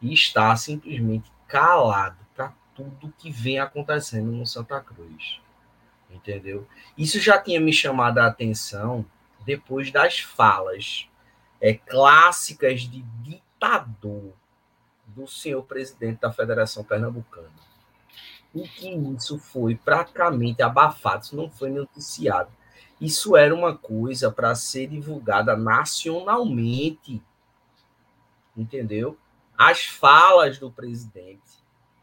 [0.00, 5.40] está simplesmente calado para tudo que vem acontecendo no Santa Cruz,
[6.08, 6.68] entendeu?
[6.96, 9.04] Isso já tinha me chamado a atenção
[9.44, 11.08] depois das falas
[11.60, 14.34] é, clássicas de ditador
[15.14, 17.50] do senhor presidente da Federação Pernambucana.
[18.54, 22.50] E que isso foi praticamente abafado, isso não foi noticiado.
[23.00, 27.22] Isso era uma coisa para ser divulgada nacionalmente,
[28.56, 29.18] entendeu?
[29.58, 31.62] As falas do presidente,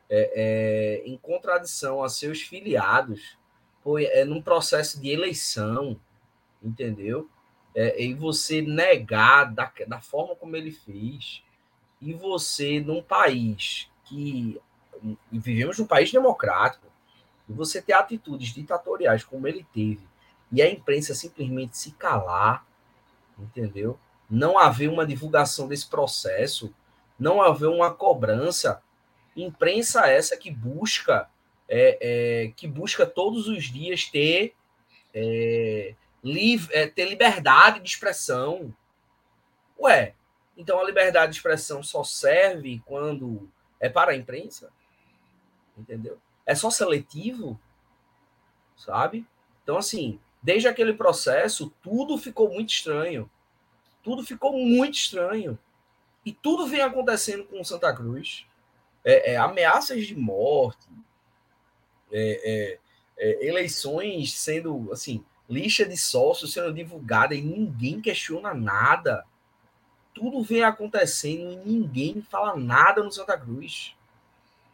[0.09, 3.37] é, é, em contradição a seus filiados,
[3.81, 5.99] foi é, num processo de eleição,
[6.61, 7.29] entendeu?
[7.73, 11.41] É, e você negar da, da forma como ele fez,
[12.01, 14.59] e você, num país que.
[15.31, 16.85] Vivemos num país democrático,
[17.49, 20.07] e você ter atitudes ditatoriais como ele teve,
[20.51, 22.63] e a imprensa simplesmente se calar,
[23.37, 23.97] entendeu?
[24.29, 26.71] Não haver uma divulgação desse processo,
[27.17, 28.81] não haver uma cobrança.
[29.35, 31.29] Imprensa essa que busca,
[31.67, 34.53] é, é, que busca todos os dias ter,
[35.13, 38.73] é, liv é, ter liberdade de expressão.
[39.79, 40.13] Ué,
[40.61, 44.71] então a liberdade de expressão só serve quando é para a imprensa?
[45.75, 46.19] Entendeu?
[46.45, 47.59] É só seletivo?
[48.77, 49.25] Sabe?
[49.63, 53.29] Então, assim, desde aquele processo, tudo ficou muito estranho.
[54.03, 55.57] Tudo ficou muito estranho.
[56.23, 58.45] E tudo vem acontecendo com Santa Cruz.
[59.03, 60.87] É, é, ameaças de morte,
[62.11, 62.77] é,
[63.17, 69.25] eleições sendo, assim, lixa de sócios sendo divulgada e ninguém questiona nada
[70.13, 73.95] tudo vem acontecendo e ninguém fala nada no Santa Cruz.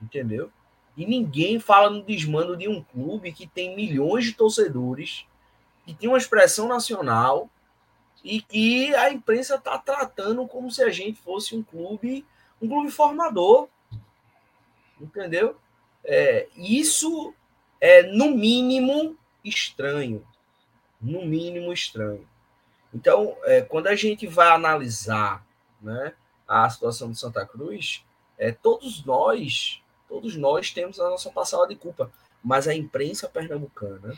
[0.02, 0.52] Entendeu?
[0.96, 5.26] E ninguém fala no desmando de um clube que tem milhões de torcedores,
[5.86, 7.50] que tem uma expressão nacional
[8.24, 12.26] e que a imprensa está tratando como se a gente fosse um clube,
[12.62, 13.68] um clube formador.
[15.00, 15.56] Entendeu?
[16.04, 17.34] É, isso
[17.80, 20.26] é, no mínimo, estranho.
[21.00, 22.28] No mínimo, estranho.
[22.94, 25.46] Então, é, quando a gente vai analisar
[25.82, 26.14] né,
[26.48, 28.04] a situação de Santa Cruz,
[28.38, 32.12] é, todos nós, todos nós temos a nossa parcela de culpa,
[32.44, 34.14] mas a imprensa pernambucana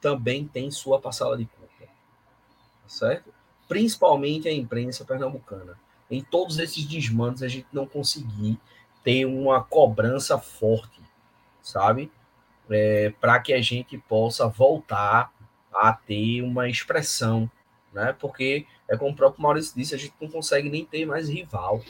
[0.00, 3.32] também tem sua parcela de culpa, tá certo?
[3.68, 5.78] Principalmente a imprensa pernambucana.
[6.10, 8.58] Em todos esses desmandos a gente não conseguir
[9.04, 11.00] ter uma cobrança forte,
[11.62, 12.10] sabe?
[12.70, 15.32] É, Para que a gente possa voltar
[15.72, 17.50] a ter uma expressão
[17.98, 18.12] né?
[18.12, 21.82] Porque é como o próprio Maurício disse, a gente não consegue nem ter mais rival.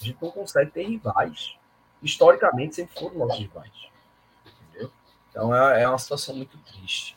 [0.00, 1.54] A gente não consegue ter rivais.
[2.02, 3.70] Historicamente sempre foram nossos rivais.
[4.70, 4.90] Entendeu?
[5.30, 7.16] Então é, é uma situação muito triste.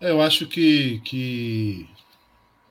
[0.00, 1.90] Eu acho que, que,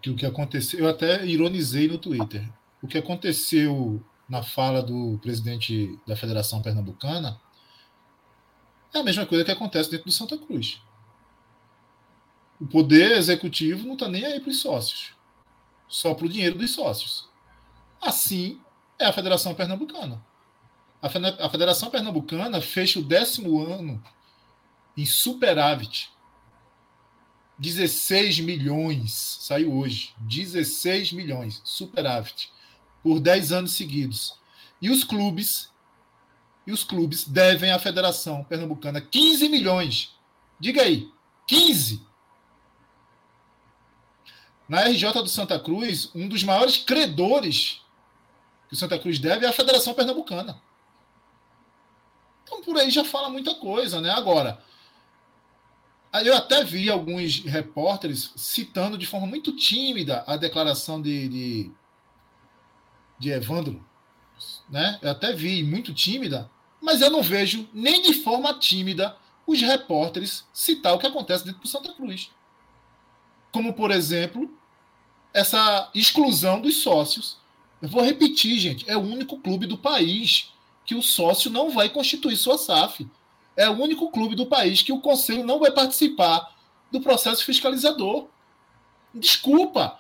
[0.02, 2.48] que o que aconteceu, eu até ironizei no Twitter.
[2.82, 7.40] O que aconteceu na fala do presidente da Federação Pernambucana
[8.94, 10.82] é a mesma coisa que acontece dentro do Santa Cruz.
[12.60, 15.14] O poder executivo não está nem aí para os sócios,
[15.88, 17.28] só para o dinheiro dos sócios.
[18.02, 18.60] Assim
[19.00, 20.24] é a Federação Pernambucana.
[21.02, 24.02] A Federação Pernambucana fecha o décimo ano
[24.98, 26.10] em superávit.
[27.60, 30.14] 16 milhões, saiu hoje.
[30.20, 32.52] 16 milhões, superávit,
[33.04, 34.38] por 10 anos seguidos.
[34.82, 35.70] E os clubes,
[36.66, 40.16] e os clubes devem à Federação Pernambucana 15 milhões.
[40.60, 41.12] Diga aí,
[41.48, 42.02] 15.
[44.68, 47.82] Na RJ do Santa Cruz, um dos maiores credores
[48.68, 50.60] que o Santa Cruz deve é a Federação Pernambucana.
[52.44, 54.10] Então por aí já fala muita coisa, né?
[54.12, 54.60] Agora,
[56.24, 61.72] eu até vi alguns repórteres citando de forma muito tímida a declaração de, de,
[63.20, 63.86] de Evandro,
[64.70, 64.98] né?
[65.02, 66.50] Eu até vi muito tímida,
[66.82, 71.62] mas eu não vejo nem de forma tímida os repórteres citar o que acontece dentro
[71.62, 72.32] do Santa Cruz.
[73.56, 74.54] Como, por exemplo,
[75.34, 77.38] essa exclusão dos sócios.
[77.82, 80.52] Eu vou repetir, gente, é o único clube do país
[80.86, 83.08] que o sócio não vai constituir sua SAF.
[83.56, 86.54] É o único clube do país que o conselho não vai participar
[86.92, 88.28] do processo fiscalizador.
[89.14, 90.00] Desculpa.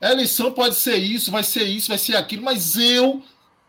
[0.00, 3.22] A eleição pode ser isso, vai ser isso, vai ser aquilo, mas eu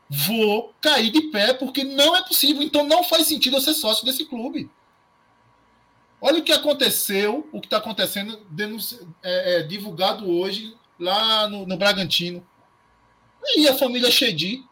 [0.09, 2.63] vou cair de pé porque não é possível.
[2.63, 4.71] Então não faz sentido eu ser sócio desse clube.
[6.21, 8.39] Olha o que aconteceu, o que está acontecendo,
[9.21, 12.45] é, é, divulgado hoje lá no, no Bragantino.
[13.55, 14.63] E a família Chedi,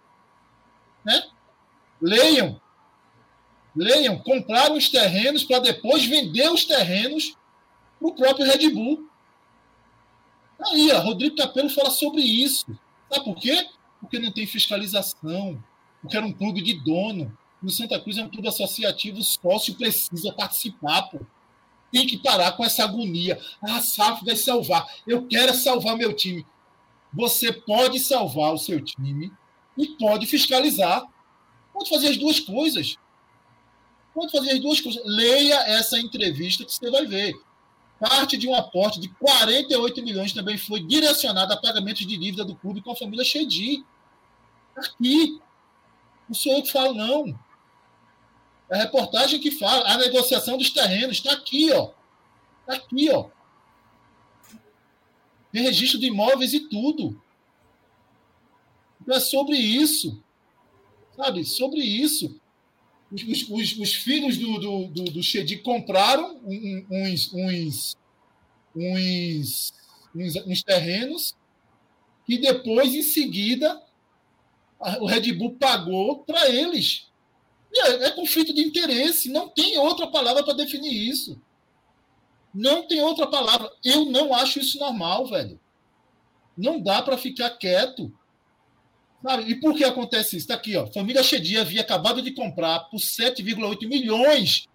[1.06, 1.24] né?
[2.02, 2.60] Leiam.
[3.76, 4.18] Leiam.
[4.20, 7.36] Compraram os terrenos para depois vender os terrenos
[8.00, 9.08] para o próprio Red Bull.
[10.66, 12.66] Aí, ó, Rodrigo Capello fala sobre isso.
[13.12, 13.70] Sabe por quê?
[14.00, 15.64] Porque não tem fiscalização.
[16.02, 17.38] Porque era um clube de dono.
[17.64, 21.22] No Santa Cruz é um clube associativo, o sócio precisa participar, pô.
[21.94, 23.40] Tem que parar com essa agonia.
[23.62, 24.86] Ah, a SAF vai salvar.
[25.08, 26.46] Eu quero salvar meu time.
[27.14, 29.32] Você pode salvar o seu time
[29.78, 31.06] e pode fiscalizar.
[31.72, 32.98] Pode fazer as duas coisas.
[34.14, 35.02] Pode fazer as duas coisas.
[35.06, 37.34] Leia essa entrevista que você vai ver.
[38.00, 42.56] Parte de um aporte de 48 milhões também foi direcionado a pagamentos de dívida do
[42.56, 43.86] clube com a família Chedi.
[44.76, 45.40] Aqui.
[46.28, 47.38] Não sou eu que falo, não.
[48.74, 49.88] É a reportagem que fala.
[49.90, 51.92] A negociação dos terrenos está aqui, ó.
[52.62, 53.30] Está aqui, ó.
[55.52, 57.22] Tem registro de imóveis e tudo.
[59.00, 60.24] Então é sobre isso
[61.16, 61.46] sabe?
[61.46, 62.40] Sobre isso.
[63.12, 66.40] Os, os, os filhos do, do, do, do Shedi compraram
[66.90, 67.98] uns, uns,
[68.76, 69.74] uns,
[70.16, 71.36] uns, uns terrenos
[72.26, 73.82] que depois, em seguida,
[75.00, 77.08] o Red Bull pagou para eles.
[77.76, 81.42] É, é, conflito de interesse, não tem outra palavra para definir isso.
[82.54, 83.72] Não tem outra palavra.
[83.84, 85.60] Eu não acho isso normal, velho.
[86.56, 88.14] Não dá para ficar quieto
[89.24, 89.50] Sabe?
[89.50, 90.44] E por que acontece isso?
[90.44, 90.86] Está aqui, ó.
[90.88, 94.68] Família Chedia havia acabado de comprar por 7,8 milhões.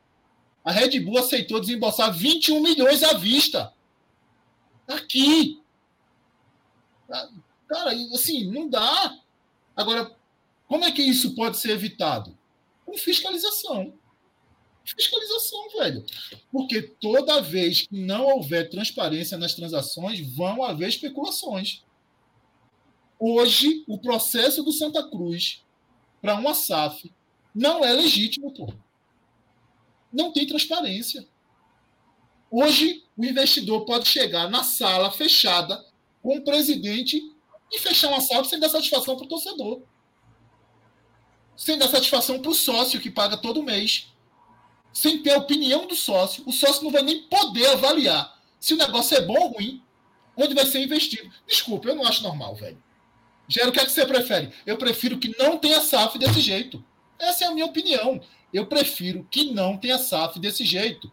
[0.64, 3.72] A Red Bull aceitou desembolsar 21 milhões à vista.
[4.86, 5.60] Tá aqui.
[7.06, 7.28] Tá,
[7.68, 9.18] cara, assim, não dá.
[9.76, 10.16] Agora,
[10.66, 12.36] como é que isso pode ser evitado?
[12.88, 13.92] Com fiscalização.
[14.82, 16.06] Fiscalização, velho.
[16.50, 21.84] Porque toda vez que não houver transparência nas transações, vão haver especulações.
[23.18, 25.62] Hoje, o processo do Santa Cruz
[26.22, 27.12] para uma SAF
[27.54, 28.72] não é legítimo, pô.
[30.10, 31.28] Não tem transparência.
[32.50, 35.84] Hoje, o investidor pode chegar na sala fechada
[36.22, 37.20] com o presidente
[37.70, 39.82] e fechar uma SAF sem dar satisfação para o torcedor.
[41.58, 44.06] Sem dar satisfação para o sócio que paga todo mês.
[44.92, 46.44] Sem ter a opinião do sócio.
[46.46, 49.82] O sócio não vai nem poder avaliar se o negócio é bom ou ruim,
[50.36, 51.28] onde vai ser investido.
[51.48, 52.80] Desculpa, eu não acho normal, velho.
[53.48, 54.52] Gero, o que, é que você prefere?
[54.64, 56.82] Eu prefiro que não tenha SAF desse jeito.
[57.18, 58.20] Essa é a minha opinião.
[58.54, 61.10] Eu prefiro que não tenha SAF desse jeito.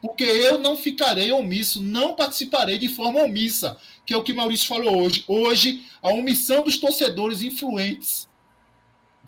[0.00, 4.68] Porque eu não ficarei omisso, não participarei de forma omissa, que é o que Maurício
[4.68, 5.24] falou hoje.
[5.26, 8.28] Hoje, a omissão dos torcedores influentes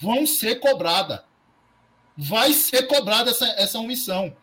[0.00, 1.24] vão ser cobrada.
[2.16, 4.36] Vai ser cobrada essa, essa omissão.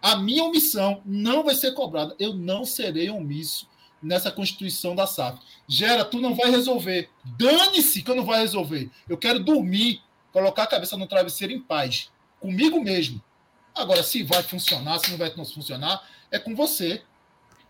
[0.00, 2.14] A minha omissão não vai ser cobrada.
[2.18, 3.68] Eu não serei omisso
[4.02, 5.40] nessa constituição da SAF.
[5.66, 7.10] Gera, tu não vai resolver.
[7.24, 8.90] Dane-se que eu não vou resolver.
[9.08, 10.02] Eu quero dormir,
[10.32, 12.10] colocar a cabeça no travesseiro em paz,
[12.40, 13.22] comigo mesmo.
[13.74, 17.02] Agora, se vai funcionar, se não vai funcionar, é com você.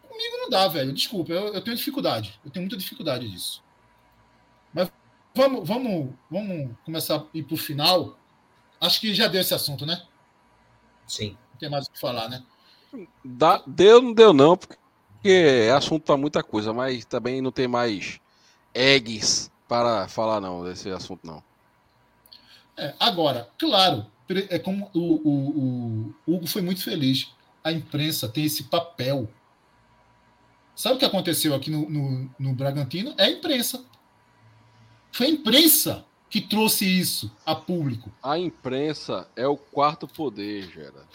[0.08, 0.92] Comigo não dá, velho.
[0.92, 2.38] Desculpa, eu, eu tenho dificuldade.
[2.44, 3.62] Eu tenho muita dificuldade disso.
[4.72, 4.90] Mas
[5.36, 8.18] vamos, vamos, vamos começar a ir para o final.
[8.80, 10.02] Acho que já deu esse assunto, né?
[11.06, 11.36] Sim.
[11.52, 12.42] Não tem mais o que falar, né?
[13.24, 14.78] Dá, deu, não deu não, porque
[15.24, 18.18] é assunto para muita coisa, mas também não tem mais
[18.74, 21.42] eggs para falar não desse assunto não.
[22.76, 24.06] É, agora, claro,
[24.50, 27.30] é como o, o, o, Hugo foi muito feliz.
[27.62, 29.28] A imprensa tem esse papel.
[30.74, 33.14] Sabe o que aconteceu aqui no, no, no Bragantino?
[33.16, 33.84] É a imprensa.
[35.16, 38.12] Foi a imprensa que trouxe isso a público.
[38.22, 41.08] A imprensa é o quarto poder, Gera.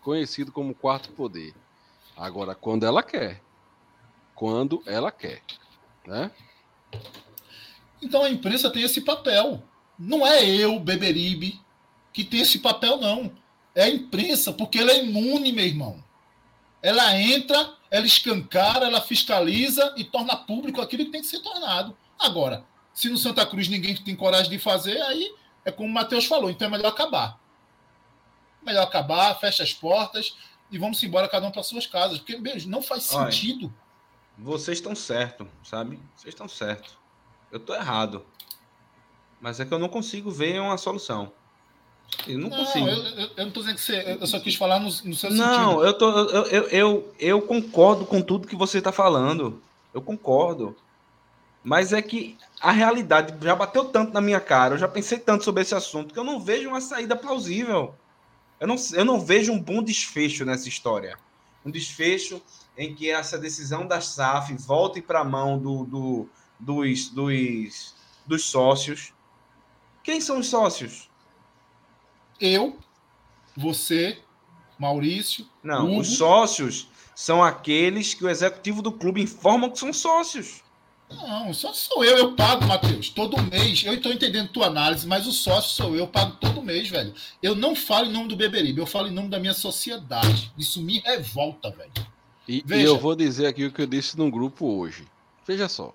[0.00, 1.52] Conhecido como quarto poder.
[2.16, 3.42] Agora, quando ela quer.
[4.32, 5.42] Quando ela quer.
[6.06, 6.30] Né?
[8.00, 9.60] Então a imprensa tem esse papel.
[9.98, 11.60] Não é eu, Beberibe,
[12.12, 13.32] que tem esse papel, não.
[13.74, 16.04] É a imprensa, porque ela é imune, meu irmão.
[16.80, 21.96] Ela entra, ela escancara, ela fiscaliza e torna público aquilo que tem que ser tornado.
[22.16, 22.64] Agora,
[22.98, 25.32] se no Santa Cruz ninguém tem coragem de fazer, aí
[25.64, 27.38] é como o Matheus falou, então é melhor acabar.
[28.60, 30.36] Melhor acabar, fecha as portas
[30.68, 33.72] e vamos embora cada um para suas casas, porque beijo, não faz Olha, sentido.
[34.36, 36.00] Vocês estão certo, sabe?
[36.16, 36.98] Vocês estão certo.
[37.52, 38.26] Eu estou errado.
[39.40, 41.30] Mas é que eu não consigo ver uma solução.
[42.26, 42.88] Eu não, não consigo.
[42.88, 44.16] Eu, eu, eu, não tô dizendo que você.
[44.20, 45.36] Eu só quis falar no, no seu não, sentido.
[45.36, 49.62] Não, eu, tô, eu, eu, eu, eu concordo com tudo que você está falando.
[49.94, 50.76] Eu concordo.
[51.68, 55.44] Mas é que a realidade já bateu tanto na minha cara, eu já pensei tanto
[55.44, 57.94] sobre esse assunto, que eu não vejo uma saída plausível.
[58.58, 61.18] Eu não, eu não vejo um bom desfecho nessa história.
[61.62, 62.40] Um desfecho
[62.74, 66.28] em que essa decisão da SAF volte para a mão do, do,
[66.58, 69.12] dos, dos, dos sócios.
[70.02, 71.10] Quem são os sócios?
[72.40, 72.78] Eu,
[73.54, 74.22] você,
[74.78, 75.46] Maurício.
[75.62, 76.00] Não, Hugo.
[76.00, 80.66] os sócios são aqueles que o executivo do clube informa que são sócios.
[81.10, 83.82] Não, só sou eu, eu pago, Matheus, todo mês.
[83.84, 87.14] Eu estou entendendo tua análise, mas o sócio sou eu, eu pago todo mês, velho.
[87.42, 90.52] Eu não falo em nome do Beberibe, eu falo em nome da minha sociedade.
[90.56, 91.92] Isso me revolta, velho.
[92.46, 95.06] E, e eu vou dizer aqui o que eu disse num grupo hoje.
[95.46, 95.94] Veja só.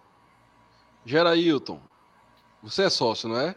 [1.06, 1.80] Gerailton,
[2.62, 3.56] você é sócio, não é?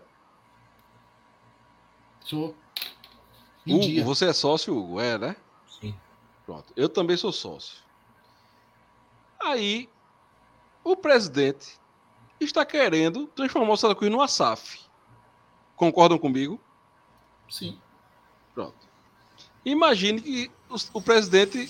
[2.21, 2.55] Sou.
[3.67, 5.37] Hugo, você é sócio, Hugo, é, né?
[5.81, 5.95] Sim.
[6.45, 6.73] Pronto.
[6.77, 7.79] Eu também sou sócio.
[9.41, 9.89] Aí
[10.87, 11.77] o presidente
[12.39, 14.79] está querendo transformar o Santa Cruz numa SAF.
[15.75, 16.61] Concordam comigo?
[17.51, 17.77] Sim.
[18.55, 18.87] Pronto.
[19.65, 21.69] Imagine que o, o presidente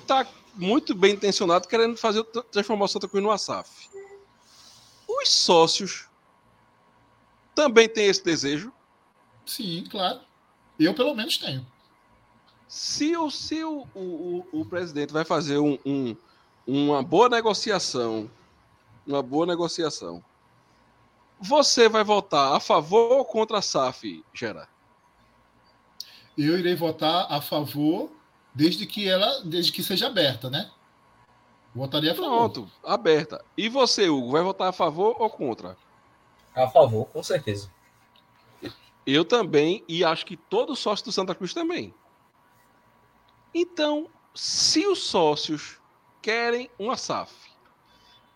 [0.00, 3.88] está muito bem intencionado querendo fazer transformar o Santa Cruz numa SAF.
[5.06, 6.08] Os sócios
[7.54, 8.72] também têm esse desejo?
[9.46, 10.22] Sim, claro.
[10.76, 11.64] Eu, pelo menos, tenho.
[12.66, 16.16] Se o, se o, o, o presidente vai fazer um, um,
[16.66, 18.28] uma boa negociação
[19.06, 20.22] uma boa negociação.
[21.40, 24.68] Você vai votar a favor ou contra a SAF, Gera?
[26.36, 28.10] Eu irei votar a favor
[28.54, 30.70] desde que ela, desde que seja aberta, né?
[31.74, 32.50] Votaria a favor.
[32.50, 33.44] Pronto, aberta.
[33.56, 35.76] E você, Hugo, vai votar a favor ou contra?
[36.54, 37.70] A favor, com certeza.
[39.06, 41.94] Eu também, e acho que todo sócio do Santa Cruz também.
[43.54, 45.80] Então, se os sócios
[46.20, 47.49] querem uma SAF,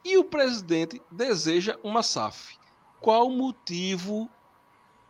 [0.05, 2.57] e o presidente deseja uma SAF.
[3.01, 4.29] Qual o motivo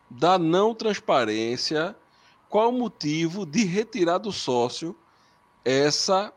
[0.08, 1.96] da não transparência?
[2.48, 4.96] Qual o motivo de retirar do sócio
[5.64, 6.32] essa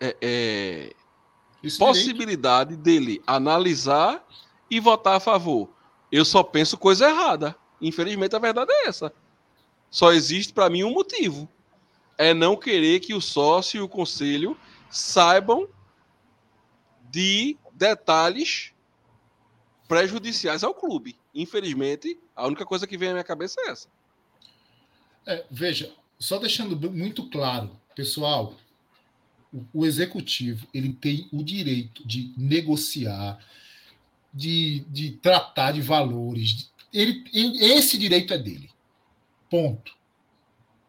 [0.00, 0.94] é, é,
[1.78, 4.24] possibilidade dele analisar
[4.70, 5.68] e votar a favor?
[6.10, 7.56] Eu só penso coisa errada.
[7.80, 9.12] Infelizmente, a verdade é essa.
[9.90, 11.48] Só existe para mim um motivo:
[12.16, 14.56] é não querer que o sócio e o conselho
[14.90, 15.68] saibam
[17.10, 18.72] de detalhes
[19.86, 21.16] prejudiciais ao clube.
[21.34, 23.88] Infelizmente, a única coisa que vem à minha cabeça é essa.
[25.26, 28.54] É, veja, só deixando muito claro, pessoal,
[29.52, 33.38] o, o, executivo ele tem o direito de negociar,
[34.32, 36.70] de, de tratar de valores.
[36.92, 38.70] Ele, ele, esse direito é dele.
[39.50, 39.96] Ponto.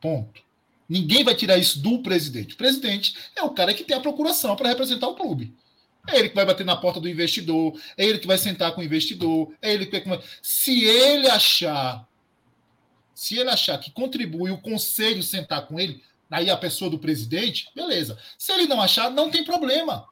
[0.01, 0.41] Ponto.
[0.87, 2.55] Ninguém vai tirar isso do presidente.
[2.55, 5.53] O presidente é o cara que tem a procuração para representar o clube.
[6.11, 8.81] É ele que vai bater na porta do investidor, é ele que vai sentar com
[8.81, 10.21] o investidor, é ele que vai.
[10.41, 12.07] Se ele achar,
[13.13, 17.69] se ele achar que contribui o conselho sentar com ele, aí a pessoa do presidente,
[17.75, 18.17] beleza.
[18.37, 20.07] Se ele não achar, não tem problema.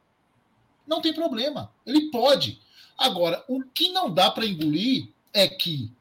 [0.88, 1.72] Não tem problema.
[1.86, 2.60] Ele pode.
[2.98, 5.92] Agora, o que não dá para engolir é que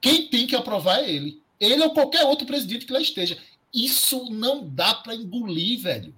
[0.00, 1.42] quem tem que aprovar é ele.
[1.60, 3.36] Ele ou qualquer outro presidente que lá esteja.
[3.74, 6.14] Isso não dá para engolir, velho.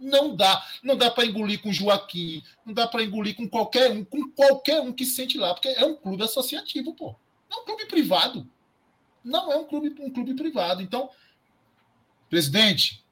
[0.00, 0.66] Não dá.
[0.82, 4.80] Não dá para engolir com Joaquim, não dá para engolir com qualquer um, com qualquer
[4.80, 7.14] um que sente lá, porque é um clube associativo, pô.
[7.50, 8.48] Não é um clube privado.
[9.22, 10.80] Não é um clube, um clube privado.
[10.80, 11.10] Então,
[12.30, 13.04] presidente,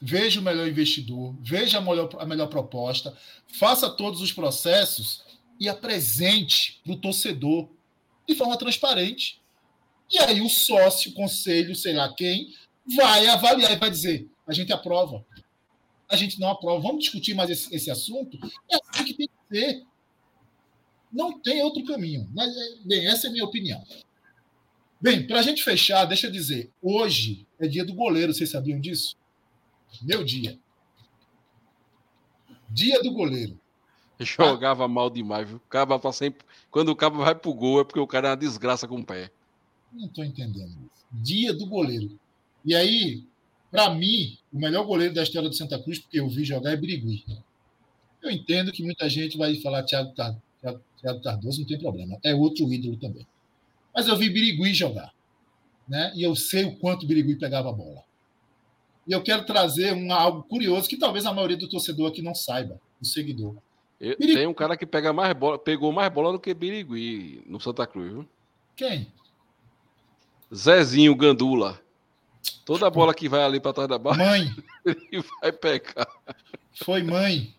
[0.00, 3.16] veja o melhor investidor, veja a melhor, a melhor proposta,
[3.46, 5.24] faça todos os processos
[5.58, 7.70] e apresente para o torcedor
[8.28, 9.40] de forma transparente.
[10.10, 12.52] E aí o sócio, o conselho, sei lá quem,
[12.96, 15.24] vai avaliar e vai dizer: a gente aprova,
[16.14, 18.38] a gente não aprova, vamos discutir mais esse, esse assunto.
[18.70, 19.82] É assim que tem que ser.
[21.12, 22.28] Não tem outro caminho.
[22.32, 23.84] Mas, é, bem, essa é a minha opinião.
[25.00, 28.80] Bem, para a gente fechar, deixa eu dizer: hoje é dia do goleiro, vocês sabiam
[28.80, 29.16] disso?
[30.02, 30.58] Meu dia.
[32.70, 33.60] Dia do goleiro.
[34.18, 35.58] Jogava mal demais, viu?
[35.58, 36.46] O Caba tá sempre.
[36.70, 39.04] Quando o Caba vai pro gol é porque o cara é uma desgraça com o
[39.04, 39.30] pé.
[39.92, 41.04] Não estou entendendo isso.
[41.12, 42.18] Dia do goleiro.
[42.64, 43.24] E aí,
[43.74, 46.76] para mim, o melhor goleiro da história do Santa Cruz, porque eu vi jogar, é
[46.76, 47.24] Birigui.
[48.22, 50.36] Eu entendo que muita gente vai falar Thiago, Tar...
[51.00, 52.16] Thiago Cardoso, não tem problema.
[52.22, 53.26] É outro ídolo também.
[53.92, 55.12] Mas eu vi Birigui jogar.
[55.88, 56.12] Né?
[56.14, 58.04] E eu sei o quanto Birigui pegava a bola.
[59.08, 62.32] E eu quero trazer um, algo curioso que talvez a maioria do torcedor aqui não
[62.32, 63.56] saiba, o seguidor.
[64.00, 67.58] Eu, Tem um cara que pega mais bola, pegou mais bola do que Birigui no
[67.58, 68.28] Santa Cruz, viu?
[68.76, 69.08] Quem?
[70.54, 71.82] Zezinho Gandula.
[72.64, 74.54] Toda bola que vai ali para trás da barra, mãe.
[74.84, 76.08] ele vai pegar.
[76.72, 77.54] Foi mãe.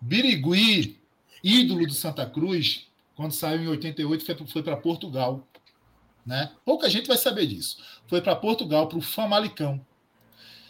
[0.00, 0.98] Birigui,
[1.42, 5.46] ídolo do Santa Cruz, quando saiu em 88, foi, foi para Portugal.
[6.24, 6.52] Né?
[6.64, 7.78] Pouca gente vai saber disso.
[8.06, 9.84] Foi para Portugal, para o Famalicão.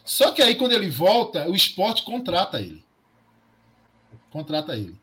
[0.05, 2.85] Só que aí, quando ele volta, o esporte contrata ele.
[4.31, 4.99] Contrata ele.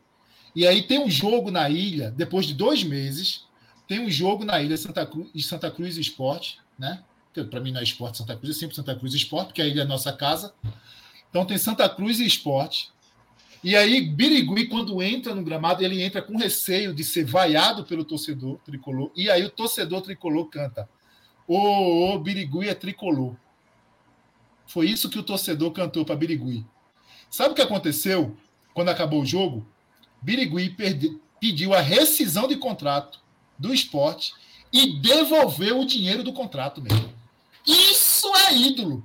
[0.56, 3.44] E aí tem um jogo na ilha, depois de dois meses,
[3.86, 7.02] tem um jogo na ilha Santa Cruz, Santa Cruz Esporte, né?
[7.42, 9.80] Para mim não é esporte Santa Cruz, é sempre Santa Cruz Esporte, porque a ilha
[9.80, 10.54] é a nossa casa.
[11.30, 12.92] Então tem Santa Cruz e Esporte.
[13.62, 18.04] E aí, Birigui, quando entra no gramado, ele entra com receio de ser vaiado pelo
[18.04, 19.10] torcedor tricolor.
[19.16, 20.86] E aí o torcedor tricolor canta:
[21.48, 23.34] Ô, ô Birigui é tricolor.
[24.66, 26.64] Foi isso que o torcedor cantou para Birigui.
[27.30, 28.36] Sabe o que aconteceu
[28.74, 29.66] quando acabou o jogo?
[30.20, 30.76] Birigui
[31.40, 33.20] pediu a rescisão de contrato
[33.58, 34.34] do esporte
[34.72, 37.13] e devolveu o dinheiro do contrato mesmo.
[37.66, 39.02] Isso é ídolo.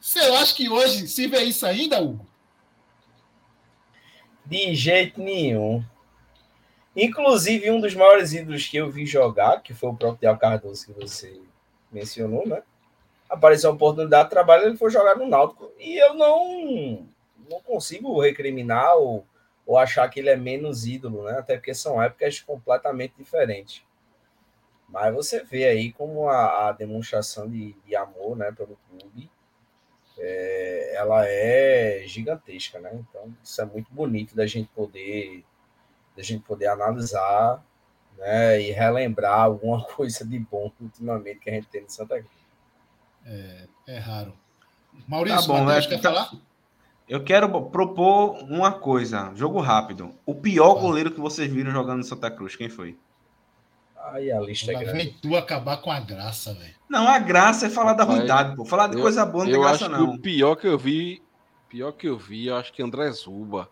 [0.00, 2.26] Você acha que hoje se vê isso ainda, Hugo?
[4.44, 5.82] De jeito nenhum.
[6.94, 10.86] Inclusive, um dos maiores ídolos que eu vi jogar, que foi o próprio Del Cardoso
[10.86, 11.40] que você
[11.90, 12.62] mencionou, né?
[13.28, 15.72] Apareceu a oportunidade de trabalho, ele foi jogar no Náutico.
[15.78, 17.08] E eu não,
[17.50, 19.26] não consigo recriminar ou,
[19.66, 21.38] ou achar que ele é menos ídolo, né?
[21.38, 23.82] Até porque são épocas completamente diferentes.
[24.94, 29.28] Mas você vê aí como a, a demonstração de, de, amor né, pelo clube
[30.16, 32.92] é, ela é gigantesca, né?
[32.94, 35.44] Então isso é muito bonito da gente poder
[36.16, 37.60] da gente poder analisar
[38.16, 42.46] né, e relembrar alguma coisa de bom ultimamente que a gente tem no Santa Cruz.
[43.26, 44.32] É, é raro.
[45.08, 46.08] Maurício, tá bom, Mateus, é, quer tá...
[46.08, 46.32] falar?
[47.08, 50.14] Eu quero propor uma coisa, jogo rápido.
[50.24, 52.96] O pior goleiro que vocês viram jogando no Santa Cruz, quem foi?
[54.12, 54.92] Aí a lista é grande.
[54.98, 56.74] Vem tu acabar com a graça, velho.
[56.88, 58.64] Não, a graça é falar da ruindade, pô.
[58.64, 60.10] Falar de eu, coisa boa não tem graça, não.
[60.10, 61.22] o pior que eu vi,
[61.68, 63.68] pior que eu vi, eu acho que André Zuba.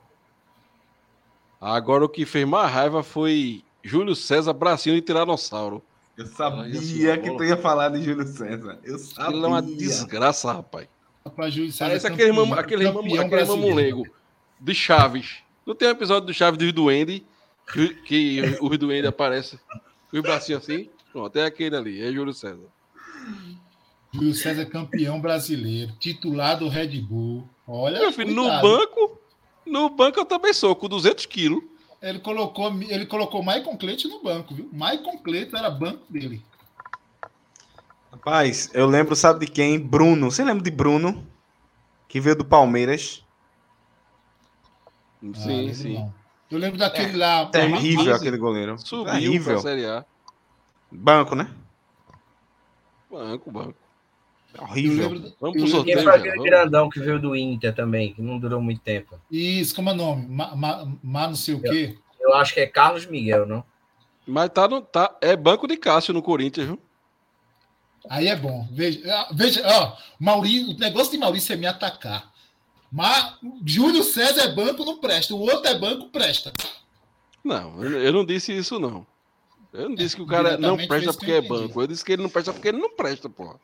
[1.61, 5.83] Agora o que fez mais raiva foi Júlio César, bracinho de tiranossauro.
[6.17, 8.79] Eu sabia que tu ia falar de Júlio César.
[8.83, 9.25] Eu sabia.
[9.29, 10.89] Aquilo é uma desgraça, rapaz.
[11.25, 14.07] Rapaz, Júlio César Parece é aquele, campeão- aquele, campeão aquele mamulego
[14.59, 15.37] de Chaves.
[15.65, 17.25] Não tem um episódio do Chaves dos Duende
[17.73, 19.59] que, que os Duende aparecem
[20.13, 20.91] com os bracinhos assim?
[21.11, 22.69] Pronto, é aquele ali, é Júlio César.
[24.13, 27.49] Júlio César é campeão brasileiro, titular do Red Bull.
[27.67, 29.19] Olha, Meu filho, no banco,
[29.67, 31.63] no banco eu também sou, com 200 quilos.
[32.01, 34.69] Ele colocou, ele colocou Maicon Cleite no banco, viu?
[34.73, 36.43] Maicon Cleite era banco dele.
[38.11, 39.79] Rapaz, eu lembro, sabe de quem?
[39.79, 40.31] Bruno.
[40.31, 41.27] Você lembra de Bruno?
[42.09, 43.25] Que veio do Palmeiras.
[45.25, 45.95] Ah, Sim, lembro sim.
[45.95, 46.15] não.
[46.53, 47.47] Eu lembro daquele lá.
[47.47, 48.79] Terrível aquele goleiro.
[48.79, 49.55] Subiu Terrível.
[49.55, 50.05] pra Série A.
[50.91, 51.49] Banco, né?
[53.11, 53.75] Banco, banco.
[54.55, 55.09] Eu Horrível.
[55.11, 56.09] lembro, Vamos eu pro E sorteio.
[56.11, 56.45] aquele vamos.
[56.45, 59.19] grandão que veio do Inter também, que não durou muito tempo.
[59.31, 60.27] Isso, como é o nome?
[60.29, 61.97] Ma, ma, ma não sei o quê.
[62.21, 63.65] Eu acho que é Carlos Miguel, não?
[64.27, 66.79] Mas tá no, tá, é banco de Cássio no Corinthians, viu?
[68.11, 68.69] Aí é bom.
[68.71, 72.31] Veja, ah, veja ó, Maurício, o negócio de Maurício é me atacar.
[72.93, 75.35] Mas Júlio César é banco, não presta.
[75.35, 76.53] O outro é banco, presta.
[77.43, 79.07] Não, eu não disse isso, não.
[79.73, 81.81] Eu não disse que o cara não presta porque é banco.
[81.81, 83.59] Eu disse que ele não presta porque ele não presta, porra.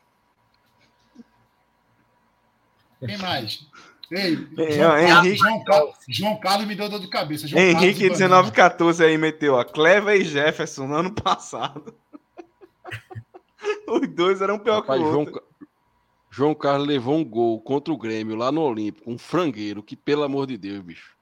[3.05, 3.67] Quem mais?
[4.11, 7.47] Ei, É, João, ó, Carlos, Henrique- João, Carlos, João Carlos me deu dor de cabeça.
[7.47, 8.25] João Henrique e Banana.
[8.37, 9.63] 1914 aí meteu, ó.
[9.65, 11.95] Clever e Jefferson no ano passado.
[13.87, 15.35] Os dois eram pior Rapaz, que o João, outro.
[15.35, 15.48] Ca-
[16.31, 20.23] João Carlos levou um gol contra o Grêmio lá no Olímpico, um frangueiro, que pelo
[20.23, 21.17] amor de Deus, bicho.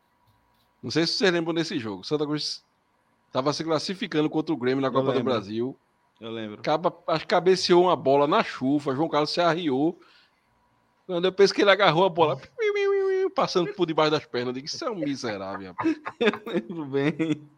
[0.83, 2.05] Não sei se vocês lembram desse jogo.
[2.05, 2.65] Santa Cruz
[3.27, 5.23] estava se classificando contra o Grêmio na Copa do.
[5.23, 5.78] Brasil.
[6.20, 6.61] Eu lembro.
[6.61, 6.91] Acaba,
[7.27, 8.95] cabeceou uma bola na chuva.
[8.95, 9.99] João Carlos se arriou.
[11.07, 12.41] Quando eu penso que ele agarrou a bola,
[13.35, 15.69] passando por debaixo das pernas, eu digo, isso é um miserável.
[15.69, 15.97] rapaz."
[16.47, 17.49] Lembro bem.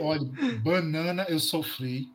[0.00, 0.24] Olha,
[0.62, 2.12] banana eu sofri.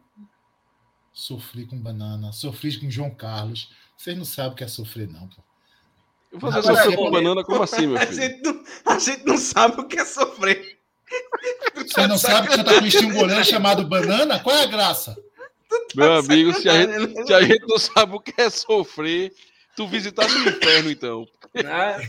[1.13, 2.31] Sofri com banana.
[2.31, 3.71] Sofri com João Carlos.
[4.01, 5.43] Vocês não sabem o que é sofrer, não, pô.
[6.31, 8.13] Eu vou fazer Agora, sofrer com banana como assim, meu A filho?
[8.15, 10.79] gente, não, a gente não sabe o que é sofrer.
[11.75, 14.39] Você não sabe que Santa Cruz tinha um goleiro chamado Banana?
[14.39, 15.15] Qual é a graça?
[15.93, 17.25] Meu amigo, se a, gente, né?
[17.25, 19.31] se a gente não sabe o que é sofrer,
[19.75, 21.27] tu visitasse o inferno, então.
[21.57, 21.99] Ah,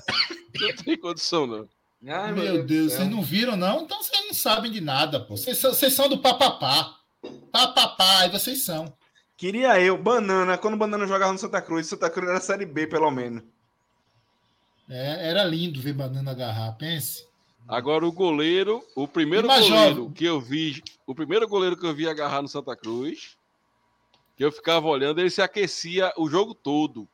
[0.61, 1.69] Não tem condição, não.
[2.09, 2.99] Ai, Meu Deus, do céu.
[3.01, 3.83] vocês não viram, não?
[3.83, 5.37] Então vocês não sabem de nada, pô.
[5.37, 6.97] Vocês são, vocês são do papapá.
[7.53, 8.93] Papapá, aí vocês são.
[9.37, 12.87] Queria eu, Banana, quando o Banana jogava no Santa Cruz, Santa Cruz era Série B,
[12.87, 13.43] pelo menos.
[14.89, 17.27] É, era lindo ver banana agarrar, pense.
[17.67, 22.09] Agora o goleiro, o primeiro goleiro que eu vi, o primeiro goleiro que eu vi
[22.09, 23.37] agarrar no Santa Cruz,
[24.37, 27.09] que eu ficava olhando, ele se aquecia o jogo todo.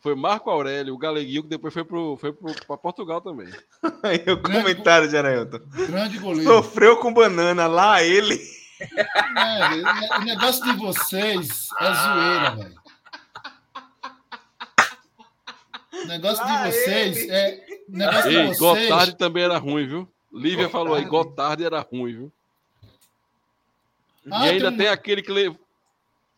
[0.00, 3.48] Foi Marco Aurélio, o galeguinho, que depois foi para foi pro, pra Portugal também.
[4.02, 5.60] Aí o comentário de Arailton.
[5.86, 6.50] Grande goleiro.
[6.50, 8.38] Sofreu com Banana, lá ele.
[8.80, 12.82] É, o negócio de vocês é zoeira, velho.
[15.92, 17.30] O negócio de vocês ele.
[17.30, 17.64] é.
[17.88, 18.58] O negócio de Ei, vocês.
[18.58, 20.08] Gotardi também era ruim, viu?
[20.32, 22.32] Lívia falou aí, Gotardi era ruim, viu?
[24.30, 25.60] Ah, e ainda tem tem, aquele que levou.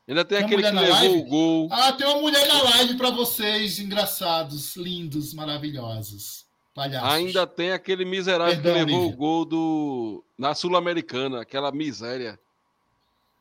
[0.09, 1.17] Ainda tem Tem aquele que levou live?
[1.19, 1.69] o gol.
[1.73, 6.46] Ah, tem uma mulher na live pra vocês, engraçados, lindos, maravilhosos.
[6.77, 7.09] Palhaços.
[7.09, 9.15] Ainda tem aquele miserável Perdão, que levou Lívia.
[9.15, 10.25] o gol do.
[10.37, 12.39] Na Sul-Americana, aquela miséria.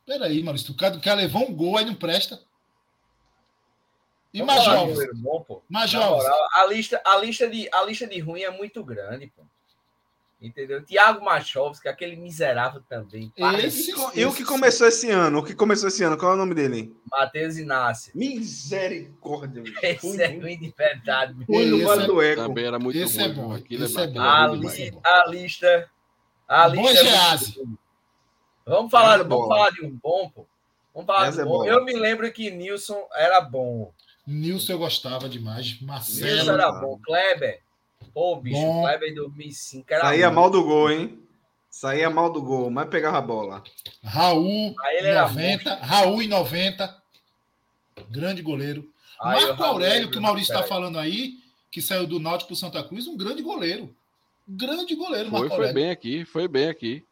[0.06, 2.42] Peraí, Maurício, o cara, o cara levou um gol, aí não presta.
[4.34, 4.42] E
[5.92, 6.24] jovens.
[6.24, 9.44] moral, a lista, a, lista de, a lista de ruim é muito grande, pô.
[10.46, 10.84] Entendeu?
[10.84, 13.32] Thiago Machovski, aquele miserável também.
[13.64, 15.40] Esse- E o que começou esse ano?
[15.40, 16.18] O que começou esse ano?
[16.18, 16.96] Qual é o nome dele?
[17.12, 18.12] Matheus Inácio.
[18.16, 19.64] Misericórdia.
[19.82, 21.34] Esse é ruim de verdade.
[21.46, 22.42] Fui no é- do Eco.
[22.44, 23.26] Também era muito Esse ruim.
[23.30, 23.58] é bom, viu?
[23.58, 24.30] Aquilo esse é aquilo bom.
[24.30, 25.02] A, é li- bom.
[25.04, 25.90] a lista.
[26.48, 27.66] A Bom lista é.
[28.68, 29.48] Vamos falar, é vamos bola.
[29.56, 30.46] falar de um bom, pô.
[30.94, 31.58] Vamos falar Gease de é um bom.
[31.60, 31.70] bola.
[31.70, 33.92] Eu me lembro que Nilson era bom.
[34.26, 35.66] Nilson eu gostava demais.
[35.82, 36.52] Nilson Marcelo.
[36.52, 37.00] era bom.
[37.04, 37.62] Kleber.
[38.16, 38.82] Pô, bicho, Bom.
[38.84, 41.20] Kleber em 2005 era Saía mal do gol, hein?
[41.70, 43.62] Saía mal do gol, mas pegava a bola.
[44.02, 45.76] Raul, Aí ele era 90.
[45.76, 47.04] Raul em 90.
[48.10, 48.90] Grande goleiro.
[49.22, 51.34] Aí Marco Aurélio, que o Maurício está falando aí,
[51.70, 53.94] que saiu do Náutico pro Santa Cruz, um grande goleiro.
[54.48, 55.74] Grande goleiro, Foi, Marco foi Aurélio.
[55.76, 57.04] bem aqui, foi bem aqui.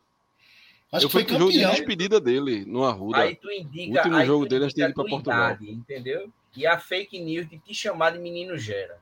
[0.91, 1.75] Acho eu que foi fui pro jogo de campeão.
[1.75, 3.17] despedida dele no Arruda.
[3.19, 3.97] Aí tu indica.
[3.99, 5.51] Último aí jogo tu dele antes de ir pra a tua Portugal.
[5.51, 6.31] idade, entendeu?
[6.55, 8.97] E a fake news de te chamar de menino gera.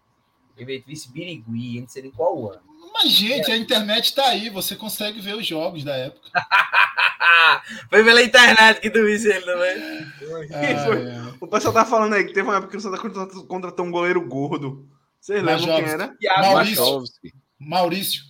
[0.57, 2.61] Imperatriz Birigui, não sei nem qual ano.
[2.93, 6.29] Mas, gente, a internet tá aí, você consegue ver os jogos da época.
[7.89, 10.07] Foi pela internet que tu visse ele também.
[10.51, 11.05] É, foi?
[11.39, 13.85] O pessoal tá falando aí que teve uma época que o Santa Cruz contratou- contratou
[13.85, 14.87] um goleiro gordo.
[15.19, 16.15] Vocês lembram quem era?
[16.41, 16.83] Maurício.
[17.59, 18.23] Maurício.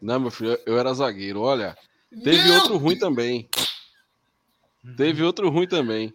[0.00, 1.40] Não, meu filho, eu era zagueiro.
[1.40, 1.76] Olha,
[2.24, 3.48] teve Meu outro ruim também.
[4.96, 6.12] Teve outro ruim também.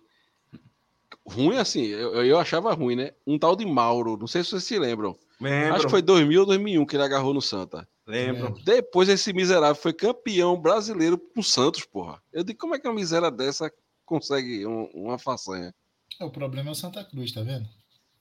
[1.29, 3.11] Ruim assim, eu, eu achava ruim, né?
[3.25, 5.17] Um tal de Mauro, não sei se vocês se lembram.
[5.39, 5.75] Lembro.
[5.75, 7.87] Acho que foi 2000 ou 2001 que ele agarrou no Santa.
[8.07, 8.55] Lembro.
[8.63, 12.21] Depois esse miserável foi campeão brasileiro com o Santos, porra.
[12.31, 13.71] Eu digo, como é que uma miséria dessa
[14.05, 15.75] consegue um- uma façanha?
[16.19, 17.67] É, O problema é o Santa Cruz, tá vendo?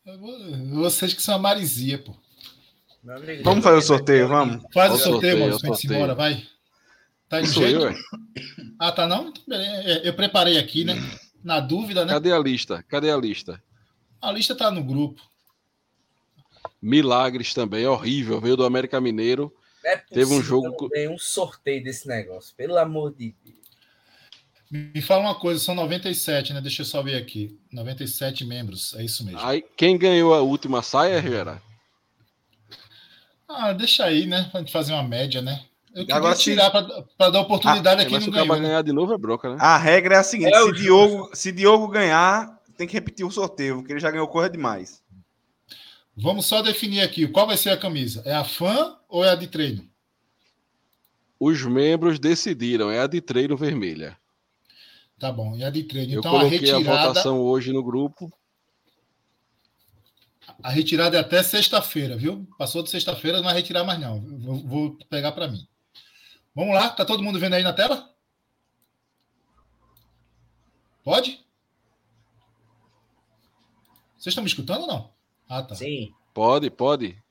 [0.05, 0.39] Eu vou-
[0.83, 2.13] Vocês que são a Marizia, pô.
[3.45, 4.65] Vamos fazer o sorteio, vamos?
[4.75, 5.95] Faz o sorteio, ir sorteio.
[5.95, 6.45] embora, vai.
[7.29, 7.81] Tá de eu, jeito?
[7.85, 7.95] ué.
[8.79, 9.33] Ah, tá não?
[9.51, 10.95] É, Eu preparei aqui, né?
[11.47, 12.13] Na dúvida, né?
[12.13, 12.85] Cadê a lista?
[12.89, 13.63] Cadê a lista?
[14.21, 15.23] A lista tá no grupo.
[16.83, 18.41] Milagres também, horrível.
[18.41, 19.55] Veio do América Mineiro.
[19.85, 23.57] É Teve um possível jogo tenha um sorteio desse negócio, pelo amor de Deus.
[24.69, 26.61] Me fala uma coisa, são 97, né?
[26.61, 27.57] Deixa eu só ver aqui.
[27.73, 29.39] 97 membros, é isso mesmo.
[29.39, 31.63] Aí, quem ganhou a última saia, Gera?
[33.49, 34.49] Ah, deixa aí, né?
[34.51, 35.65] Pra gente fazer uma média, né?
[35.97, 36.83] Eu queria Agora, se- tirar pra,
[37.17, 38.63] pra dar oportunidade a É, quem mas se não o cara ganhou.
[38.63, 38.69] né?
[38.69, 39.57] ganhar de novo é bronca, né?
[39.59, 40.73] A regra é a seguinte: É se.
[40.73, 45.03] Diogo, se Diogo ganhar, tem que repetir o sorteio, porque ele já ganhou coisa demais.
[46.15, 47.27] Vamos só definir aqui.
[47.27, 48.23] Qual vai ser a camisa?
[48.27, 49.89] É a fã ou é a de treino?
[51.41, 54.19] Os membros decidiram, é a de treino vermelha.
[55.19, 56.13] Tá bom, é a de treino.
[56.13, 58.31] Eu Então a coloquei a retirada, votação hoje no grupo.
[60.63, 62.47] a retirada é até sexta-feira, viu?
[62.59, 64.21] Passou de sexta-feira, não vai retirar mais não.
[64.21, 65.67] Vou, vou pegar para mim.
[66.57, 68.11] Vamos lá, tá todo mundo vendo aí na tela?
[71.05, 71.45] Pode?
[74.17, 75.13] Vocês estão me escutando ou não?
[75.47, 75.75] Ah, tá.
[75.75, 76.15] Sim.
[76.33, 77.23] Pode, pode.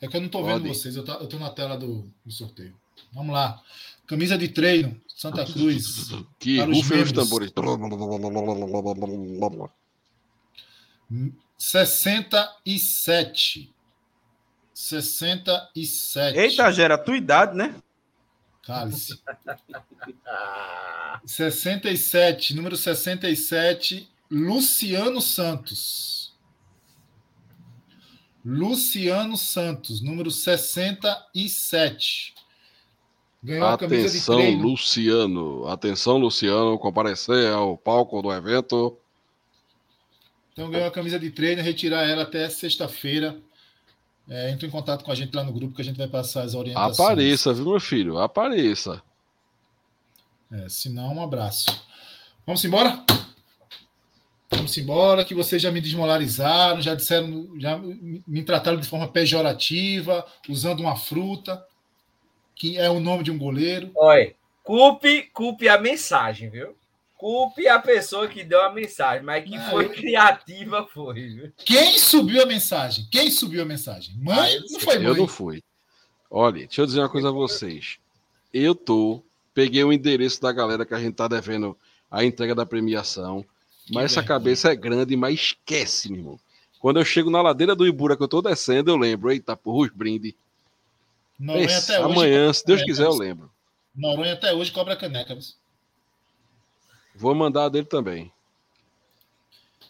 [0.00, 0.62] É que eu não tô Pode.
[0.62, 2.76] vendo vocês, eu tô, eu tô na tela do, do sorteio.
[3.12, 3.60] Vamos lá.
[4.06, 6.10] Camisa de treino, Santa Cruz.
[6.38, 7.52] Que rufem os tambores.
[11.58, 13.74] 67.
[14.72, 16.38] 67.
[16.38, 17.74] Eita, gera a tua idade, né?
[18.66, 19.18] Cálice.
[20.26, 26.34] Ah, 67, número 67, Luciano Santos.
[28.44, 32.34] Luciano Santos, número 67.
[33.42, 34.62] Ganhou a camisa de Atenção, treino.
[34.62, 35.68] Luciano.
[35.68, 36.78] Atenção, Luciano.
[36.78, 38.98] Comparecer ao palco do evento.
[40.52, 43.36] Então ganhou a camisa de treino, retirar ela até sexta-feira.
[44.28, 46.42] É, entra em contato com a gente lá no grupo que a gente vai passar
[46.42, 46.98] as orientações.
[46.98, 48.18] Apareça, viu, meu filho?
[48.18, 49.02] Apareça.
[50.50, 51.66] É, se não, um abraço.
[52.46, 53.04] Vamos embora?
[54.50, 60.24] Vamos embora, que vocês já me desmoralizaram, já disseram, já me trataram de forma pejorativa,
[60.48, 61.64] usando uma fruta,
[62.54, 63.90] que é o nome de um goleiro.
[63.96, 66.76] Olha, culpe, culpe a mensagem, viu?
[67.24, 71.50] Culpe a pessoa que deu a mensagem, mas que Ah, foi criativa foi?
[71.64, 73.08] Quem subiu a mensagem?
[73.10, 74.14] Quem subiu a mensagem?
[74.18, 74.58] Mãe?
[74.58, 75.06] Ah, não foi mãe.
[75.06, 75.62] Eu não fui.
[76.30, 77.96] Olha, deixa eu dizer uma coisa a vocês.
[78.52, 79.22] Eu tô,
[79.54, 81.74] peguei o endereço da galera que a gente tá devendo
[82.10, 83.42] a entrega da premiação,
[83.90, 84.38] mas essa vergonha.
[84.40, 86.40] cabeça é grande, mas esquece, meu irmão.
[86.78, 89.86] Quando eu chego na ladeira do Ibura que eu tô descendo, eu lembro, eita, porra,
[89.86, 90.36] os brinde.
[91.40, 92.12] Noronha Esse, até hoje.
[92.12, 93.50] amanhã, se Deus quiser, eu lembro.
[93.96, 95.34] Noronha até hoje cobra caneca.
[95.34, 95.63] mas-
[97.14, 98.32] Vou mandar a dele também.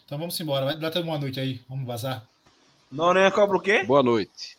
[0.05, 0.65] Então vamos embora.
[0.65, 1.61] Vai dar até uma noite aí.
[1.67, 2.25] Vamos vazar.
[2.91, 3.83] Noronha cobra o quê?
[3.83, 4.57] Boa noite.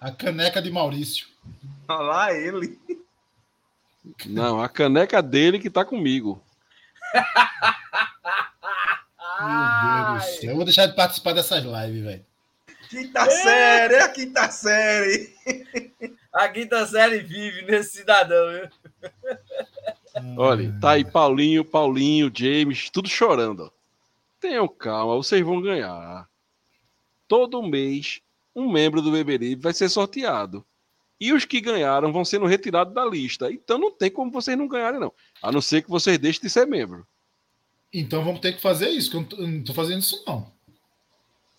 [0.00, 1.26] A caneca de Maurício.
[1.88, 2.78] Olha lá ele.
[4.26, 6.40] Não, a caneca dele que tá comigo.
[9.40, 10.50] Meu Deus do céu.
[10.50, 12.26] Eu vou deixar de participar dessas lives, velho.
[12.88, 15.36] Quinta série, é a quinta série.
[16.32, 18.70] A quinta série vive nesse cidadão, viu?
[20.36, 23.72] Olha, tá aí Paulinho, Paulinho, James, tudo chorando.
[24.40, 26.28] Tenham calma, vocês vão ganhar.
[27.26, 28.20] Todo mês,
[28.54, 30.64] um membro do Beberibe vai ser sorteado.
[31.20, 33.50] E os que ganharam vão sendo retirados da lista.
[33.52, 35.12] Então não tem como vocês não ganharem, não.
[35.42, 37.04] A não ser que vocês deixem de ser membro.
[37.92, 40.22] Então vamos ter que fazer isso, que eu não tô, eu não tô fazendo isso,
[40.26, 40.50] não.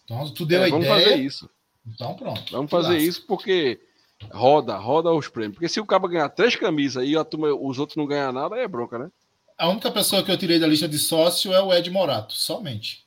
[0.06, 1.02] Então, tu deu É, a vamos ideia.
[1.10, 1.50] fazer isso.
[1.86, 2.52] Então pronto.
[2.52, 3.80] Vamos fazer isso porque
[4.32, 5.54] roda, roda os prêmios.
[5.56, 8.68] Porque se o cabo ganhar três camisas e turma- os outros não ganhar nada, é
[8.68, 9.12] bronca, né?
[9.58, 13.06] A única pessoa que eu tirei da lista de sócio é o Ed Morato, somente.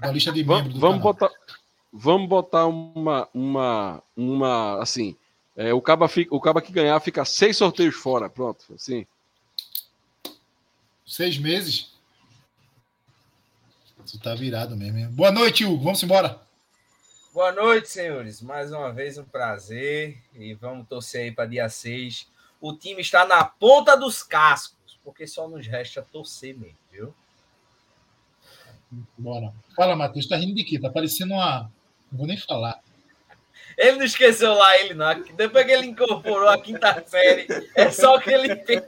[0.00, 1.12] Da lista de Vamos, membro do vamos canal.
[1.12, 1.30] botar,
[1.92, 5.14] vamos botar uma, uma, uma, assim,
[5.54, 9.06] é, o caba fica, o caba que ganhar fica seis sorteios fora, pronto, assim.
[11.06, 11.90] Seis meses.
[14.04, 14.98] Você tá virado mesmo.
[14.98, 15.08] hein?
[15.10, 15.84] Boa noite, Hugo.
[15.84, 16.40] Vamos embora.
[17.32, 18.42] Boa noite, senhores.
[18.42, 20.18] Mais uma vez um prazer.
[20.34, 22.26] E vamos torcer aí para dia 6.
[22.60, 27.14] O time está na ponta dos cascos, porque só nos resta torcer mesmo, viu?
[29.16, 29.52] Bora.
[29.76, 30.26] Fala, Matheus.
[30.26, 30.80] Tá rindo de quê?
[30.80, 31.70] Tá parecendo uma.
[32.10, 32.80] Não vou nem falar.
[33.78, 35.22] Ele não esqueceu lá ele, não.
[35.36, 37.46] Depois que ele incorporou a quinta série,
[37.76, 38.82] é só o que ele fez.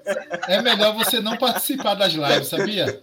[0.48, 3.02] É melhor você não participar das lives, sabia?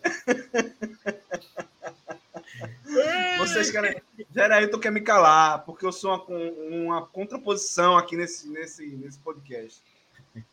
[3.38, 4.02] Vocês querem.
[4.34, 9.82] Gerailton quer me calar, porque eu sou uma, uma contraposição aqui nesse, nesse, nesse podcast.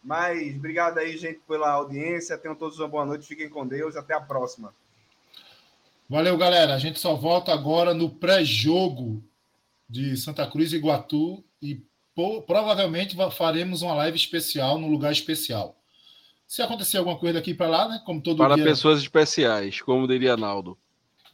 [0.02, 2.38] Mas obrigado aí, gente, pela audiência.
[2.38, 3.26] Tenham todos uma boa noite.
[3.26, 3.96] Fiquem com Deus.
[3.96, 4.74] Até a próxima.
[6.08, 6.74] Valeu, galera.
[6.74, 9.22] A gente só volta agora no pré-jogo
[9.88, 11.82] de Santa Cruz e Iguatu e
[12.46, 15.76] provavelmente va- faremos uma live especial no lugar especial.
[16.46, 18.02] Se acontecer alguma coisa daqui para lá, né?
[18.06, 20.78] Como todo Para dia pessoas especiais, como diria Naldo.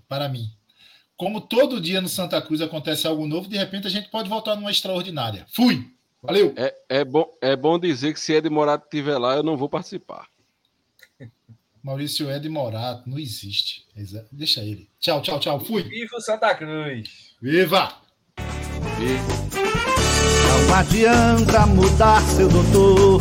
[0.09, 0.51] para mim.
[1.23, 4.57] Como todo dia no Santa Cruz acontece algo novo, de repente a gente pode voltar
[4.57, 5.47] numa extraordinária.
[5.53, 5.89] Fui.
[6.21, 6.53] Valeu.
[6.57, 9.69] É, é, bom, é bom dizer que se Ed Morato estiver lá, eu não vou
[9.69, 10.27] participar.
[11.81, 13.87] Maurício Ed Morato, não existe.
[14.33, 14.89] Deixa ele.
[14.99, 15.61] Tchau, tchau, tchau.
[15.61, 15.85] Fui.
[15.85, 17.37] Viva o Santa Cruz!
[17.41, 17.95] Viva!
[18.99, 19.15] E
[20.49, 23.21] Não adianta mudar, seu doutor.